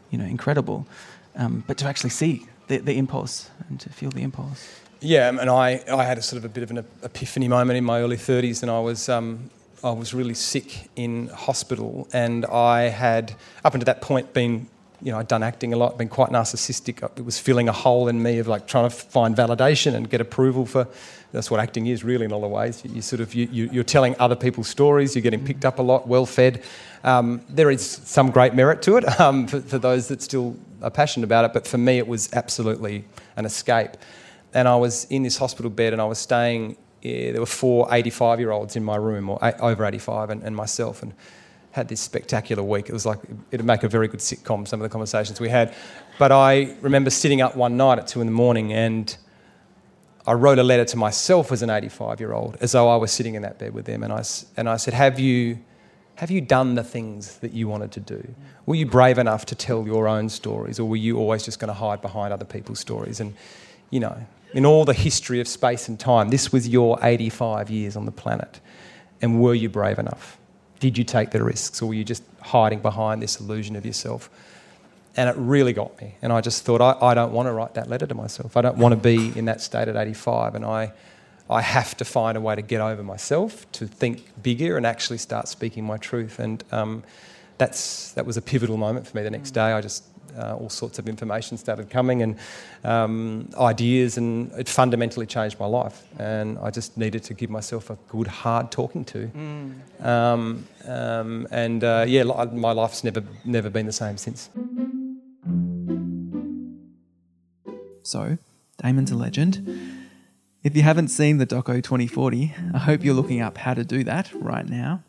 you 0.09 0.17
know, 0.17 0.25
incredible, 0.25 0.87
um, 1.35 1.63
but 1.67 1.77
to 1.77 1.85
actually 1.85 2.09
see 2.09 2.45
the, 2.67 2.77
the 2.77 2.97
impulse 2.97 3.49
and 3.69 3.79
to 3.79 3.89
feel 3.89 4.11
the 4.11 4.21
impulse. 4.21 4.81
Yeah, 4.99 5.29
and 5.29 5.49
I, 5.49 5.83
I 5.91 6.03
had 6.03 6.17
a 6.17 6.21
sort 6.21 6.37
of 6.37 6.45
a 6.45 6.49
bit 6.49 6.63
of 6.63 6.71
an 6.71 6.85
epiphany 7.03 7.47
moment 7.47 7.77
in 7.77 7.83
my 7.83 8.01
early 8.01 8.17
30s, 8.17 8.61
and 8.61 8.69
I 8.69 8.79
was 8.79 9.09
um, 9.09 9.49
I 9.83 9.91
was 9.91 10.13
really 10.13 10.35
sick 10.35 10.89
in 10.95 11.27
hospital, 11.29 12.07
and 12.13 12.45
I 12.45 12.89
had 12.89 13.35
up 13.65 13.73
until 13.73 13.85
that 13.85 14.01
point 14.01 14.33
been 14.33 14.67
you 15.01 15.11
know, 15.11 15.17
I'd 15.17 15.27
done 15.27 15.43
acting 15.43 15.73
a 15.73 15.77
lot, 15.77 15.97
been 15.97 16.09
quite 16.09 16.29
narcissistic. 16.29 17.03
It 17.17 17.25
was 17.25 17.39
filling 17.39 17.67
a 17.67 17.71
hole 17.71 18.07
in 18.07 18.21
me 18.21 18.39
of 18.39 18.47
like 18.47 18.67
trying 18.67 18.89
to 18.89 18.95
find 18.95 19.35
validation 19.35 19.95
and 19.95 20.09
get 20.09 20.21
approval 20.21 20.65
for. 20.65 20.87
That's 21.31 21.49
what 21.49 21.59
acting 21.59 21.87
is, 21.87 22.03
really, 22.03 22.25
in 22.25 22.31
a 22.31 22.37
lot 22.37 22.45
of 22.45 22.51
ways. 22.51 22.83
You, 22.83 22.95
you 22.95 23.01
sort 23.01 23.21
of 23.21 23.33
you, 23.33 23.47
you, 23.51 23.79
are 23.79 23.85
telling 23.85 24.15
other 24.19 24.35
people's 24.35 24.67
stories. 24.67 25.15
You're 25.15 25.21
getting 25.21 25.43
picked 25.43 25.65
up 25.65 25.79
a 25.79 25.81
lot, 25.81 26.07
well 26.07 26.25
fed. 26.25 26.61
Um, 27.03 27.41
there 27.49 27.71
is 27.71 27.83
some 27.83 28.31
great 28.31 28.53
merit 28.53 28.81
to 28.83 28.97
it 28.97 29.19
um, 29.19 29.47
for, 29.47 29.61
for 29.61 29.79
those 29.79 30.07
that 30.09 30.21
still 30.21 30.55
are 30.81 30.91
passionate 30.91 31.23
about 31.23 31.45
it. 31.45 31.53
But 31.53 31.65
for 31.65 31.77
me, 31.77 31.97
it 31.97 32.07
was 32.07 32.31
absolutely 32.33 33.05
an 33.37 33.45
escape. 33.45 33.91
And 34.53 34.67
I 34.67 34.75
was 34.75 35.05
in 35.05 35.23
this 35.23 35.37
hospital 35.37 35.71
bed, 35.71 35.93
and 35.93 36.01
I 36.01 36.05
was 36.05 36.19
staying. 36.19 36.77
Yeah, 37.01 37.31
there 37.31 37.41
were 37.41 37.47
four 37.47 37.87
85 37.91 38.39
year 38.39 38.51
olds 38.51 38.75
in 38.75 38.83
my 38.83 38.97
room, 38.97 39.29
or 39.29 39.39
over 39.61 39.85
85, 39.85 40.29
and, 40.29 40.43
and 40.43 40.55
myself. 40.55 41.01
And 41.01 41.13
had 41.71 41.87
this 41.87 42.01
spectacular 42.01 42.63
week. 42.63 42.89
It 42.89 42.93
was 42.93 43.05
like 43.05 43.19
it'd 43.51 43.65
make 43.65 43.83
a 43.83 43.87
very 43.87 44.07
good 44.07 44.19
sitcom. 44.19 44.67
Some 44.67 44.81
of 44.81 44.83
the 44.83 44.89
conversations 44.89 45.39
we 45.39 45.49
had, 45.49 45.73
but 46.19 46.31
I 46.31 46.75
remember 46.81 47.09
sitting 47.09 47.41
up 47.41 47.55
one 47.55 47.77
night 47.77 47.99
at 47.99 48.07
two 48.07 48.21
in 48.21 48.27
the 48.27 48.33
morning 48.33 48.73
and 48.73 49.15
I 50.25 50.33
wrote 50.33 50.59
a 50.59 50.63
letter 50.63 50.85
to 50.85 50.97
myself 50.97 51.51
as 51.51 51.61
an 51.61 51.69
85 51.69 52.19
year 52.19 52.33
old, 52.33 52.57
as 52.61 52.73
though 52.73 52.89
I 52.89 52.95
was 52.95 53.11
sitting 53.11 53.35
in 53.35 53.41
that 53.41 53.57
bed 53.57 53.73
with 53.73 53.85
them, 53.85 54.03
and 54.03 54.13
I 54.13 54.23
and 54.57 54.69
I 54.69 54.77
said, 54.77 54.93
"Have 54.93 55.19
you?" 55.19 55.59
Have 56.15 56.29
you 56.29 56.41
done 56.41 56.75
the 56.75 56.83
things 56.83 57.37
that 57.37 57.51
you 57.51 57.67
wanted 57.67 57.91
to 57.93 57.99
do? 57.99 58.35
Were 58.67 58.75
you 58.75 58.85
brave 58.85 59.17
enough 59.17 59.43
to 59.47 59.55
tell 59.55 59.87
your 59.87 60.07
own 60.07 60.29
stories, 60.29 60.79
or 60.79 60.87
were 60.87 60.95
you 60.95 61.17
always 61.17 61.43
just 61.43 61.57
going 61.57 61.69
to 61.69 61.73
hide 61.73 61.99
behind 61.99 62.31
other 62.31 62.45
people's 62.45 62.79
stories? 62.79 63.19
And, 63.19 63.33
you 63.89 63.99
know, 63.99 64.15
in 64.53 64.63
all 64.63 64.85
the 64.85 64.93
history 64.93 65.39
of 65.39 65.47
space 65.47 65.87
and 65.87 65.99
time, 65.99 66.29
this 66.29 66.51
was 66.51 66.67
your 66.67 66.99
85 67.01 67.71
years 67.71 67.95
on 67.95 68.05
the 68.05 68.11
planet. 68.11 68.59
And 69.19 69.41
were 69.41 69.55
you 69.55 69.67
brave 69.67 69.97
enough? 69.97 70.37
Did 70.81 70.97
you 70.97 71.05
take 71.05 71.29
the 71.29 71.41
risks 71.41 71.81
or 71.81 71.85
were 71.85 71.93
you 71.93 72.03
just 72.03 72.23
hiding 72.41 72.79
behind 72.79 73.21
this 73.21 73.39
illusion 73.39 73.77
of 73.77 73.85
yourself? 73.85 74.29
And 75.15 75.29
it 75.29 75.35
really 75.37 75.73
got 75.73 76.01
me. 76.01 76.15
And 76.21 76.33
I 76.33 76.41
just 76.41 76.65
thought, 76.65 76.81
I, 76.81 76.97
I 77.05 77.13
don't 77.13 77.31
want 77.31 77.47
to 77.47 77.53
write 77.53 77.75
that 77.75 77.87
letter 77.87 78.07
to 78.07 78.15
myself. 78.15 78.57
I 78.57 78.61
don't 78.61 78.77
want 78.77 78.93
to 78.93 78.97
be 78.97 79.37
in 79.37 79.45
that 79.45 79.61
state 79.61 79.87
at 79.87 79.95
85. 79.95 80.55
And 80.55 80.65
I, 80.65 80.91
I 81.49 81.61
have 81.61 81.95
to 81.97 82.05
find 82.05 82.35
a 82.35 82.41
way 82.41 82.55
to 82.55 82.61
get 82.63 82.81
over 82.81 83.03
myself, 83.03 83.71
to 83.73 83.85
think 83.85 84.23
bigger 84.41 84.75
and 84.75 84.85
actually 84.85 85.19
start 85.19 85.47
speaking 85.47 85.85
my 85.85 85.97
truth. 85.97 86.39
And 86.39 86.63
um, 86.71 87.03
that's, 87.59 88.13
that 88.13 88.25
was 88.25 88.37
a 88.37 88.41
pivotal 88.41 88.77
moment 88.77 89.05
for 89.05 89.15
me 89.15 89.23
the 89.23 89.29
next 89.29 89.51
day. 89.51 89.73
I 89.73 89.81
just 89.81 90.03
uh, 90.37 90.55
all 90.55 90.69
sorts 90.69 90.99
of 90.99 91.07
information 91.07 91.57
started 91.57 91.89
coming 91.89 92.21
and 92.21 92.35
um, 92.83 93.49
ideas, 93.57 94.17
and 94.17 94.51
it 94.53 94.69
fundamentally 94.69 95.25
changed 95.25 95.59
my 95.59 95.65
life. 95.65 96.03
And 96.19 96.57
I 96.59 96.69
just 96.71 96.97
needed 96.97 97.23
to 97.23 97.33
give 97.33 97.49
myself 97.49 97.89
a 97.89 97.97
good, 98.07 98.27
hard 98.27 98.71
talking 98.71 99.05
to. 99.05 99.27
Mm. 99.27 100.05
Um, 100.05 100.67
um, 100.87 101.47
and 101.51 101.83
uh, 101.83 102.05
yeah, 102.07 102.23
my 102.23 102.71
life's 102.71 103.03
never 103.03 103.23
never 103.45 103.69
been 103.69 103.85
the 103.85 103.91
same 103.91 104.17
since. 104.17 104.49
So, 108.03 108.37
Damon's 108.81 109.11
a 109.11 109.15
legend. 109.15 109.99
If 110.63 110.75
you 110.75 110.83
haven't 110.83 111.07
seen 111.07 111.37
the 111.37 111.47
Doco 111.47 111.81
2040, 111.81 112.53
I 112.73 112.77
hope 112.77 113.03
you're 113.03 113.15
looking 113.15 113.41
up 113.41 113.57
how 113.57 113.73
to 113.73 113.83
do 113.83 114.03
that 114.03 114.31
right 114.35 114.67
now. 114.67 115.03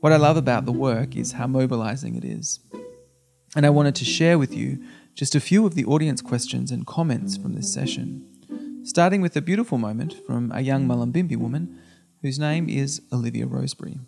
What 0.00 0.12
I 0.12 0.16
love 0.16 0.36
about 0.36 0.66
the 0.66 0.72
work 0.72 1.16
is 1.16 1.32
how 1.32 1.46
mobilizing 1.46 2.16
it 2.16 2.24
is 2.24 2.60
and 3.54 3.64
I 3.64 3.70
wanted 3.70 3.94
to 3.96 4.04
share 4.04 4.38
with 4.38 4.54
you 4.54 4.82
just 5.14 5.34
a 5.34 5.40
few 5.40 5.64
of 5.66 5.74
the 5.74 5.84
audience 5.84 6.20
questions 6.20 6.70
and 6.70 6.86
comments 6.86 7.36
from 7.36 7.54
this 7.54 7.72
session, 7.72 8.26
starting 8.84 9.20
with 9.20 9.36
a 9.36 9.40
beautiful 9.40 9.78
moment 9.78 10.14
from 10.26 10.52
a 10.52 10.60
young 10.60 10.86
Mullumbimby 10.86 11.36
woman 11.36 11.78
whose 12.22 12.38
name 12.38 12.68
is 12.68 13.00
Olivia 13.12 13.46
Roseberry. 13.46 13.98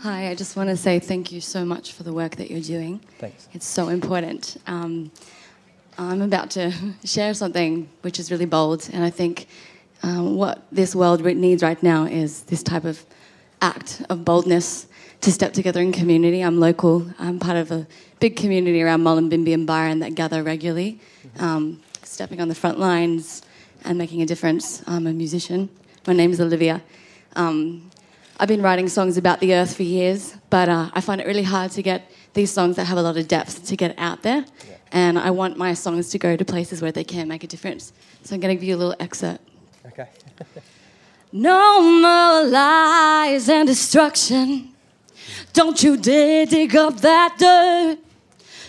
Hi, 0.00 0.30
I 0.30 0.34
just 0.34 0.56
want 0.56 0.70
to 0.70 0.76
say 0.76 0.98
thank 0.98 1.30
you 1.30 1.40
so 1.40 1.64
much 1.64 1.92
for 1.92 2.04
the 2.04 2.12
work 2.12 2.36
that 2.36 2.50
you're 2.50 2.60
doing. 2.60 3.00
Thanks. 3.18 3.48
It's 3.52 3.66
so 3.66 3.88
important. 3.88 4.56
Um, 4.66 5.10
I'm 5.98 6.22
about 6.22 6.50
to 6.52 6.72
share 7.04 7.34
something 7.34 7.88
which 8.02 8.18
is 8.18 8.30
really 8.30 8.46
bold, 8.46 8.88
and 8.92 9.04
I 9.04 9.10
think 9.10 9.46
um, 10.02 10.36
what 10.36 10.62
this 10.72 10.94
world 10.94 11.22
needs 11.24 11.62
right 11.62 11.82
now 11.82 12.04
is 12.04 12.42
this 12.44 12.62
type 12.62 12.84
of 12.84 13.04
act 13.60 14.02
of 14.08 14.24
boldness 14.24 14.86
to 15.20 15.30
step 15.30 15.52
together 15.52 15.80
in 15.80 15.92
community. 15.92 16.40
I'm 16.40 16.58
local. 16.58 17.06
I'm 17.18 17.38
part 17.38 17.56
of 17.56 17.70
a 17.70 17.86
big 18.20 18.36
community 18.36 18.82
around 18.82 19.00
Mullumbimby 19.00 19.52
and 19.52 19.66
Byron 19.66 19.98
that 20.00 20.14
gather 20.14 20.42
regularly, 20.42 21.00
um, 21.38 21.82
stepping 22.02 22.40
on 22.40 22.48
the 22.48 22.54
front 22.54 22.78
lines 22.78 23.42
and 23.84 23.98
making 23.98 24.22
a 24.22 24.26
difference. 24.26 24.82
I'm 24.86 25.06
a 25.06 25.12
musician. 25.12 25.68
My 26.06 26.12
name 26.12 26.30
is 26.32 26.40
Olivia. 26.40 26.82
Um, 27.36 27.90
I've 28.38 28.48
been 28.48 28.62
writing 28.62 28.88
songs 28.88 29.18
about 29.18 29.40
the 29.40 29.54
earth 29.54 29.76
for 29.76 29.82
years, 29.82 30.34
but 30.48 30.68
uh, 30.68 30.90
I 30.94 31.02
find 31.02 31.20
it 31.20 31.26
really 31.26 31.42
hard 31.42 31.72
to 31.72 31.82
get 31.82 32.10
these 32.32 32.50
songs 32.50 32.76
that 32.76 32.86
have 32.86 32.96
a 32.96 33.02
lot 33.02 33.16
of 33.18 33.28
depth 33.28 33.66
to 33.66 33.76
get 33.76 33.94
out 33.98 34.22
there. 34.22 34.44
Yeah. 34.66 34.76
And 34.92 35.18
I 35.18 35.30
want 35.30 35.58
my 35.58 35.74
songs 35.74 36.08
to 36.10 36.18
go 36.18 36.36
to 36.36 36.44
places 36.44 36.80
where 36.80 36.92
they 36.92 37.04
can 37.04 37.28
make 37.28 37.44
a 37.44 37.46
difference. 37.46 37.92
So 38.24 38.34
I'm 38.34 38.40
going 38.40 38.56
to 38.56 38.60
give 38.60 38.66
you 38.66 38.76
a 38.76 38.78
little 38.78 38.96
excerpt. 38.98 39.46
Okay. 39.86 40.08
no 41.32 41.82
more 41.82 42.50
lies 42.50 43.48
and 43.48 43.68
destruction. 43.68 44.69
Don't 45.52 45.82
you 45.82 45.96
dare 45.96 46.46
dig 46.46 46.76
up 46.76 46.96
that 47.00 47.36
dirt. 47.38 47.98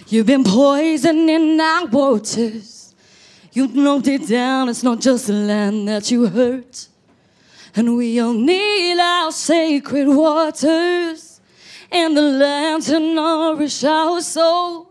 You've 0.08 0.26
been 0.26 0.44
poisoning 0.44 1.60
our 1.60 1.86
waters. 1.86 2.94
You 3.54 3.68
know 3.68 4.02
deep 4.02 4.28
down 4.28 4.70
it's 4.70 4.84
not 4.84 5.00
just 5.00 5.28
the 5.28 5.34
land 5.34 5.88
that 5.88 6.10
you 6.10 6.28
hurt. 6.28 6.88
And 7.76 7.96
we 7.96 8.20
all 8.20 8.34
need 8.34 9.00
our 9.00 9.32
sacred 9.32 10.08
waters 10.08 11.40
and 11.92 12.16
the 12.16 12.22
land 12.22 12.84
to 12.84 13.00
nourish 13.00 13.84
our 13.84 14.22
soul. 14.22 14.90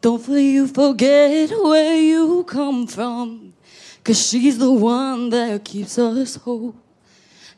Don't 0.00 0.28
you 0.28 0.66
forget 0.66 1.50
where 1.50 1.96
you 1.96 2.44
come 2.44 2.86
from, 2.86 3.54
cause 4.02 4.28
she's 4.28 4.58
the 4.58 4.70
one 4.70 5.30
that 5.30 5.64
keeps 5.64 5.98
us 5.98 6.36
whole. 6.36 6.74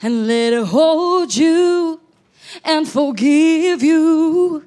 And 0.00 0.26
let 0.26 0.52
her 0.52 0.64
hold 0.64 1.34
you 1.34 2.00
and 2.64 2.88
forgive 2.88 3.82
you. 3.82 4.66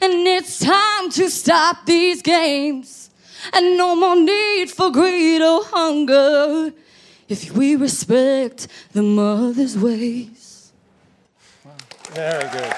And 0.00 0.26
it's 0.26 0.58
time 0.58 1.10
to 1.10 1.30
stop 1.30 1.86
these 1.86 2.22
games. 2.22 3.10
And 3.52 3.76
no 3.76 3.94
more 3.96 4.16
need 4.16 4.70
for 4.70 4.90
greed 4.90 5.40
or 5.40 5.64
hunger. 5.64 6.72
if 7.28 7.52
we 7.52 7.76
respect 7.76 8.68
the 8.92 9.02
mother's 9.02 9.76
ways. 9.76 10.72
Very 12.12 12.48
good. 12.50 12.74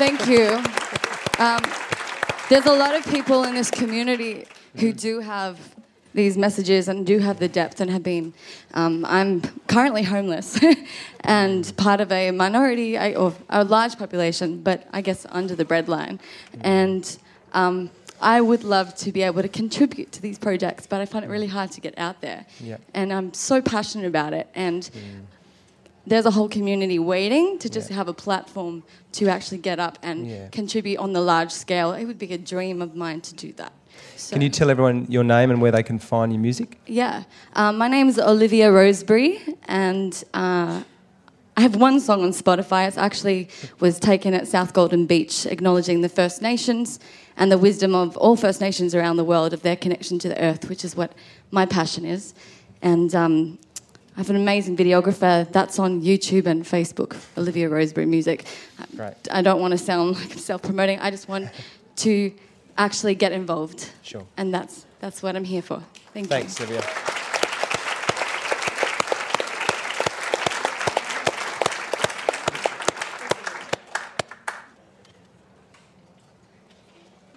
Thank 0.00 0.26
you. 0.28 0.62
Um, 1.38 1.60
there's 2.48 2.64
a 2.64 2.72
lot 2.72 2.94
of 2.94 3.06
people 3.06 3.44
in 3.44 3.54
this 3.54 3.70
community 3.70 4.46
who 4.76 4.94
do 4.94 5.20
have 5.20 5.58
these 6.14 6.36
messages 6.36 6.88
and 6.88 7.06
do 7.06 7.18
have 7.18 7.38
the 7.38 7.48
depth 7.48 7.80
and 7.80 7.90
have 7.90 8.02
been. 8.02 8.32
Um, 8.74 9.04
I'm 9.04 9.42
currently 9.68 10.02
homeless 10.02 10.58
and 11.20 11.72
part 11.76 12.00
of 12.00 12.10
a 12.10 12.30
minority 12.32 12.98
or 12.98 13.34
a 13.48 13.64
large 13.64 13.96
population, 13.98 14.60
but 14.62 14.86
I 14.92 15.00
guess 15.02 15.26
under 15.30 15.54
the 15.54 15.64
breadline. 15.64 16.18
And 16.62 17.16
um, 17.52 17.90
I 18.20 18.40
would 18.40 18.64
love 18.64 18.94
to 18.96 19.12
be 19.12 19.22
able 19.22 19.42
to 19.42 19.48
contribute 19.48 20.12
to 20.12 20.20
these 20.22 20.38
projects, 20.38 20.86
but 20.86 21.00
I 21.00 21.06
find 21.06 21.24
it 21.24 21.28
really 21.28 21.46
hard 21.46 21.70
to 21.72 21.80
get 21.80 21.96
out 21.98 22.20
there. 22.20 22.44
Yep. 22.60 22.80
And 22.94 23.12
I'm 23.12 23.32
so 23.32 23.62
passionate 23.62 24.06
about 24.06 24.32
it. 24.32 24.48
And 24.54 24.90
there's 26.06 26.26
a 26.26 26.30
whole 26.32 26.48
community 26.48 26.98
waiting 26.98 27.58
to 27.60 27.68
just 27.68 27.88
Yeah. 27.90 27.96
have 27.96 28.08
a 28.08 28.12
platform 28.12 28.82
to 29.12 29.28
actually 29.28 29.58
get 29.58 29.78
up 29.78 29.98
and 30.02 30.26
Yeah. 30.26 30.48
contribute 30.48 30.98
on 30.98 31.12
the 31.12 31.20
large 31.20 31.52
scale. 31.52 31.92
It 31.92 32.04
would 32.06 32.18
be 32.18 32.32
a 32.32 32.38
dream 32.38 32.82
of 32.82 32.94
mine 32.96 33.20
to 33.22 33.34
do 33.34 33.52
that. 33.54 33.72
So, 34.20 34.34
Can 34.34 34.42
you 34.42 34.50
tell 34.50 34.68
everyone 34.68 35.06
your 35.08 35.24
name 35.24 35.50
and 35.50 35.62
where 35.62 35.72
they 35.72 35.82
can 35.82 35.98
find 35.98 36.30
your 36.30 36.40
music? 36.42 36.78
yeah. 36.86 37.24
Um, 37.54 37.78
my 37.78 37.88
name's 37.88 38.18
Olivia 38.18 38.70
Roseberry, 38.70 39.40
and 39.66 40.12
uh, 40.34 40.82
I 41.56 41.60
have 41.62 41.74
one 41.76 42.00
song 42.00 42.22
on 42.22 42.30
Spotify. 42.32 42.86
It 42.86 42.98
actually 42.98 43.48
was 43.80 43.98
taken 43.98 44.34
at 44.34 44.46
South 44.46 44.74
Golden 44.74 45.06
Beach, 45.06 45.46
acknowledging 45.46 46.02
the 46.02 46.08
First 46.10 46.42
Nations 46.42 47.00
and 47.38 47.50
the 47.50 47.56
wisdom 47.56 47.94
of 47.94 48.14
all 48.18 48.36
First 48.36 48.60
Nations 48.60 48.94
around 48.94 49.16
the 49.16 49.24
world 49.24 49.54
of 49.54 49.62
their 49.62 49.76
connection 49.76 50.18
to 50.18 50.28
the 50.28 50.38
earth, 50.42 50.68
which 50.68 50.84
is 50.84 50.94
what 50.94 51.14
my 51.50 51.64
passion 51.64 52.04
is. 52.04 52.34
And 52.82 53.14
um, 53.14 53.58
I 54.16 54.20
have 54.20 54.28
an 54.28 54.36
amazing 54.36 54.76
videographer 54.76 55.50
that's 55.50 55.78
on 55.78 56.02
YouTube 56.02 56.44
and 56.44 56.62
Facebook, 56.62 57.16
Olivia 57.38 57.70
Roseberry 57.70 58.06
Music. 58.06 58.44
Great. 58.94 59.14
I 59.30 59.40
don't 59.40 59.62
want 59.62 59.72
to 59.72 59.78
sound 59.78 60.16
like 60.16 60.32
I'm 60.32 60.38
self-promoting. 60.38 60.98
I 61.00 61.10
just 61.10 61.26
want 61.26 61.48
to 61.96 62.32
actually 62.76 63.14
get 63.14 63.32
involved. 63.32 63.90
Sure. 64.02 64.26
And 64.36 64.52
that's 64.52 64.86
that's 65.00 65.22
what 65.22 65.36
I'm 65.36 65.44
here 65.44 65.62
for. 65.62 65.82
Thank 66.12 66.26
you. 66.26 66.30
Thanks, 66.30 66.60
Olivia. 66.60 66.82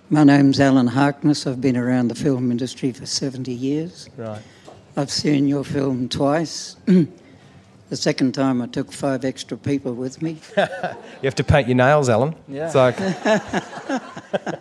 My 0.10 0.24
name's 0.24 0.60
Alan 0.60 0.86
Harkness. 0.86 1.48
I've 1.48 1.60
been 1.60 1.76
around 1.76 2.10
the 2.10 2.15
film 2.15 2.52
industry 2.52 2.91
for 2.91 3.08
70 3.08 3.52
years. 3.52 4.10
Right. 4.15 4.43
I've 4.96 5.10
seen 5.10 5.48
your 5.48 5.63
film 5.63 6.08
twice. 6.08 6.76
the 6.86 7.08
second 7.96 8.34
time, 8.34 8.62
I 8.62 8.67
took 8.67 8.91
five 8.91 9.26
extra 9.26 9.58
people 9.58 9.96
with 9.96 10.22
me. 10.22 10.38
You 10.58 11.28
have 11.28 11.36
to 11.36 11.43
paint 11.43 11.67
your 11.67 11.78
nails, 11.78 12.10
Alan. 12.10 12.36
Yeah. 12.48 12.69
So, 12.69 12.91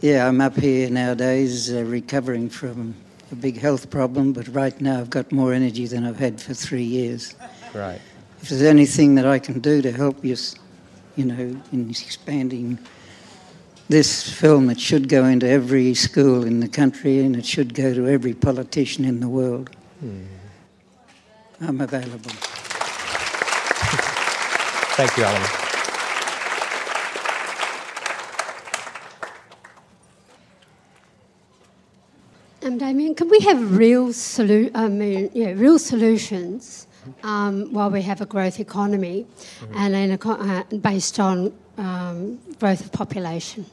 Yeah, 0.00 0.26
I'm 0.26 0.40
up 0.40 0.56
here 0.56 0.88
nowadays 0.88 1.70
uh, 1.70 1.82
recovering 1.82 2.48
from 2.48 2.94
a 3.32 3.34
big 3.34 3.58
health 3.58 3.90
problem, 3.90 4.32
but 4.32 4.48
right 4.48 4.80
now 4.80 4.98
I've 4.98 5.10
got 5.10 5.30
more 5.30 5.52
energy 5.52 5.86
than 5.86 6.06
I've 6.06 6.18
had 6.18 6.40
for 6.40 6.54
three 6.54 6.84
years. 6.84 7.34
great. 7.70 8.00
If 8.40 8.48
there's 8.48 8.62
anything 8.62 9.16
that 9.16 9.26
I 9.26 9.38
can 9.38 9.60
do 9.60 9.82
to 9.82 9.92
help 9.92 10.24
you, 10.24 10.36
you 11.16 11.26
know, 11.26 11.60
in 11.70 11.90
expanding 11.90 12.78
this 13.90 14.26
film, 14.26 14.70
it 14.70 14.80
should 14.80 15.10
go 15.10 15.26
into 15.26 15.46
every 15.46 15.92
school 15.92 16.44
in 16.44 16.60
the 16.60 16.68
country 16.68 17.18
and 17.18 17.36
it 17.36 17.44
should 17.44 17.74
go 17.74 17.92
to 17.92 18.08
every 18.08 18.32
politician 18.32 19.04
in 19.04 19.20
the 19.20 19.28
world. 19.28 19.68
I'm 21.60 21.78
available. 21.78 22.30
Thank 24.96 25.14
you, 25.18 25.24
Alan. 25.24 25.59
Um, 32.70 32.78
Damien, 32.78 33.16
can 33.16 33.28
we 33.28 33.40
have 33.40 33.76
real 33.76 34.08
solu- 34.08 34.70
I 34.76 34.86
mean, 34.86 35.28
yeah, 35.34 35.50
real 35.56 35.76
solutions 35.76 36.86
um, 37.24 37.72
while 37.72 37.90
we 37.90 38.02
have 38.02 38.20
a 38.20 38.26
growth 38.26 38.60
economy 38.60 39.26
and 39.74 39.92
an 39.96 40.12
eco- 40.12 40.38
uh, 40.38 40.62
based 40.76 41.18
on 41.18 41.52
um, 41.78 42.38
growth 42.60 42.84
of 42.84 42.92
population? 42.92 43.66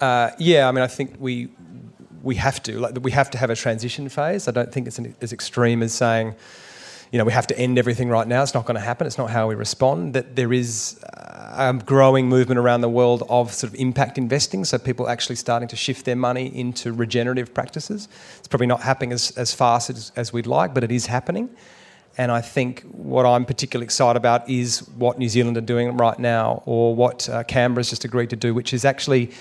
Uh, 0.00 0.30
yeah, 0.38 0.68
I 0.68 0.72
mean, 0.72 0.84
I 0.84 0.86
think 0.86 1.16
we 1.18 1.48
we 2.22 2.36
have 2.36 2.62
to 2.62 2.78
like 2.78 2.96
we 3.02 3.10
have 3.10 3.28
to 3.32 3.38
have 3.38 3.50
a 3.50 3.56
transition 3.56 4.08
phase. 4.08 4.46
I 4.46 4.52
don't 4.52 4.70
think 4.72 4.86
it's 4.86 5.00
an, 5.00 5.12
as 5.20 5.32
extreme 5.32 5.82
as 5.82 5.92
saying, 5.92 6.36
you 7.10 7.18
know, 7.18 7.24
we 7.24 7.32
have 7.32 7.48
to 7.48 7.58
end 7.58 7.76
everything 7.76 8.08
right 8.08 8.28
now. 8.28 8.44
It's 8.44 8.54
not 8.54 8.66
going 8.66 8.76
to 8.76 8.86
happen. 8.86 9.04
It's 9.08 9.18
not 9.18 9.30
how 9.30 9.48
we 9.48 9.56
respond. 9.56 10.14
That 10.14 10.36
there 10.36 10.52
is 10.52 11.00
a 11.56 11.72
growing 11.74 12.28
movement 12.28 12.58
around 12.58 12.80
the 12.80 12.88
world 12.88 13.22
of 13.28 13.52
sort 13.52 13.72
of 13.72 13.78
impact 13.78 14.18
investing. 14.18 14.64
So 14.64 14.78
people 14.78 15.08
actually 15.08 15.36
starting 15.36 15.68
to 15.68 15.76
shift 15.76 16.04
their 16.04 16.16
money 16.16 16.46
into 16.54 16.92
regenerative 16.92 17.54
practices. 17.54 18.08
It's 18.38 18.48
probably 18.48 18.66
not 18.66 18.80
happening 18.80 19.12
as, 19.12 19.30
as 19.36 19.54
fast 19.54 19.90
as, 19.90 20.12
as 20.16 20.32
we'd 20.32 20.46
like, 20.46 20.74
but 20.74 20.84
it 20.84 20.92
is 20.92 21.06
happening. 21.06 21.48
And 22.16 22.30
I 22.30 22.40
think 22.40 22.82
what 22.82 23.26
I'm 23.26 23.44
particularly 23.44 23.84
excited 23.84 24.16
about 24.16 24.48
is 24.48 24.80
what 24.96 25.18
New 25.18 25.28
Zealand 25.28 25.56
are 25.56 25.62
doing 25.62 25.96
right 25.96 26.18
now, 26.18 26.62
or 26.64 26.94
what 26.94 27.28
uh, 27.28 27.42
Canberra's 27.42 27.90
just 27.90 28.04
agreed 28.04 28.30
to 28.30 28.36
do, 28.36 28.54
which 28.54 28.72
is 28.72 28.84
actually 28.84 29.32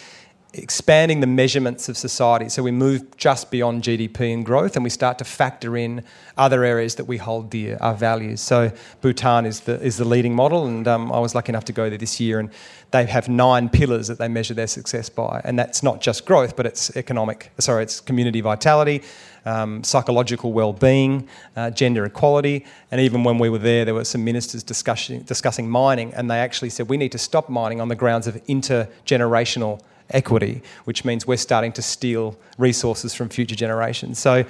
expanding 0.54 1.20
the 1.20 1.28
measurements 1.28 1.90
of 1.90 1.98
society. 1.98 2.48
So 2.48 2.62
we 2.62 2.72
move 2.72 3.18
just 3.18 3.50
beyond 3.50 3.82
GDP 3.82 4.34
and 4.34 4.46
growth, 4.46 4.76
and 4.76 4.84
we 4.84 4.90
start 4.90 5.18
to 5.18 5.24
factor 5.24 5.76
in 5.76 6.04
other 6.38 6.64
areas 6.64 6.96
that 6.96 7.06
we 7.06 7.18
hold 7.18 7.50
dear, 7.50 7.78
our 7.82 7.96
values. 7.96 8.40
So 8.40 8.72
Bhutan 9.02 9.46
is 9.46 9.62
the 9.62 9.82
is 9.82 9.98
the 9.98 10.06
leading 10.06 10.36
model, 10.36 10.68
and 10.68 10.88
um, 10.88 11.12
I 11.12 11.20
was 11.20 11.34
lucky 11.34 11.50
enough 11.50 11.66
to 11.66 11.74
go 11.74 11.90
there 11.90 11.98
this 11.98 12.20
year, 12.20 12.40
and 12.40 12.52
they 12.92 13.06
have 13.08 13.28
nine 13.28 13.68
pillars 13.68 14.08
that 14.08 14.20
they 14.20 14.28
measure 14.28 14.54
their 14.54 14.68
success 14.68 15.10
by, 15.10 15.42
and 15.44 15.58
that's 15.58 15.82
not 15.82 16.02
just 16.02 16.26
growth, 16.26 16.56
but 16.56 16.68
it's 16.68 16.96
economic. 16.96 17.52
Sorry, 17.60 17.84
it's 17.84 18.00
community 18.00 18.42
vitality. 18.42 19.02
Um, 19.46 19.84
psychological 19.84 20.54
well-being, 20.54 21.28
uh, 21.58 21.70
gender 21.70 22.06
equality, 22.06 22.66
and 22.92 23.02
even 23.02 23.26
when 23.26 23.40
we 23.40 23.50
were 23.50 23.58
there, 23.58 23.84
there 23.84 23.94
were 23.94 24.06
some 24.06 24.24
ministers 24.24 24.64
discussing 24.64 25.24
discussing 25.24 25.68
mining, 25.68 26.14
and 26.14 26.30
they 26.30 26.40
actually 26.40 26.70
said 26.70 26.90
we 26.90 26.98
need 26.98 27.12
to 27.12 27.18
stop 27.18 27.50
mining 27.50 27.82
on 27.82 27.88
the 27.90 27.96
grounds 27.96 28.28
of 28.28 28.36
intergenerational 28.46 29.82
equity, 30.10 30.62
which 30.86 31.06
means 31.06 31.26
we're 31.26 31.38
starting 31.38 31.72
to 31.74 31.82
steal 31.82 32.38
resources 32.58 33.14
from 33.14 33.30
future 33.30 33.56
generations. 33.56 34.20
So 34.20 34.46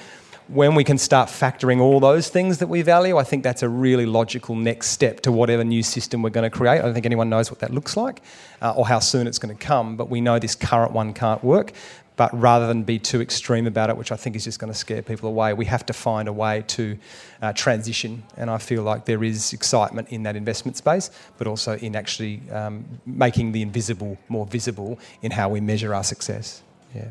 when 0.49 0.75
we 0.75 0.83
can 0.83 0.97
start 0.97 1.29
factoring 1.29 1.79
all 1.79 1.99
those 1.99 2.27
things 2.27 2.57
that 2.57 2.67
we 2.67 2.81
value, 2.81 3.17
I 3.17 3.23
think 3.23 3.43
that's 3.43 3.63
a 3.63 3.69
really 3.69 4.05
logical 4.05 4.55
next 4.55 4.89
step 4.89 5.21
to 5.21 5.31
whatever 5.31 5.63
new 5.63 5.83
system 5.83 6.21
we're 6.21 6.31
going 6.31 6.49
to 6.49 6.55
create. 6.55 6.79
I 6.79 6.81
don't 6.81 6.93
think 6.93 7.05
anyone 7.05 7.29
knows 7.29 7.49
what 7.49 7.59
that 7.61 7.73
looks 7.73 7.95
like 7.95 8.21
uh, 8.61 8.73
or 8.75 8.87
how 8.87 8.99
soon 8.99 9.25
it's 9.25 9.39
going 9.39 9.55
to 9.55 9.65
come, 9.65 9.95
but 9.95 10.09
we 10.09 10.19
know 10.19 10.39
this 10.39 10.55
current 10.55 10.91
one 10.91 11.13
can't 11.13 11.43
work. 11.43 11.71
But 12.15 12.39
rather 12.39 12.67
than 12.67 12.83
be 12.83 12.99
too 12.99 13.21
extreme 13.21 13.65
about 13.65 13.89
it, 13.89 13.97
which 13.97 14.11
I 14.11 14.15
think 14.15 14.35
is 14.35 14.43
just 14.43 14.59
going 14.59 14.71
to 14.71 14.77
scare 14.77 15.01
people 15.01 15.29
away, 15.29 15.53
we 15.53 15.65
have 15.65 15.85
to 15.87 15.93
find 15.93 16.27
a 16.27 16.33
way 16.33 16.63
to 16.67 16.97
uh, 17.41 17.53
transition. 17.53 18.23
And 18.37 18.51
I 18.51 18.59
feel 18.59 18.83
like 18.83 19.05
there 19.05 19.23
is 19.23 19.51
excitement 19.51 20.09
in 20.09 20.23
that 20.23 20.35
investment 20.35 20.77
space, 20.77 21.09
but 21.37 21.47
also 21.47 21.75
in 21.77 21.95
actually 21.95 22.41
um, 22.51 22.85
making 23.05 23.51
the 23.51 23.63
invisible 23.63 24.17
more 24.29 24.45
visible 24.45 24.99
in 25.23 25.31
how 25.31 25.49
we 25.49 25.59
measure 25.59 25.95
our 25.95 26.03
success. 26.03 26.61
Yeah. 26.93 27.09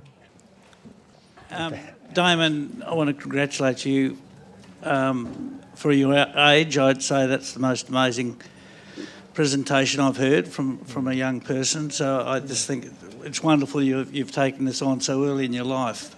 Um, 1.50 1.74
Damon, 2.12 2.82
I 2.86 2.94
want 2.94 3.08
to 3.08 3.14
congratulate 3.14 3.84
you 3.84 4.18
um, 4.82 5.60
for 5.74 5.92
your 5.92 6.14
age. 6.14 6.78
I'd 6.78 7.02
say 7.02 7.26
that's 7.26 7.52
the 7.52 7.60
most 7.60 7.88
amazing 7.88 8.40
presentation 9.34 10.00
I've 10.00 10.16
heard 10.16 10.46
from, 10.48 10.78
from 10.78 11.08
a 11.08 11.14
young 11.14 11.40
person. 11.40 11.90
So 11.90 12.22
I 12.26 12.40
just 12.40 12.66
think 12.66 12.86
it's 13.22 13.42
wonderful 13.42 13.82
you've, 13.82 14.14
you've 14.14 14.32
taken 14.32 14.64
this 14.64 14.82
on 14.82 15.00
so 15.00 15.24
early 15.24 15.44
in 15.44 15.52
your 15.52 15.64
life. 15.64 16.14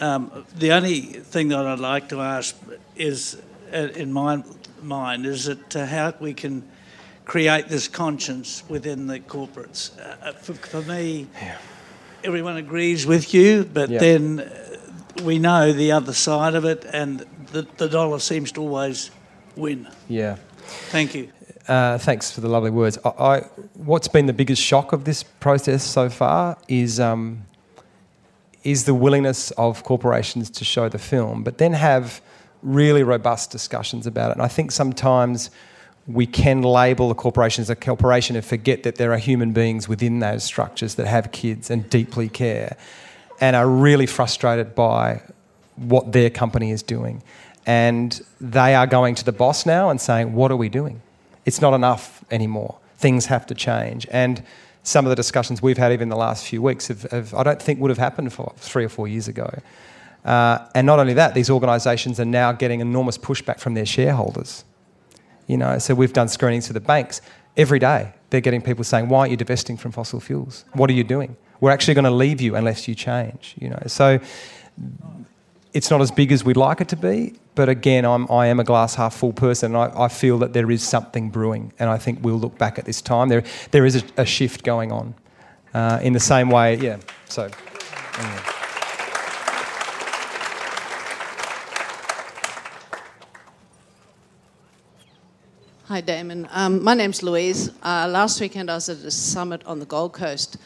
Um, 0.00 0.44
the 0.56 0.72
only 0.72 1.00
thing 1.00 1.48
that 1.48 1.66
I'd 1.66 1.78
like 1.78 2.08
to 2.10 2.20
ask 2.20 2.56
is, 2.96 3.40
uh, 3.72 3.88
in 3.94 4.12
my 4.12 4.42
mind, 4.82 5.24
is 5.26 5.46
that 5.46 5.76
uh, 5.76 5.86
how 5.86 6.14
we 6.20 6.34
can 6.34 6.68
create 7.24 7.68
this 7.68 7.88
conscience 7.88 8.62
within 8.68 9.06
the 9.06 9.20
corporates. 9.20 9.90
Uh, 9.98 10.32
for, 10.32 10.54
for 10.54 10.82
me, 10.82 11.26
everyone 12.22 12.56
agrees 12.56 13.06
with 13.06 13.32
you, 13.34 13.64
but 13.64 13.88
Yeah. 13.88 13.98
then 14.00 14.40
uh, 14.40 15.22
we 15.22 15.38
know 15.38 15.72
the 15.72 15.92
other 15.92 16.12
side 16.12 16.54
of 16.54 16.64
it, 16.64 16.84
and 16.92 17.24
the, 17.52 17.66
the 17.78 17.88
dollar 17.88 18.18
seems 18.18 18.52
to 18.52 18.60
always 18.60 19.10
win. 19.56 19.88
Yeah. 20.08 20.36
Thank 20.90 21.14
you. 21.14 21.30
Uh, 21.68 21.98
thanks 21.98 22.30
for 22.30 22.40
the 22.40 22.48
lovely 22.48 22.70
words. 22.70 22.98
I, 23.04 23.08
I, 23.08 23.40
what's 23.74 24.08
been 24.08 24.26
the 24.26 24.32
biggest 24.32 24.62
shock 24.62 24.92
of 24.92 25.04
this 25.04 25.22
process 25.22 25.82
so 25.82 26.08
far 26.08 26.56
is 26.68 27.00
um, 27.00 27.44
is 28.62 28.84
the 28.84 28.94
willingness 28.94 29.52
of 29.52 29.84
corporations 29.84 30.50
to 30.50 30.64
show 30.64 30.88
the 30.88 30.98
film, 30.98 31.42
but 31.42 31.58
then 31.58 31.72
have 31.72 32.20
really 32.62 33.02
robust 33.02 33.50
discussions 33.50 34.06
about 34.06 34.30
it. 34.30 34.34
And 34.34 34.42
I 34.42 34.48
think 34.48 34.72
sometimes 34.72 35.50
we 36.06 36.26
can 36.26 36.62
label 36.62 37.10
a 37.10 37.14
corporation 37.14 37.62
as 37.62 37.70
a 37.70 37.76
corporation 37.76 38.36
and 38.36 38.44
forget 38.44 38.82
that 38.82 38.96
there 38.96 39.12
are 39.12 39.18
human 39.18 39.52
beings 39.52 39.88
within 39.88 40.20
those 40.20 40.44
structures 40.44 40.96
that 40.96 41.06
have 41.06 41.32
kids 41.32 41.70
and 41.70 41.88
deeply 41.90 42.28
care 42.28 42.76
and 43.40 43.56
are 43.56 43.68
really 43.68 44.06
frustrated 44.06 44.74
by 44.74 45.20
what 45.76 46.12
their 46.12 46.30
company 46.30 46.70
is 46.70 46.82
doing. 46.82 47.22
And 47.66 48.20
they 48.40 48.74
are 48.74 48.86
going 48.86 49.16
to 49.16 49.24
the 49.24 49.32
boss 49.32 49.66
now 49.66 49.90
and 49.90 50.00
saying, 50.00 50.32
What 50.32 50.52
are 50.52 50.56
we 50.56 50.68
doing? 50.68 51.02
It's 51.46 51.60
not 51.62 51.72
enough 51.72 52.22
anymore. 52.30 52.76
Things 52.98 53.26
have 53.26 53.46
to 53.46 53.54
change. 53.54 54.06
And 54.10 54.42
some 54.82 55.04
of 55.04 55.10
the 55.10 55.16
discussions 55.16 55.62
we've 55.62 55.78
had 55.78 55.92
even 55.92 56.08
the 56.08 56.16
last 56.16 56.46
few 56.46 56.60
weeks 56.60 56.88
have, 56.88 57.02
have 57.10 57.34
I 57.34 57.42
don't 57.42 57.60
think 57.60 57.80
would 57.80 57.90
have 57.90 57.98
happened 57.98 58.32
for 58.32 58.52
three 58.56 58.84
or 58.84 58.88
four 58.88 59.08
years 59.08 59.28
ago. 59.28 59.48
Uh, 60.24 60.58
and 60.74 60.86
not 60.86 60.98
only 60.98 61.14
that, 61.14 61.34
these 61.34 61.48
organisations 61.48 62.18
are 62.18 62.24
now 62.24 62.52
getting 62.52 62.80
enormous 62.80 63.16
pushback 63.16 63.60
from 63.60 63.74
their 63.74 63.86
shareholders. 63.86 64.64
You 65.46 65.56
know, 65.56 65.78
so 65.78 65.94
we've 65.94 66.12
done 66.12 66.28
screenings 66.28 66.66
for 66.66 66.72
the 66.72 66.80
banks 66.80 67.20
every 67.56 67.78
day. 67.78 68.12
They're 68.30 68.40
getting 68.40 68.60
people 68.60 68.82
saying, 68.82 69.08
"Why 69.08 69.20
aren't 69.20 69.30
you 69.30 69.36
divesting 69.36 69.76
from 69.76 69.92
fossil 69.92 70.18
fuels? 70.18 70.64
What 70.72 70.90
are 70.90 70.94
you 70.94 71.04
doing? 71.04 71.36
We're 71.60 71.70
actually 71.70 71.94
going 71.94 72.04
to 72.04 72.10
leave 72.10 72.40
you 72.40 72.56
unless 72.56 72.88
you 72.88 72.96
change." 72.96 73.54
You 73.60 73.70
know, 73.70 73.82
so 73.86 74.18
it's 75.76 75.90
not 75.90 76.00
as 76.00 76.10
big 76.10 76.32
as 76.32 76.42
we'd 76.42 76.56
like 76.56 76.80
it 76.80 76.88
to 76.88 76.96
be. 76.96 77.34
But 77.54 77.68
again, 77.68 78.06
I'm, 78.06 78.30
I 78.30 78.46
am 78.46 78.58
a 78.58 78.64
glass 78.64 78.94
half 78.94 79.14
full 79.14 79.34
person. 79.34 79.74
And 79.74 79.92
I, 79.92 80.04
I 80.04 80.08
feel 80.08 80.38
that 80.38 80.54
there 80.54 80.70
is 80.70 80.82
something 80.82 81.28
brewing, 81.28 81.70
and 81.78 81.90
I 81.90 81.98
think 81.98 82.20
we'll 82.22 82.38
look 82.38 82.56
back 82.56 82.78
at 82.78 82.86
this 82.86 83.02
time. 83.02 83.28
There, 83.28 83.44
there 83.72 83.84
is 83.84 83.96
a, 83.96 84.02
a 84.16 84.24
shift 84.24 84.64
going 84.64 84.90
on. 84.90 85.14
Uh, 85.74 86.00
in 86.02 86.14
the 86.14 86.20
same 86.20 86.48
way, 86.48 86.76
yeah. 86.76 86.96
So. 87.28 87.50
Yeah. 88.18 88.52
Hi, 95.84 96.00
Damon. 96.00 96.48
Um, 96.52 96.82
my 96.82 96.94
name's 96.94 97.22
Louise. 97.22 97.68
Uh, 97.82 98.08
last 98.10 98.40
weekend 98.40 98.70
I 98.70 98.76
was 98.76 98.88
at 98.88 98.96
a 98.98 99.10
summit 99.10 99.62
on 99.66 99.78
the 99.78 99.86
Gold 99.86 100.14
Coast, 100.14 100.56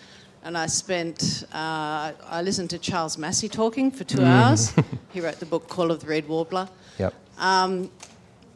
and 0.42 0.56
I 0.56 0.66
spent, 0.66 1.44
uh, 1.52 2.12
I 2.26 2.42
listened 2.42 2.70
to 2.70 2.78
Charles 2.78 3.18
Massy 3.18 3.48
talking 3.48 3.90
for 3.90 4.04
two 4.04 4.18
mm. 4.18 4.26
hours. 4.26 4.72
he 5.12 5.20
wrote 5.20 5.38
the 5.38 5.46
book 5.46 5.68
Call 5.68 5.90
of 5.90 6.00
the 6.00 6.06
Reed 6.06 6.28
Warbler. 6.28 6.68
Yep. 6.98 7.14
Um, 7.38 7.90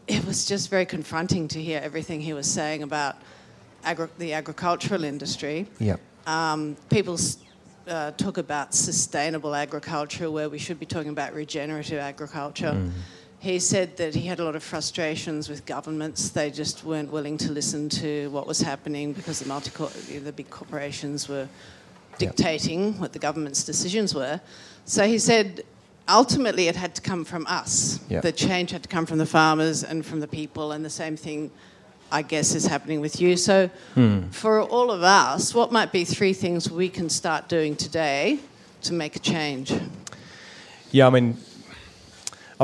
it 0.07 0.25
was 0.25 0.45
just 0.45 0.71
very 0.71 0.87
confronting 0.87 1.49
to 1.49 1.63
hear 1.63 1.81
everything 1.83 2.21
he 2.21 2.33
was 2.33 2.51
saying 2.51 2.83
about 2.83 3.17
agri- 3.85 4.09
the 4.19 4.33
agricultural 4.33 5.05
industry. 5.05 5.67
Yep. 5.79 6.01
Um, 6.27 6.77
people 6.89 7.19
uh, 7.87 8.13
talk 8.13 8.39
about 8.39 8.75
sustainable 8.75 9.55
agriculture 9.55 10.31
where 10.31 10.49
we 10.49 10.59
should 10.59 10.81
be 10.81 10.87
talking 10.87 11.11
about 11.11 11.35
regenerative 11.35 11.99
agriculture. 11.99 12.73
Mm 12.73 12.93
he 13.45 13.59
said 13.59 13.99
that 13.99 14.15
he 14.15 14.27
had 14.27 14.41
a 14.41 14.45
lot 14.45 14.57
of 14.57 14.63
frustrations 14.63 15.51
with 15.51 15.67
governments. 15.67 16.31
They 16.31 16.51
just 16.51 16.83
weren't 16.83 17.13
willing 17.13 17.37
to 17.39 17.53
listen 17.53 17.91
to 17.91 18.31
what 18.31 18.47
was 18.47 18.61
happening 18.61 19.13
because 19.13 19.41
the, 19.41 19.47
multi- 19.47 20.19
the 20.19 20.33
big 20.33 20.49
corporations 20.49 21.29
were 21.29 21.47
dictating 22.17 22.93
yep. 22.93 23.01
what 23.01 23.13
the 23.13 23.19
government's 23.19 23.63
decisions 23.63 24.15
were. 24.15 24.41
So 24.87 25.07
he 25.07 25.19
said 25.19 25.63
ultimately 26.09 26.69
it 26.69 26.77
had 26.77 26.95
to 26.95 27.03
come 27.03 27.23
from 27.23 27.47
us. 27.47 28.01
Yep. 28.09 28.23
The 28.23 28.33
change 28.33 28.71
had 28.71 28.83
to 28.83 28.89
come 28.89 29.05
from 29.05 29.19
the 29.19 29.27
farmers 29.27 29.85
and 29.85 30.07
from 30.07 30.21
the 30.21 30.29
people, 30.29 30.73
and 30.73 30.83
the 30.83 30.89
same 30.89 31.15
thing, 31.15 31.51
I 32.11 32.23
guess, 32.23 32.55
is 32.55 32.65
happening 32.65 33.03
with 33.03 33.21
you. 33.21 33.37
So 33.37 33.69
hmm. 33.95 34.29
for 34.31 34.63
all 34.63 34.91
of 34.91 35.03
us, 35.03 35.55
what 35.55 35.71
might 35.71 35.93
be 35.93 36.07
three 36.07 36.33
things 36.33 36.71
we 36.71 36.89
can 36.89 37.11
start 37.11 37.51
doing 37.51 37.77
today 37.77 38.39
to 38.85 38.95
make 38.95 39.17
a 39.17 39.21
change? 39.21 39.71
Yeah, 40.93 41.09
I 41.09 41.11
mean, 41.11 41.37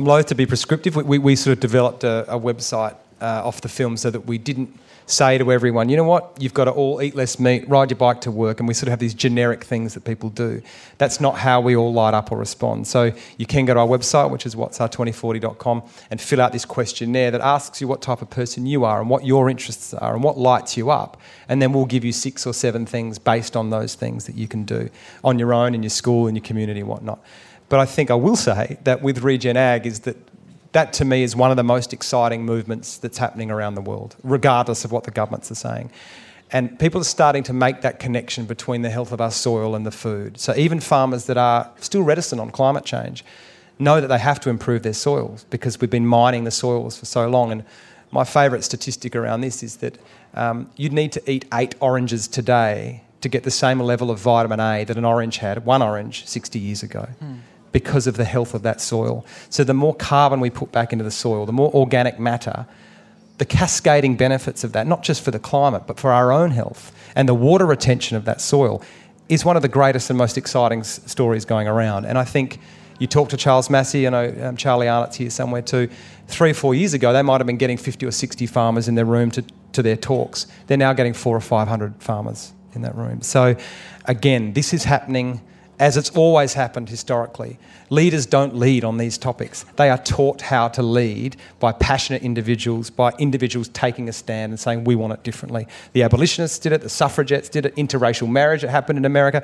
I'm 0.01 0.07
loath 0.07 0.29
to 0.29 0.35
be 0.35 0.47
prescriptive. 0.47 0.97
We, 0.97 1.03
we, 1.03 1.19
we 1.19 1.37
sort 1.37 1.53
of 1.53 1.61
developed 1.61 2.05
a, 2.05 2.25
a 2.35 2.41
website 2.41 2.97
uh, 3.21 3.43
off 3.45 3.61
the 3.61 3.69
film 3.69 3.99
so 3.99 4.11
that 4.11 4.21
we 4.21 4.39
didn't 4.39 4.75
say 5.05 5.37
to 5.37 5.53
everyone, 5.53 5.91
you 5.91 5.97
know 5.99 6.05
what, 6.05 6.35
you've 6.41 6.55
got 6.55 6.65
to 6.65 6.71
all 6.71 7.03
eat 7.03 7.15
less 7.15 7.39
meat, 7.39 7.69
ride 7.69 7.91
your 7.91 7.99
bike 7.99 8.23
to 8.23 8.31
work, 8.31 8.61
and 8.61 8.67
we 8.67 8.73
sort 8.73 8.85
of 8.85 8.93
have 8.93 8.99
these 8.99 9.13
generic 9.13 9.63
things 9.63 9.93
that 9.93 10.07
people 10.07 10.31
do. 10.31 10.63
That's 10.97 11.21
not 11.21 11.37
how 11.37 11.61
we 11.61 11.77
all 11.77 11.93
light 11.93 12.15
up 12.15 12.33
or 12.33 12.39
respond. 12.39 12.87
So 12.87 13.13
you 13.37 13.45
can 13.45 13.67
go 13.67 13.75
to 13.75 13.81
our 13.81 13.87
website, 13.87 14.31
which 14.31 14.47
is 14.47 14.55
whatsyour2040.com, 14.55 15.83
and 16.11 16.19
fill 16.19 16.41
out 16.41 16.53
this 16.53 16.65
questionnaire 16.65 17.31
that 17.33 17.43
asks 17.43 17.83
you 17.83 17.87
what 17.87 18.01
type 18.01 18.23
of 18.23 18.31
person 18.31 18.65
you 18.65 18.87
are 18.87 19.03
and 19.03 19.11
what 19.11 19.27
your 19.27 19.51
interests 19.51 19.93
are 19.93 20.15
and 20.15 20.25
what 20.25 20.39
lights 20.39 20.79
you 20.79 20.89
up. 20.89 21.21
And 21.47 21.61
then 21.61 21.75
we'll 21.75 21.85
give 21.85 22.07
you 22.07 22.13
six 22.13 22.47
or 22.47 22.55
seven 22.55 22.87
things 22.87 23.19
based 23.19 23.55
on 23.55 23.69
those 23.69 23.97
things 23.97 24.25
that 24.25 24.35
you 24.35 24.49
can 24.49 24.65
do 24.65 24.89
on 25.23 25.39
your 25.39 25.53
own, 25.53 25.75
in 25.75 25.83
your 25.83 25.91
school, 25.91 26.27
in 26.27 26.35
your 26.35 26.45
community, 26.45 26.81
and 26.81 26.89
whatnot. 26.89 27.23
But 27.71 27.79
I 27.79 27.87
think 27.87 28.11
I 28.11 28.15
will 28.17 28.37
say 28.37 28.77
that 28.85 29.01
with 29.01 29.23
Regen 29.23 29.57
Ag 29.57 29.87
is 29.87 30.01
that 30.01 30.17
that 30.73 30.93
to 30.95 31.05
me 31.05 31.23
is 31.23 31.35
one 31.35 31.51
of 31.51 31.57
the 31.57 31.65
most 31.65 31.93
exciting 31.93 32.45
movements 32.45 32.99
that's 32.99 33.19
happening 33.19 33.51
around 33.51 33.75
the 33.75 33.81
world, 33.81 34.17
regardless 34.23 34.85
of 34.85 34.93
what 34.93 35.05
the 35.05 35.11
governments 35.11 35.51
are 35.51 35.57
saying. 35.57 35.91
And 36.53 36.79
people 36.79 37.01
are 37.01 37.05
starting 37.05 37.43
to 37.45 37.53
make 37.53 37.81
that 37.83 37.99
connection 38.01 38.45
between 38.45 38.83
the 38.83 38.91
health 38.91 39.13
of 39.13 39.21
our 39.21 39.31
soil 39.31 39.75
and 39.75 39.87
the 39.87 39.91
food. 39.91 40.39
So 40.39 40.55
even 40.57 40.81
farmers 40.81 41.27
that 41.27 41.37
are 41.37 41.71
still 41.81 42.03
reticent 42.03 42.41
on 42.41 42.51
climate 42.51 42.85
change 42.85 43.25
know 43.79 44.01
that 44.01 44.09
they 44.09 44.19
have 44.19 44.41
to 44.41 44.51
improve 44.51 44.83
their 44.83 44.93
soils 44.93 45.45
because 45.51 45.81
we've 45.81 45.91
been 45.91 46.07
mining 46.07 46.45
the 46.45 46.51
soils 46.51 46.99
for 46.99 47.07
so 47.07 47.29
long. 47.29 47.53
And 47.53 47.65
my 48.11 48.25
favourite 48.25 48.65
statistic 48.65 49.15
around 49.15 49.43
this 49.43 49.63
is 49.63 49.77
that 49.77 49.97
um, 50.35 50.71
you'd 50.77 50.93
need 50.93 51.13
to 51.13 51.31
eat 51.31 51.45
eight 51.55 51.77
oranges 51.81 52.27
today 52.27 53.03
to 53.21 53.29
get 53.29 53.45
the 53.45 53.51
same 53.51 53.79
level 53.81 54.11
of 54.11 54.19
vitamin 54.19 54.59
A 54.59 54.85
that 54.85 54.97
an 54.97 55.05
orange 55.05 55.39
had, 55.39 55.65
one 55.65 55.83
orange, 55.83 56.27
60 56.27 56.59
years 56.59 56.83
ago. 56.83 57.09
Mm 57.23 57.39
because 57.73 58.07
of 58.07 58.17
the 58.17 58.25
health 58.25 58.55
of 58.55 58.63
that 58.63 58.81
soil. 58.81 59.25
So 59.49 59.65
the 59.65 59.75
more 59.75 59.95
carbon 59.95 60.41
we 60.41 60.51
put 60.51 60.73
back 60.73 60.93
into 60.93 61.05
the 61.05 61.11
soil, 61.11 61.47
the 61.47 61.53
more 61.53 61.73
organic 61.73 62.19
matter, 62.19 62.67
the 63.39 63.45
cascading 63.45 64.17
benefits 64.17 64.65
of 64.65 64.73
that, 64.73 64.87
not 64.87 65.03
just 65.03 65.23
for 65.23 65.31
the 65.31 65.39
climate, 65.39 65.85
but 65.87 65.99
for 65.99 66.13
our 66.13 66.31
own 66.33 66.51
health 66.51 66.93
and 67.17 67.29
the 67.29 67.35
water 67.35 67.65
retention 67.65 68.17
of 68.17 68.25
that 68.27 68.41
soil, 68.41 68.83
is 69.29 69.45
one 69.45 69.57
of 69.57 69.63
the 69.63 69.69
greatest 69.69 70.11
and 70.11 70.19
most 70.19 70.37
exciting 70.37 70.81
s- 70.81 71.01
stories 71.07 71.45
going 71.45 71.69
around. 71.69 72.05
And 72.05 72.19
I 72.19 72.25
think 72.25 72.59
you 72.99 73.07
talk 73.07 73.31
to 73.31 73.37
Charles 73.37 73.71
Massy, 73.71 74.01
you 74.01 74.11
know 74.11 74.35
um, 74.43 74.57
Charlie 74.57 74.89
Arnott's 74.89 75.17
here 75.17 75.31
somewhere 75.31 75.63
too. 75.63 75.89
Three 76.27 76.51
or 76.51 76.55
four 76.55 76.75
years 76.75 76.93
ago, 76.93 77.13
they 77.13 77.23
might 77.23 77.39
have 77.41 77.47
been 77.47 77.57
getting 77.57 77.79
50 77.79 78.05
or 78.05 78.11
60 78.11 78.47
farmers 78.47 78.89
in 78.89 78.95
their 78.95 79.07
room 79.07 79.31
to, 79.31 79.45
to 79.73 79.83
their 79.83 79.97
talks. 79.97 80.47
They're 80.67 80.77
now 80.77 80.93
getting 80.93 81.15
four 81.15 81.35
or 81.35 81.41
500 81.41 82.03
farmers 82.03 82.53
in 82.75 82.83
that 82.83 82.95
room. 82.95 83.23
So, 83.23 83.57
again, 84.05 84.53
this 84.53 84.75
is 84.75 84.85
happening 84.85 85.41
as 85.81 85.97
it's 85.97 86.11
always 86.11 86.53
happened 86.53 86.91
historically. 86.91 87.59
Leaders 87.89 88.27
don't 88.27 88.55
lead 88.55 88.85
on 88.85 88.99
these 88.99 89.17
topics. 89.17 89.65
They 89.77 89.89
are 89.89 89.97
taught 89.99 90.43
how 90.43 90.69
to 90.69 90.83
lead 90.83 91.37
by 91.59 91.73
passionate 91.73 92.23
individuals, 92.23 92.91
by 92.91 93.13
individuals 93.19 93.69
taking 93.69 94.07
a 94.09 94.13
stand 94.13 94.53
and 94.53 94.61
saying, 94.61 94.85
we 94.85 94.95
want 94.95 95.15
it 95.15 95.23
differently. 95.23 95.67
The 95.95 96.03
abolitionists 96.03 96.59
did 96.59 96.73
it, 96.73 96.83
the 96.83 96.91
suffragettes 96.91 97.49
did 97.49 97.65
it, 97.65 97.75
interracial 97.77 98.29
marriage, 98.29 98.63
it 98.63 98.69
happened 98.69 98.99
in 98.99 99.07
America. 99.07 99.43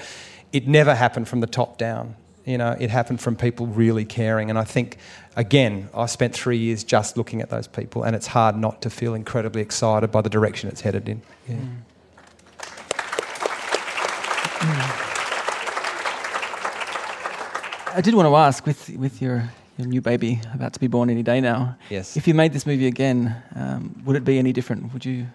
It 0.53 0.69
never 0.69 0.95
happened 0.95 1.27
from 1.27 1.41
the 1.41 1.47
top 1.47 1.79
down. 1.79 2.15
You 2.45 2.59
know, 2.59 2.77
it 2.79 2.91
happened 2.91 3.21
from 3.21 3.35
people 3.35 3.67
really 3.67 4.05
caring. 4.05 4.51
And 4.51 4.59
I 4.59 4.65
think, 4.65 4.99
again, 5.37 5.89
I 5.95 6.05
spent 6.05 6.35
three 6.35 6.59
years 6.59 6.85
just 6.85 7.17
looking 7.17 7.41
at 7.41 7.49
those 7.49 7.67
people, 7.67 8.05
and 8.05 8.15
it's 8.15 8.29
hard 8.29 8.57
not 8.57 8.83
to 8.83 8.91
feel 8.91 9.15
incredibly 9.15 9.63
excited 9.63 10.13
by 10.13 10.21
the 10.21 10.31
direction 10.31 10.69
it's 10.69 10.83
headed 10.83 11.09
in. 11.09 11.23
Yeah. 11.49 11.57
Mm. 14.59 15.06
I 17.97 18.03
did 18.03 18.15
want 18.15 18.29
to 18.29 18.37
ask 18.37 18.67
with 18.67 18.91
with 18.91 19.23
your 19.23 19.51
your 19.79 19.89
new 19.89 20.03
baby 20.03 20.39
about 20.53 20.75
to 20.75 20.81
be 20.81 20.87
born 20.87 21.09
any 21.09 21.23
day 21.23 21.41
now. 21.41 21.79
Yes. 21.89 22.15
If 22.15 22.29
you 22.29 22.35
made 22.35 22.53
this 22.53 22.67
movie 22.67 22.89
again, 22.89 23.35
um, 23.55 24.03
would 24.05 24.17
it 24.17 24.25
be 24.25 24.39
any 24.39 24.53
different? 24.53 24.93
Would 24.93 25.07
you? 25.07 25.27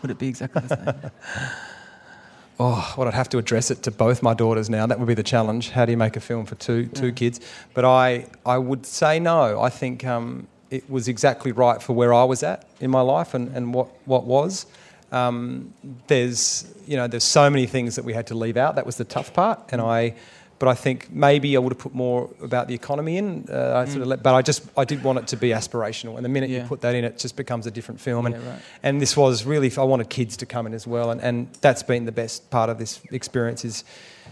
Would 0.00 0.10
it 0.10 0.18
be 0.18 0.28
exactly 0.28 0.62
the 0.62 0.76
same? 0.76 1.10
oh, 2.60 2.94
well, 2.96 3.06
I'd 3.06 3.12
have 3.12 3.28
to 3.30 3.38
address 3.38 3.70
it 3.70 3.82
to 3.82 3.90
both 3.90 4.22
my 4.22 4.32
daughters 4.32 4.70
now. 4.70 4.86
That 4.86 4.98
would 4.98 5.08
be 5.08 5.12
the 5.12 5.22
challenge. 5.22 5.70
How 5.70 5.84
do 5.84 5.90
you 5.90 5.98
make 5.98 6.16
a 6.16 6.20
film 6.20 6.46
for 6.46 6.54
two 6.54 6.86
two 6.86 7.12
kids? 7.12 7.38
But 7.74 7.84
I 7.84 8.26
I 8.46 8.56
would 8.56 8.86
say 8.86 9.20
no. 9.20 9.60
I 9.60 9.68
think 9.68 10.06
um, 10.06 10.48
it 10.70 10.88
was 10.88 11.08
exactly 11.08 11.52
right 11.52 11.82
for 11.82 11.92
where 11.92 12.14
I 12.14 12.24
was 12.24 12.42
at 12.42 12.64
in 12.80 12.90
my 12.90 13.02
life 13.02 13.34
and, 13.34 13.54
and 13.54 13.74
what 13.74 13.88
what 14.06 14.24
was. 14.24 14.64
Um, 15.12 15.74
there's 16.06 16.64
you 16.86 16.96
know 16.96 17.08
there's 17.08 17.24
so 17.24 17.50
many 17.50 17.66
things 17.66 17.94
that 17.96 18.06
we 18.06 18.14
had 18.14 18.26
to 18.28 18.34
leave 18.34 18.56
out. 18.56 18.76
That 18.76 18.86
was 18.86 18.96
the 18.96 19.04
tough 19.04 19.34
part, 19.34 19.60
and 19.68 19.82
I 19.82 20.14
but 20.58 20.68
I 20.68 20.74
think 20.74 21.10
maybe 21.10 21.56
I 21.56 21.58
would 21.58 21.72
have 21.72 21.78
put 21.78 21.94
more 21.94 22.30
about 22.42 22.68
the 22.68 22.74
economy 22.74 23.18
in. 23.18 23.46
Uh, 23.50 23.74
I 23.76 23.84
sort 23.84 24.02
of 24.02 24.08
let, 24.08 24.22
but 24.22 24.34
I 24.34 24.42
just 24.42 24.62
I 24.76 24.84
did 24.84 25.02
want 25.02 25.18
it 25.18 25.26
to 25.28 25.36
be 25.36 25.50
aspirational, 25.50 26.16
and 26.16 26.24
the 26.24 26.28
minute 26.28 26.50
yeah. 26.50 26.62
you 26.62 26.68
put 26.68 26.80
that 26.80 26.94
in, 26.94 27.04
it 27.04 27.18
just 27.18 27.36
becomes 27.36 27.66
a 27.66 27.70
different 27.70 28.00
film. 28.00 28.26
And 28.26 28.34
yeah, 28.36 28.50
right. 28.50 28.60
and 28.82 29.00
this 29.00 29.16
was 29.16 29.44
really 29.44 29.70
I 29.76 29.82
wanted 29.82 30.08
kids 30.08 30.36
to 30.38 30.46
come 30.46 30.66
in 30.66 30.74
as 30.74 30.86
well, 30.86 31.10
and, 31.10 31.20
and 31.20 31.52
that's 31.60 31.82
been 31.82 32.06
the 32.06 32.12
best 32.12 32.50
part 32.50 32.70
of 32.70 32.78
this 32.78 33.00
experience 33.10 33.64
is 33.64 33.84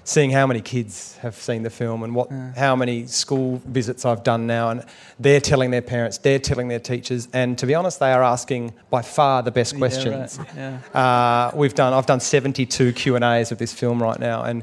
seeing 0.05 0.31
how 0.31 0.47
many 0.47 0.61
kids 0.61 1.17
have 1.19 1.35
seen 1.35 1.63
the 1.63 1.71
film 1.71 2.03
and 2.03 2.15
what 2.15 2.31
yeah. 2.31 2.53
how 2.55 2.77
many 2.77 3.07
school 3.07 3.61
visits 3.67 4.05
I've 4.05 4.23
done 4.23 4.47
now, 4.47 4.71
and 4.71 4.85
they're 5.19 5.41
telling 5.41 5.71
their 5.71 5.83
parents, 5.83 6.19
they're 6.19 6.39
telling 6.39 6.69
their 6.69 6.81
teachers, 6.81 7.29
and 7.33 7.59
to 7.59 7.67
be 7.67 7.75
honest, 7.75 8.01
they 8.01 8.13
are 8.13 8.23
asking 8.23 8.73
by 8.91 9.03
far 9.03 9.43
the 9.43 9.51
best 9.51 9.77
questions. 9.77 10.39
Right. 10.39 10.97
Uh, 10.97 11.51
we've 11.55 11.75
done 11.75 11.93
I've 11.93 12.07
done 12.07 12.21
72 12.21 12.93
Q 12.93 13.17
and 13.17 13.25
A's 13.25 13.53
of 13.53 13.59
this 13.59 13.73
film 13.73 14.03
right 14.03 14.19
now, 14.19 14.43
and 14.43 14.63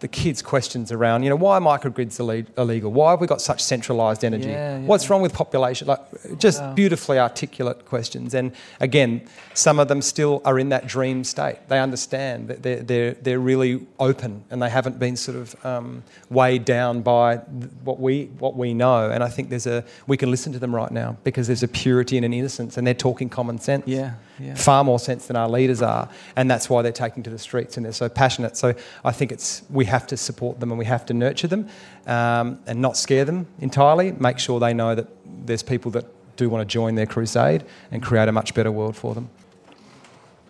the 0.00 0.08
kids 0.08 0.42
questions 0.42 0.92
around, 0.92 1.22
you 1.22 1.30
know, 1.30 1.36
why 1.36 1.56
are 1.56 1.60
microgrids 1.60 2.18
illegal? 2.58 2.92
Why 2.92 3.10
have 3.12 3.20
we 3.20 3.26
got 3.26 3.40
such 3.40 3.62
centralised 3.62 4.24
energy? 4.24 4.48
Yeah, 4.50 4.78
yeah. 4.78 4.86
What's 4.86 5.08
wrong 5.08 5.22
with 5.22 5.32
population? 5.32 5.86
Like, 5.88 6.00
just 6.38 6.60
Wow. 6.60 6.74
beautifully 6.74 7.18
articulate 7.18 7.86
questions. 7.86 8.34
And 8.34 8.52
again, 8.80 9.22
some 9.54 9.78
of 9.78 9.88
them 9.88 10.02
still 10.02 10.42
are 10.44 10.58
in 10.58 10.68
that 10.68 10.86
dream 10.86 11.24
state. 11.24 11.56
They 11.68 11.78
understand 11.80 12.48
that 12.48 12.62
they're, 12.62 12.82
they're, 12.82 13.12
they're 13.14 13.38
really 13.40 13.86
open 13.98 14.44
and 14.50 14.60
they 14.60 14.68
haven't 14.70 14.98
been 14.98 15.16
sort 15.16 15.38
of 15.38 15.64
um, 15.64 16.02
weighed 16.28 16.64
down 16.66 17.00
by 17.00 17.36
what 17.84 17.98
we, 17.98 18.26
what 18.38 18.54
we 18.56 18.74
know. 18.74 19.10
And 19.10 19.24
I 19.24 19.28
think 19.28 19.48
there's 19.48 19.66
a, 19.66 19.82
we 20.06 20.16
can 20.18 20.30
listen 20.30 20.52
to 20.52 20.58
them 20.58 20.74
right 20.74 20.90
now 20.90 21.16
because 21.24 21.46
there's 21.46 21.62
a 21.62 21.68
purity 21.68 22.16
and 22.18 22.24
an 22.26 22.34
innocence 22.34 22.76
and 22.76 22.86
they're 22.86 22.94
talking 22.94 23.28
common 23.28 23.58
sense 23.58 23.84
Yeah, 23.86 24.14
yeah. 24.38 24.54
far 24.54 24.84
more 24.84 24.98
sense 24.98 25.26
than 25.26 25.36
our 25.36 25.48
leaders 25.48 25.82
are, 25.82 26.08
and 26.36 26.50
that's 26.50 26.68
why 26.68 26.82
they're 26.82 26.92
taking 26.92 27.22
to 27.24 27.30
the 27.30 27.38
streets 27.38 27.76
and 27.76 27.84
they're 27.84 27.92
so 27.92 28.08
passionate. 28.08 28.56
So 28.56 28.74
I 29.04 29.12
think 29.12 29.32
it's 29.32 29.62
we 29.70 29.84
have 29.86 30.06
to 30.08 30.16
support 30.16 30.60
them 30.60 30.70
and 30.70 30.78
we 30.78 30.84
have 30.84 31.04
to 31.06 31.14
nurture 31.14 31.48
them, 31.48 31.68
um, 32.06 32.58
and 32.66 32.80
not 32.80 32.96
scare 32.96 33.24
them 33.24 33.46
entirely. 33.60 34.12
Make 34.12 34.38
sure 34.38 34.60
they 34.60 34.74
know 34.74 34.94
that 34.94 35.08
there's 35.46 35.62
people 35.62 35.90
that 35.92 36.04
do 36.36 36.48
want 36.48 36.68
to 36.68 36.72
join 36.72 36.94
their 36.94 37.06
crusade 37.06 37.64
and 37.90 38.02
create 38.02 38.28
a 38.28 38.32
much 38.32 38.54
better 38.54 38.70
world 38.70 38.96
for 38.96 39.14
them. 39.14 39.30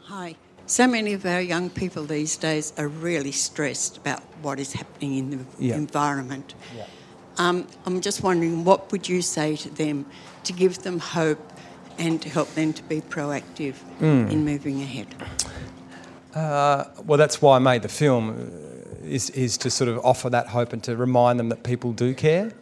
Hi. 0.04 0.34
So 0.68 0.88
many 0.88 1.12
of 1.12 1.24
our 1.24 1.40
young 1.40 1.70
people 1.70 2.04
these 2.04 2.36
days 2.36 2.72
are 2.76 2.88
really 2.88 3.30
stressed 3.30 3.98
about 3.98 4.20
what 4.42 4.58
is 4.58 4.72
happening 4.72 5.18
in 5.18 5.30
the 5.30 5.44
Yeah. 5.58 5.76
environment. 5.76 6.54
Um, 7.38 7.68
I'm 7.84 8.00
just 8.00 8.22
wondering, 8.22 8.64
what 8.64 8.90
would 8.90 9.08
you 9.08 9.22
say 9.22 9.54
to 9.56 9.70
them 9.70 10.06
to 10.42 10.52
give 10.52 10.78
them 10.82 10.98
hope 10.98 11.52
and 11.98 12.20
to 12.22 12.28
help 12.28 12.52
them 12.54 12.72
to 12.72 12.82
be 12.84 13.00
proactive 13.00 13.74
Hmm. 13.98 14.28
in 14.28 14.44
moving 14.44 14.82
ahead? 14.82 15.06
Uh, 16.34 16.84
well, 17.06 17.16
that's 17.18 17.40
why 17.40 17.56
I 17.56 17.58
made 17.58 17.82
the 17.82 17.88
film, 17.88 18.30
uh, 18.30 19.06
is, 19.06 19.30
is 19.30 19.56
to 19.58 19.70
sort 19.70 19.88
of 19.88 20.04
offer 20.04 20.28
that 20.30 20.48
hope 20.48 20.72
and 20.72 20.82
to 20.84 20.96
remind 20.96 21.38
them 21.38 21.48
that 21.48 21.62
people 21.62 21.92
do 21.92 22.14
care. 22.14 22.52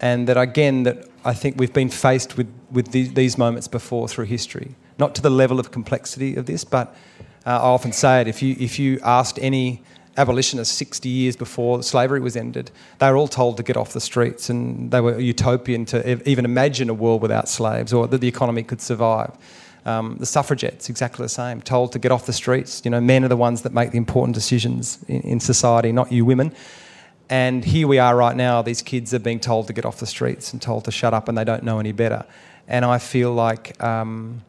And 0.00 0.28
that 0.28 0.36
again, 0.36 0.82
that 0.82 1.08
I 1.24 1.32
think 1.32 1.56
we've 1.58 1.72
been 1.72 1.88
faced 1.88 2.36
with, 2.36 2.48
with 2.70 2.90
the, 2.92 3.08
these 3.08 3.38
moments 3.38 3.68
before 3.68 4.08
through 4.08 4.26
history. 4.26 4.74
Not 4.98 5.14
to 5.14 5.22
the 5.22 5.30
level 5.30 5.58
of 5.58 5.70
complexity 5.70 6.36
of 6.36 6.44
this, 6.44 6.64
but 6.64 6.94
uh, 7.46 7.50
I 7.50 7.68
often 7.68 7.92
say 7.92 8.20
it 8.20 8.28
if 8.28 8.42
you, 8.42 8.54
if 8.58 8.78
you 8.78 9.00
asked 9.02 9.38
any 9.40 9.82
abolitionist 10.16 10.72
60 10.74 11.08
years 11.08 11.36
before 11.36 11.82
slavery 11.82 12.20
was 12.20 12.36
ended, 12.36 12.70
they 12.98 13.10
were 13.10 13.16
all 13.16 13.28
told 13.28 13.56
to 13.58 13.62
get 13.62 13.76
off 13.76 13.92
the 13.92 14.00
streets 14.00 14.48
and 14.48 14.90
they 14.90 15.00
were 15.00 15.18
utopian 15.18 15.84
to 15.86 16.28
even 16.28 16.44
imagine 16.44 16.88
a 16.88 16.94
world 16.94 17.22
without 17.22 17.48
slaves 17.48 17.92
or 17.92 18.06
that 18.08 18.20
the 18.20 18.28
economy 18.28 18.62
could 18.62 18.80
survive. 18.80 19.36
Um, 19.84 20.16
the 20.18 20.26
suffragettes, 20.26 20.88
exactly 20.88 21.24
the 21.24 21.28
same, 21.28 21.60
told 21.60 21.92
to 21.92 22.00
get 22.00 22.10
off 22.10 22.26
the 22.26 22.32
streets. 22.32 22.82
You 22.84 22.90
know, 22.90 23.00
men 23.00 23.24
are 23.24 23.28
the 23.28 23.36
ones 23.36 23.62
that 23.62 23.72
make 23.72 23.92
the 23.92 23.98
important 23.98 24.34
decisions 24.34 24.98
in, 25.06 25.20
in 25.22 25.40
society, 25.40 25.92
not 25.92 26.10
you 26.10 26.24
women. 26.24 26.52
And 27.28 27.64
here 27.64 27.86
we 27.86 27.98
are 27.98 28.16
right 28.16 28.36
now, 28.36 28.62
these 28.62 28.82
kids 28.82 29.14
are 29.14 29.18
being 29.18 29.40
told 29.40 29.66
to 29.68 29.72
get 29.72 29.84
off 29.84 29.98
the 29.98 30.06
streets 30.06 30.52
and 30.52 30.62
told 30.62 30.84
to 30.84 30.90
shut 30.90 31.14
up 31.14 31.28
and 31.28 31.36
they 31.36 31.44
don't 31.44 31.62
know 31.62 31.78
any 31.78 31.92
better. 31.92 32.24
And 32.68 32.84
I 32.84 32.98
feel 32.98 33.32
like 33.32 33.80
um, 33.82 34.44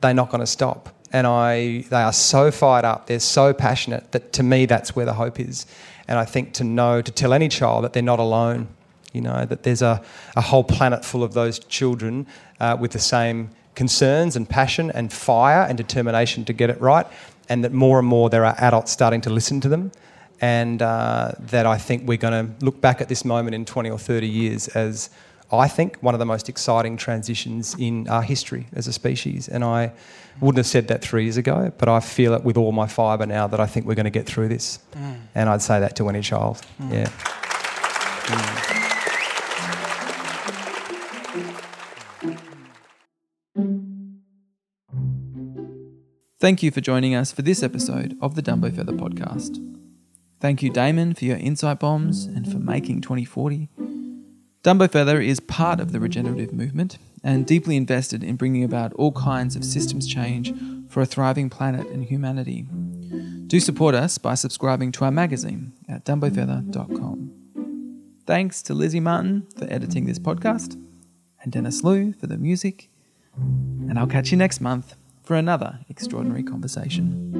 they're 0.00 0.14
not 0.14 0.30
going 0.30 0.40
to 0.40 0.46
stop. 0.46 0.95
And 1.12 1.26
I, 1.26 1.84
they 1.88 2.02
are 2.02 2.12
so 2.12 2.50
fired 2.50 2.84
up, 2.84 3.06
they're 3.06 3.20
so 3.20 3.54
passionate 3.54 4.12
that 4.12 4.32
to 4.34 4.42
me 4.42 4.66
that's 4.66 4.96
where 4.96 5.06
the 5.06 5.14
hope 5.14 5.38
is. 5.38 5.66
And 6.08 6.18
I 6.18 6.24
think 6.24 6.52
to 6.54 6.64
know, 6.64 7.02
to 7.02 7.12
tell 7.12 7.32
any 7.32 7.48
child 7.48 7.84
that 7.84 7.92
they're 7.92 8.02
not 8.02 8.18
alone, 8.18 8.68
you 9.12 9.20
know, 9.20 9.44
that 9.44 9.62
there's 9.62 9.82
a, 9.82 10.02
a 10.36 10.40
whole 10.40 10.64
planet 10.64 11.04
full 11.04 11.22
of 11.22 11.32
those 11.32 11.58
children 11.58 12.26
uh, 12.60 12.76
with 12.78 12.92
the 12.92 12.98
same 12.98 13.50
concerns 13.74 14.36
and 14.36 14.48
passion 14.48 14.90
and 14.90 15.12
fire 15.12 15.62
and 15.68 15.78
determination 15.78 16.44
to 16.46 16.52
get 16.52 16.70
it 16.70 16.80
right, 16.80 17.06
and 17.48 17.62
that 17.62 17.72
more 17.72 17.98
and 17.98 18.08
more 18.08 18.28
there 18.28 18.44
are 18.44 18.54
adults 18.58 18.90
starting 18.90 19.20
to 19.20 19.30
listen 19.30 19.60
to 19.60 19.68
them. 19.68 19.92
And 20.40 20.82
uh, 20.82 21.32
that 21.38 21.64
I 21.64 21.78
think 21.78 22.06
we're 22.06 22.18
going 22.18 22.46
to 22.46 22.64
look 22.64 22.82
back 22.82 23.00
at 23.00 23.08
this 23.08 23.24
moment 23.24 23.54
in 23.54 23.64
20 23.64 23.88
or 23.88 23.98
30 23.98 24.28
years 24.28 24.68
as, 24.68 25.08
I 25.50 25.66
think, 25.66 25.96
one 26.02 26.14
of 26.14 26.18
the 26.18 26.26
most 26.26 26.50
exciting 26.50 26.98
transitions 26.98 27.74
in 27.78 28.06
our 28.08 28.20
history 28.20 28.66
as 28.74 28.86
a 28.86 28.92
species. 28.92 29.48
And 29.48 29.64
I 29.64 29.92
wouldn't 30.40 30.58
have 30.58 30.66
said 30.66 30.88
that 30.88 31.02
three 31.02 31.24
years 31.24 31.36
ago, 31.36 31.72
but 31.78 31.88
I 31.88 32.00
feel 32.00 32.34
it 32.34 32.44
with 32.44 32.56
all 32.56 32.72
my 32.72 32.86
fibre 32.86 33.26
now 33.26 33.46
that 33.46 33.60
I 33.60 33.66
think 33.66 33.86
we're 33.86 33.94
going 33.94 34.04
to 34.04 34.10
get 34.10 34.26
through 34.26 34.48
this. 34.48 34.78
Mm. 34.92 35.18
And 35.34 35.48
I'd 35.48 35.62
say 35.62 35.80
that 35.80 35.96
to 35.96 36.08
any 36.08 36.20
child. 36.20 36.62
Mm. 36.80 36.92
Yeah. 36.92 37.08
Thank 46.38 46.62
you 46.62 46.70
for 46.70 46.80
joining 46.80 47.14
us 47.14 47.32
for 47.32 47.42
this 47.42 47.62
episode 47.62 48.16
of 48.20 48.34
the 48.34 48.42
Dumbo 48.42 48.74
Feather 48.74 48.92
podcast. 48.92 49.62
Thank 50.38 50.62
you, 50.62 50.70
Damon, 50.70 51.14
for 51.14 51.24
your 51.24 51.38
insight 51.38 51.80
bombs 51.80 52.26
and 52.26 52.50
for 52.50 52.58
making 52.58 53.00
2040. 53.00 53.70
Dumbo 54.62 54.90
Feather 54.90 55.20
is 55.20 55.40
part 55.40 55.80
of 55.80 55.92
the 55.92 56.00
regenerative 56.00 56.52
movement 56.52 56.98
and 57.26 57.44
deeply 57.44 57.76
invested 57.76 58.22
in 58.22 58.36
bringing 58.36 58.62
about 58.62 58.92
all 58.92 59.10
kinds 59.10 59.56
of 59.56 59.64
systems 59.64 60.06
change 60.06 60.54
for 60.88 61.00
a 61.00 61.06
thriving 61.06 61.50
planet 61.50 61.84
and 61.88 62.04
humanity. 62.04 62.62
Do 63.48 63.58
support 63.58 63.96
us 63.96 64.16
by 64.16 64.34
subscribing 64.34 64.92
to 64.92 65.04
our 65.04 65.10
magazine 65.10 65.72
at 65.88 66.04
dumbofeather.com. 66.04 67.32
Thanks 68.26 68.62
to 68.62 68.74
Lizzie 68.74 69.00
Martin 69.00 69.44
for 69.58 69.66
editing 69.68 70.06
this 70.06 70.20
podcast 70.20 70.80
and 71.42 71.50
Dennis 71.50 71.82
Liu 71.82 72.12
for 72.12 72.28
the 72.28 72.38
music. 72.38 72.90
And 73.36 73.98
I'll 73.98 74.06
catch 74.06 74.30
you 74.30 74.36
next 74.36 74.60
month 74.60 74.94
for 75.24 75.34
another 75.34 75.80
extraordinary 75.88 76.44
conversation. 76.44 77.32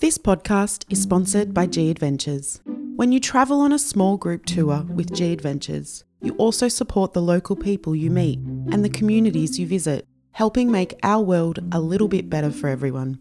This 0.00 0.18
podcast 0.18 0.86
is 0.90 1.00
sponsored 1.00 1.54
by 1.54 1.66
G 1.66 1.88
Adventures. 1.88 2.60
When 2.96 3.12
you 3.12 3.20
travel 3.20 3.60
on 3.60 3.72
a 3.72 3.78
small 3.78 4.16
group 4.16 4.44
tour 4.44 4.82
with 4.82 5.14
G 5.14 5.32
Adventures, 5.32 6.02
you 6.22 6.34
also 6.36 6.68
support 6.68 7.12
the 7.12 7.22
local 7.22 7.56
people 7.56 7.94
you 7.94 8.10
meet 8.10 8.38
and 8.38 8.84
the 8.84 8.90
communities 8.90 9.58
you 9.58 9.66
visit, 9.66 10.06
helping 10.32 10.70
make 10.70 10.94
our 11.02 11.22
world 11.22 11.58
a 11.72 11.80
little 11.80 12.08
bit 12.08 12.30
better 12.30 12.50
for 12.50 12.68
everyone. 12.68 13.20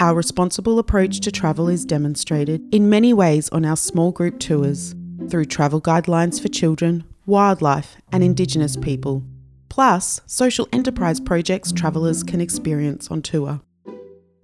Our 0.00 0.14
responsible 0.14 0.78
approach 0.78 1.20
to 1.20 1.30
travel 1.30 1.68
is 1.68 1.84
demonstrated 1.84 2.62
in 2.74 2.90
many 2.90 3.12
ways 3.12 3.48
on 3.50 3.64
our 3.64 3.76
small 3.76 4.12
group 4.12 4.38
tours 4.38 4.94
through 5.28 5.46
travel 5.46 5.80
guidelines 5.80 6.40
for 6.40 6.48
children, 6.48 7.04
wildlife, 7.24 7.96
and 8.12 8.22
Indigenous 8.22 8.76
people, 8.76 9.24
plus 9.68 10.20
social 10.26 10.68
enterprise 10.72 11.20
projects 11.20 11.72
travellers 11.72 12.22
can 12.22 12.40
experience 12.40 13.10
on 13.10 13.22
tour. 13.22 13.60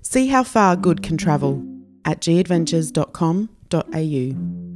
See 0.03 0.29
how 0.29 0.45
far 0.45 0.77
good 0.77 1.03
can 1.03 1.17
travel 1.17 1.63
at 2.05 2.21
gadventures.com.au. 2.21 4.72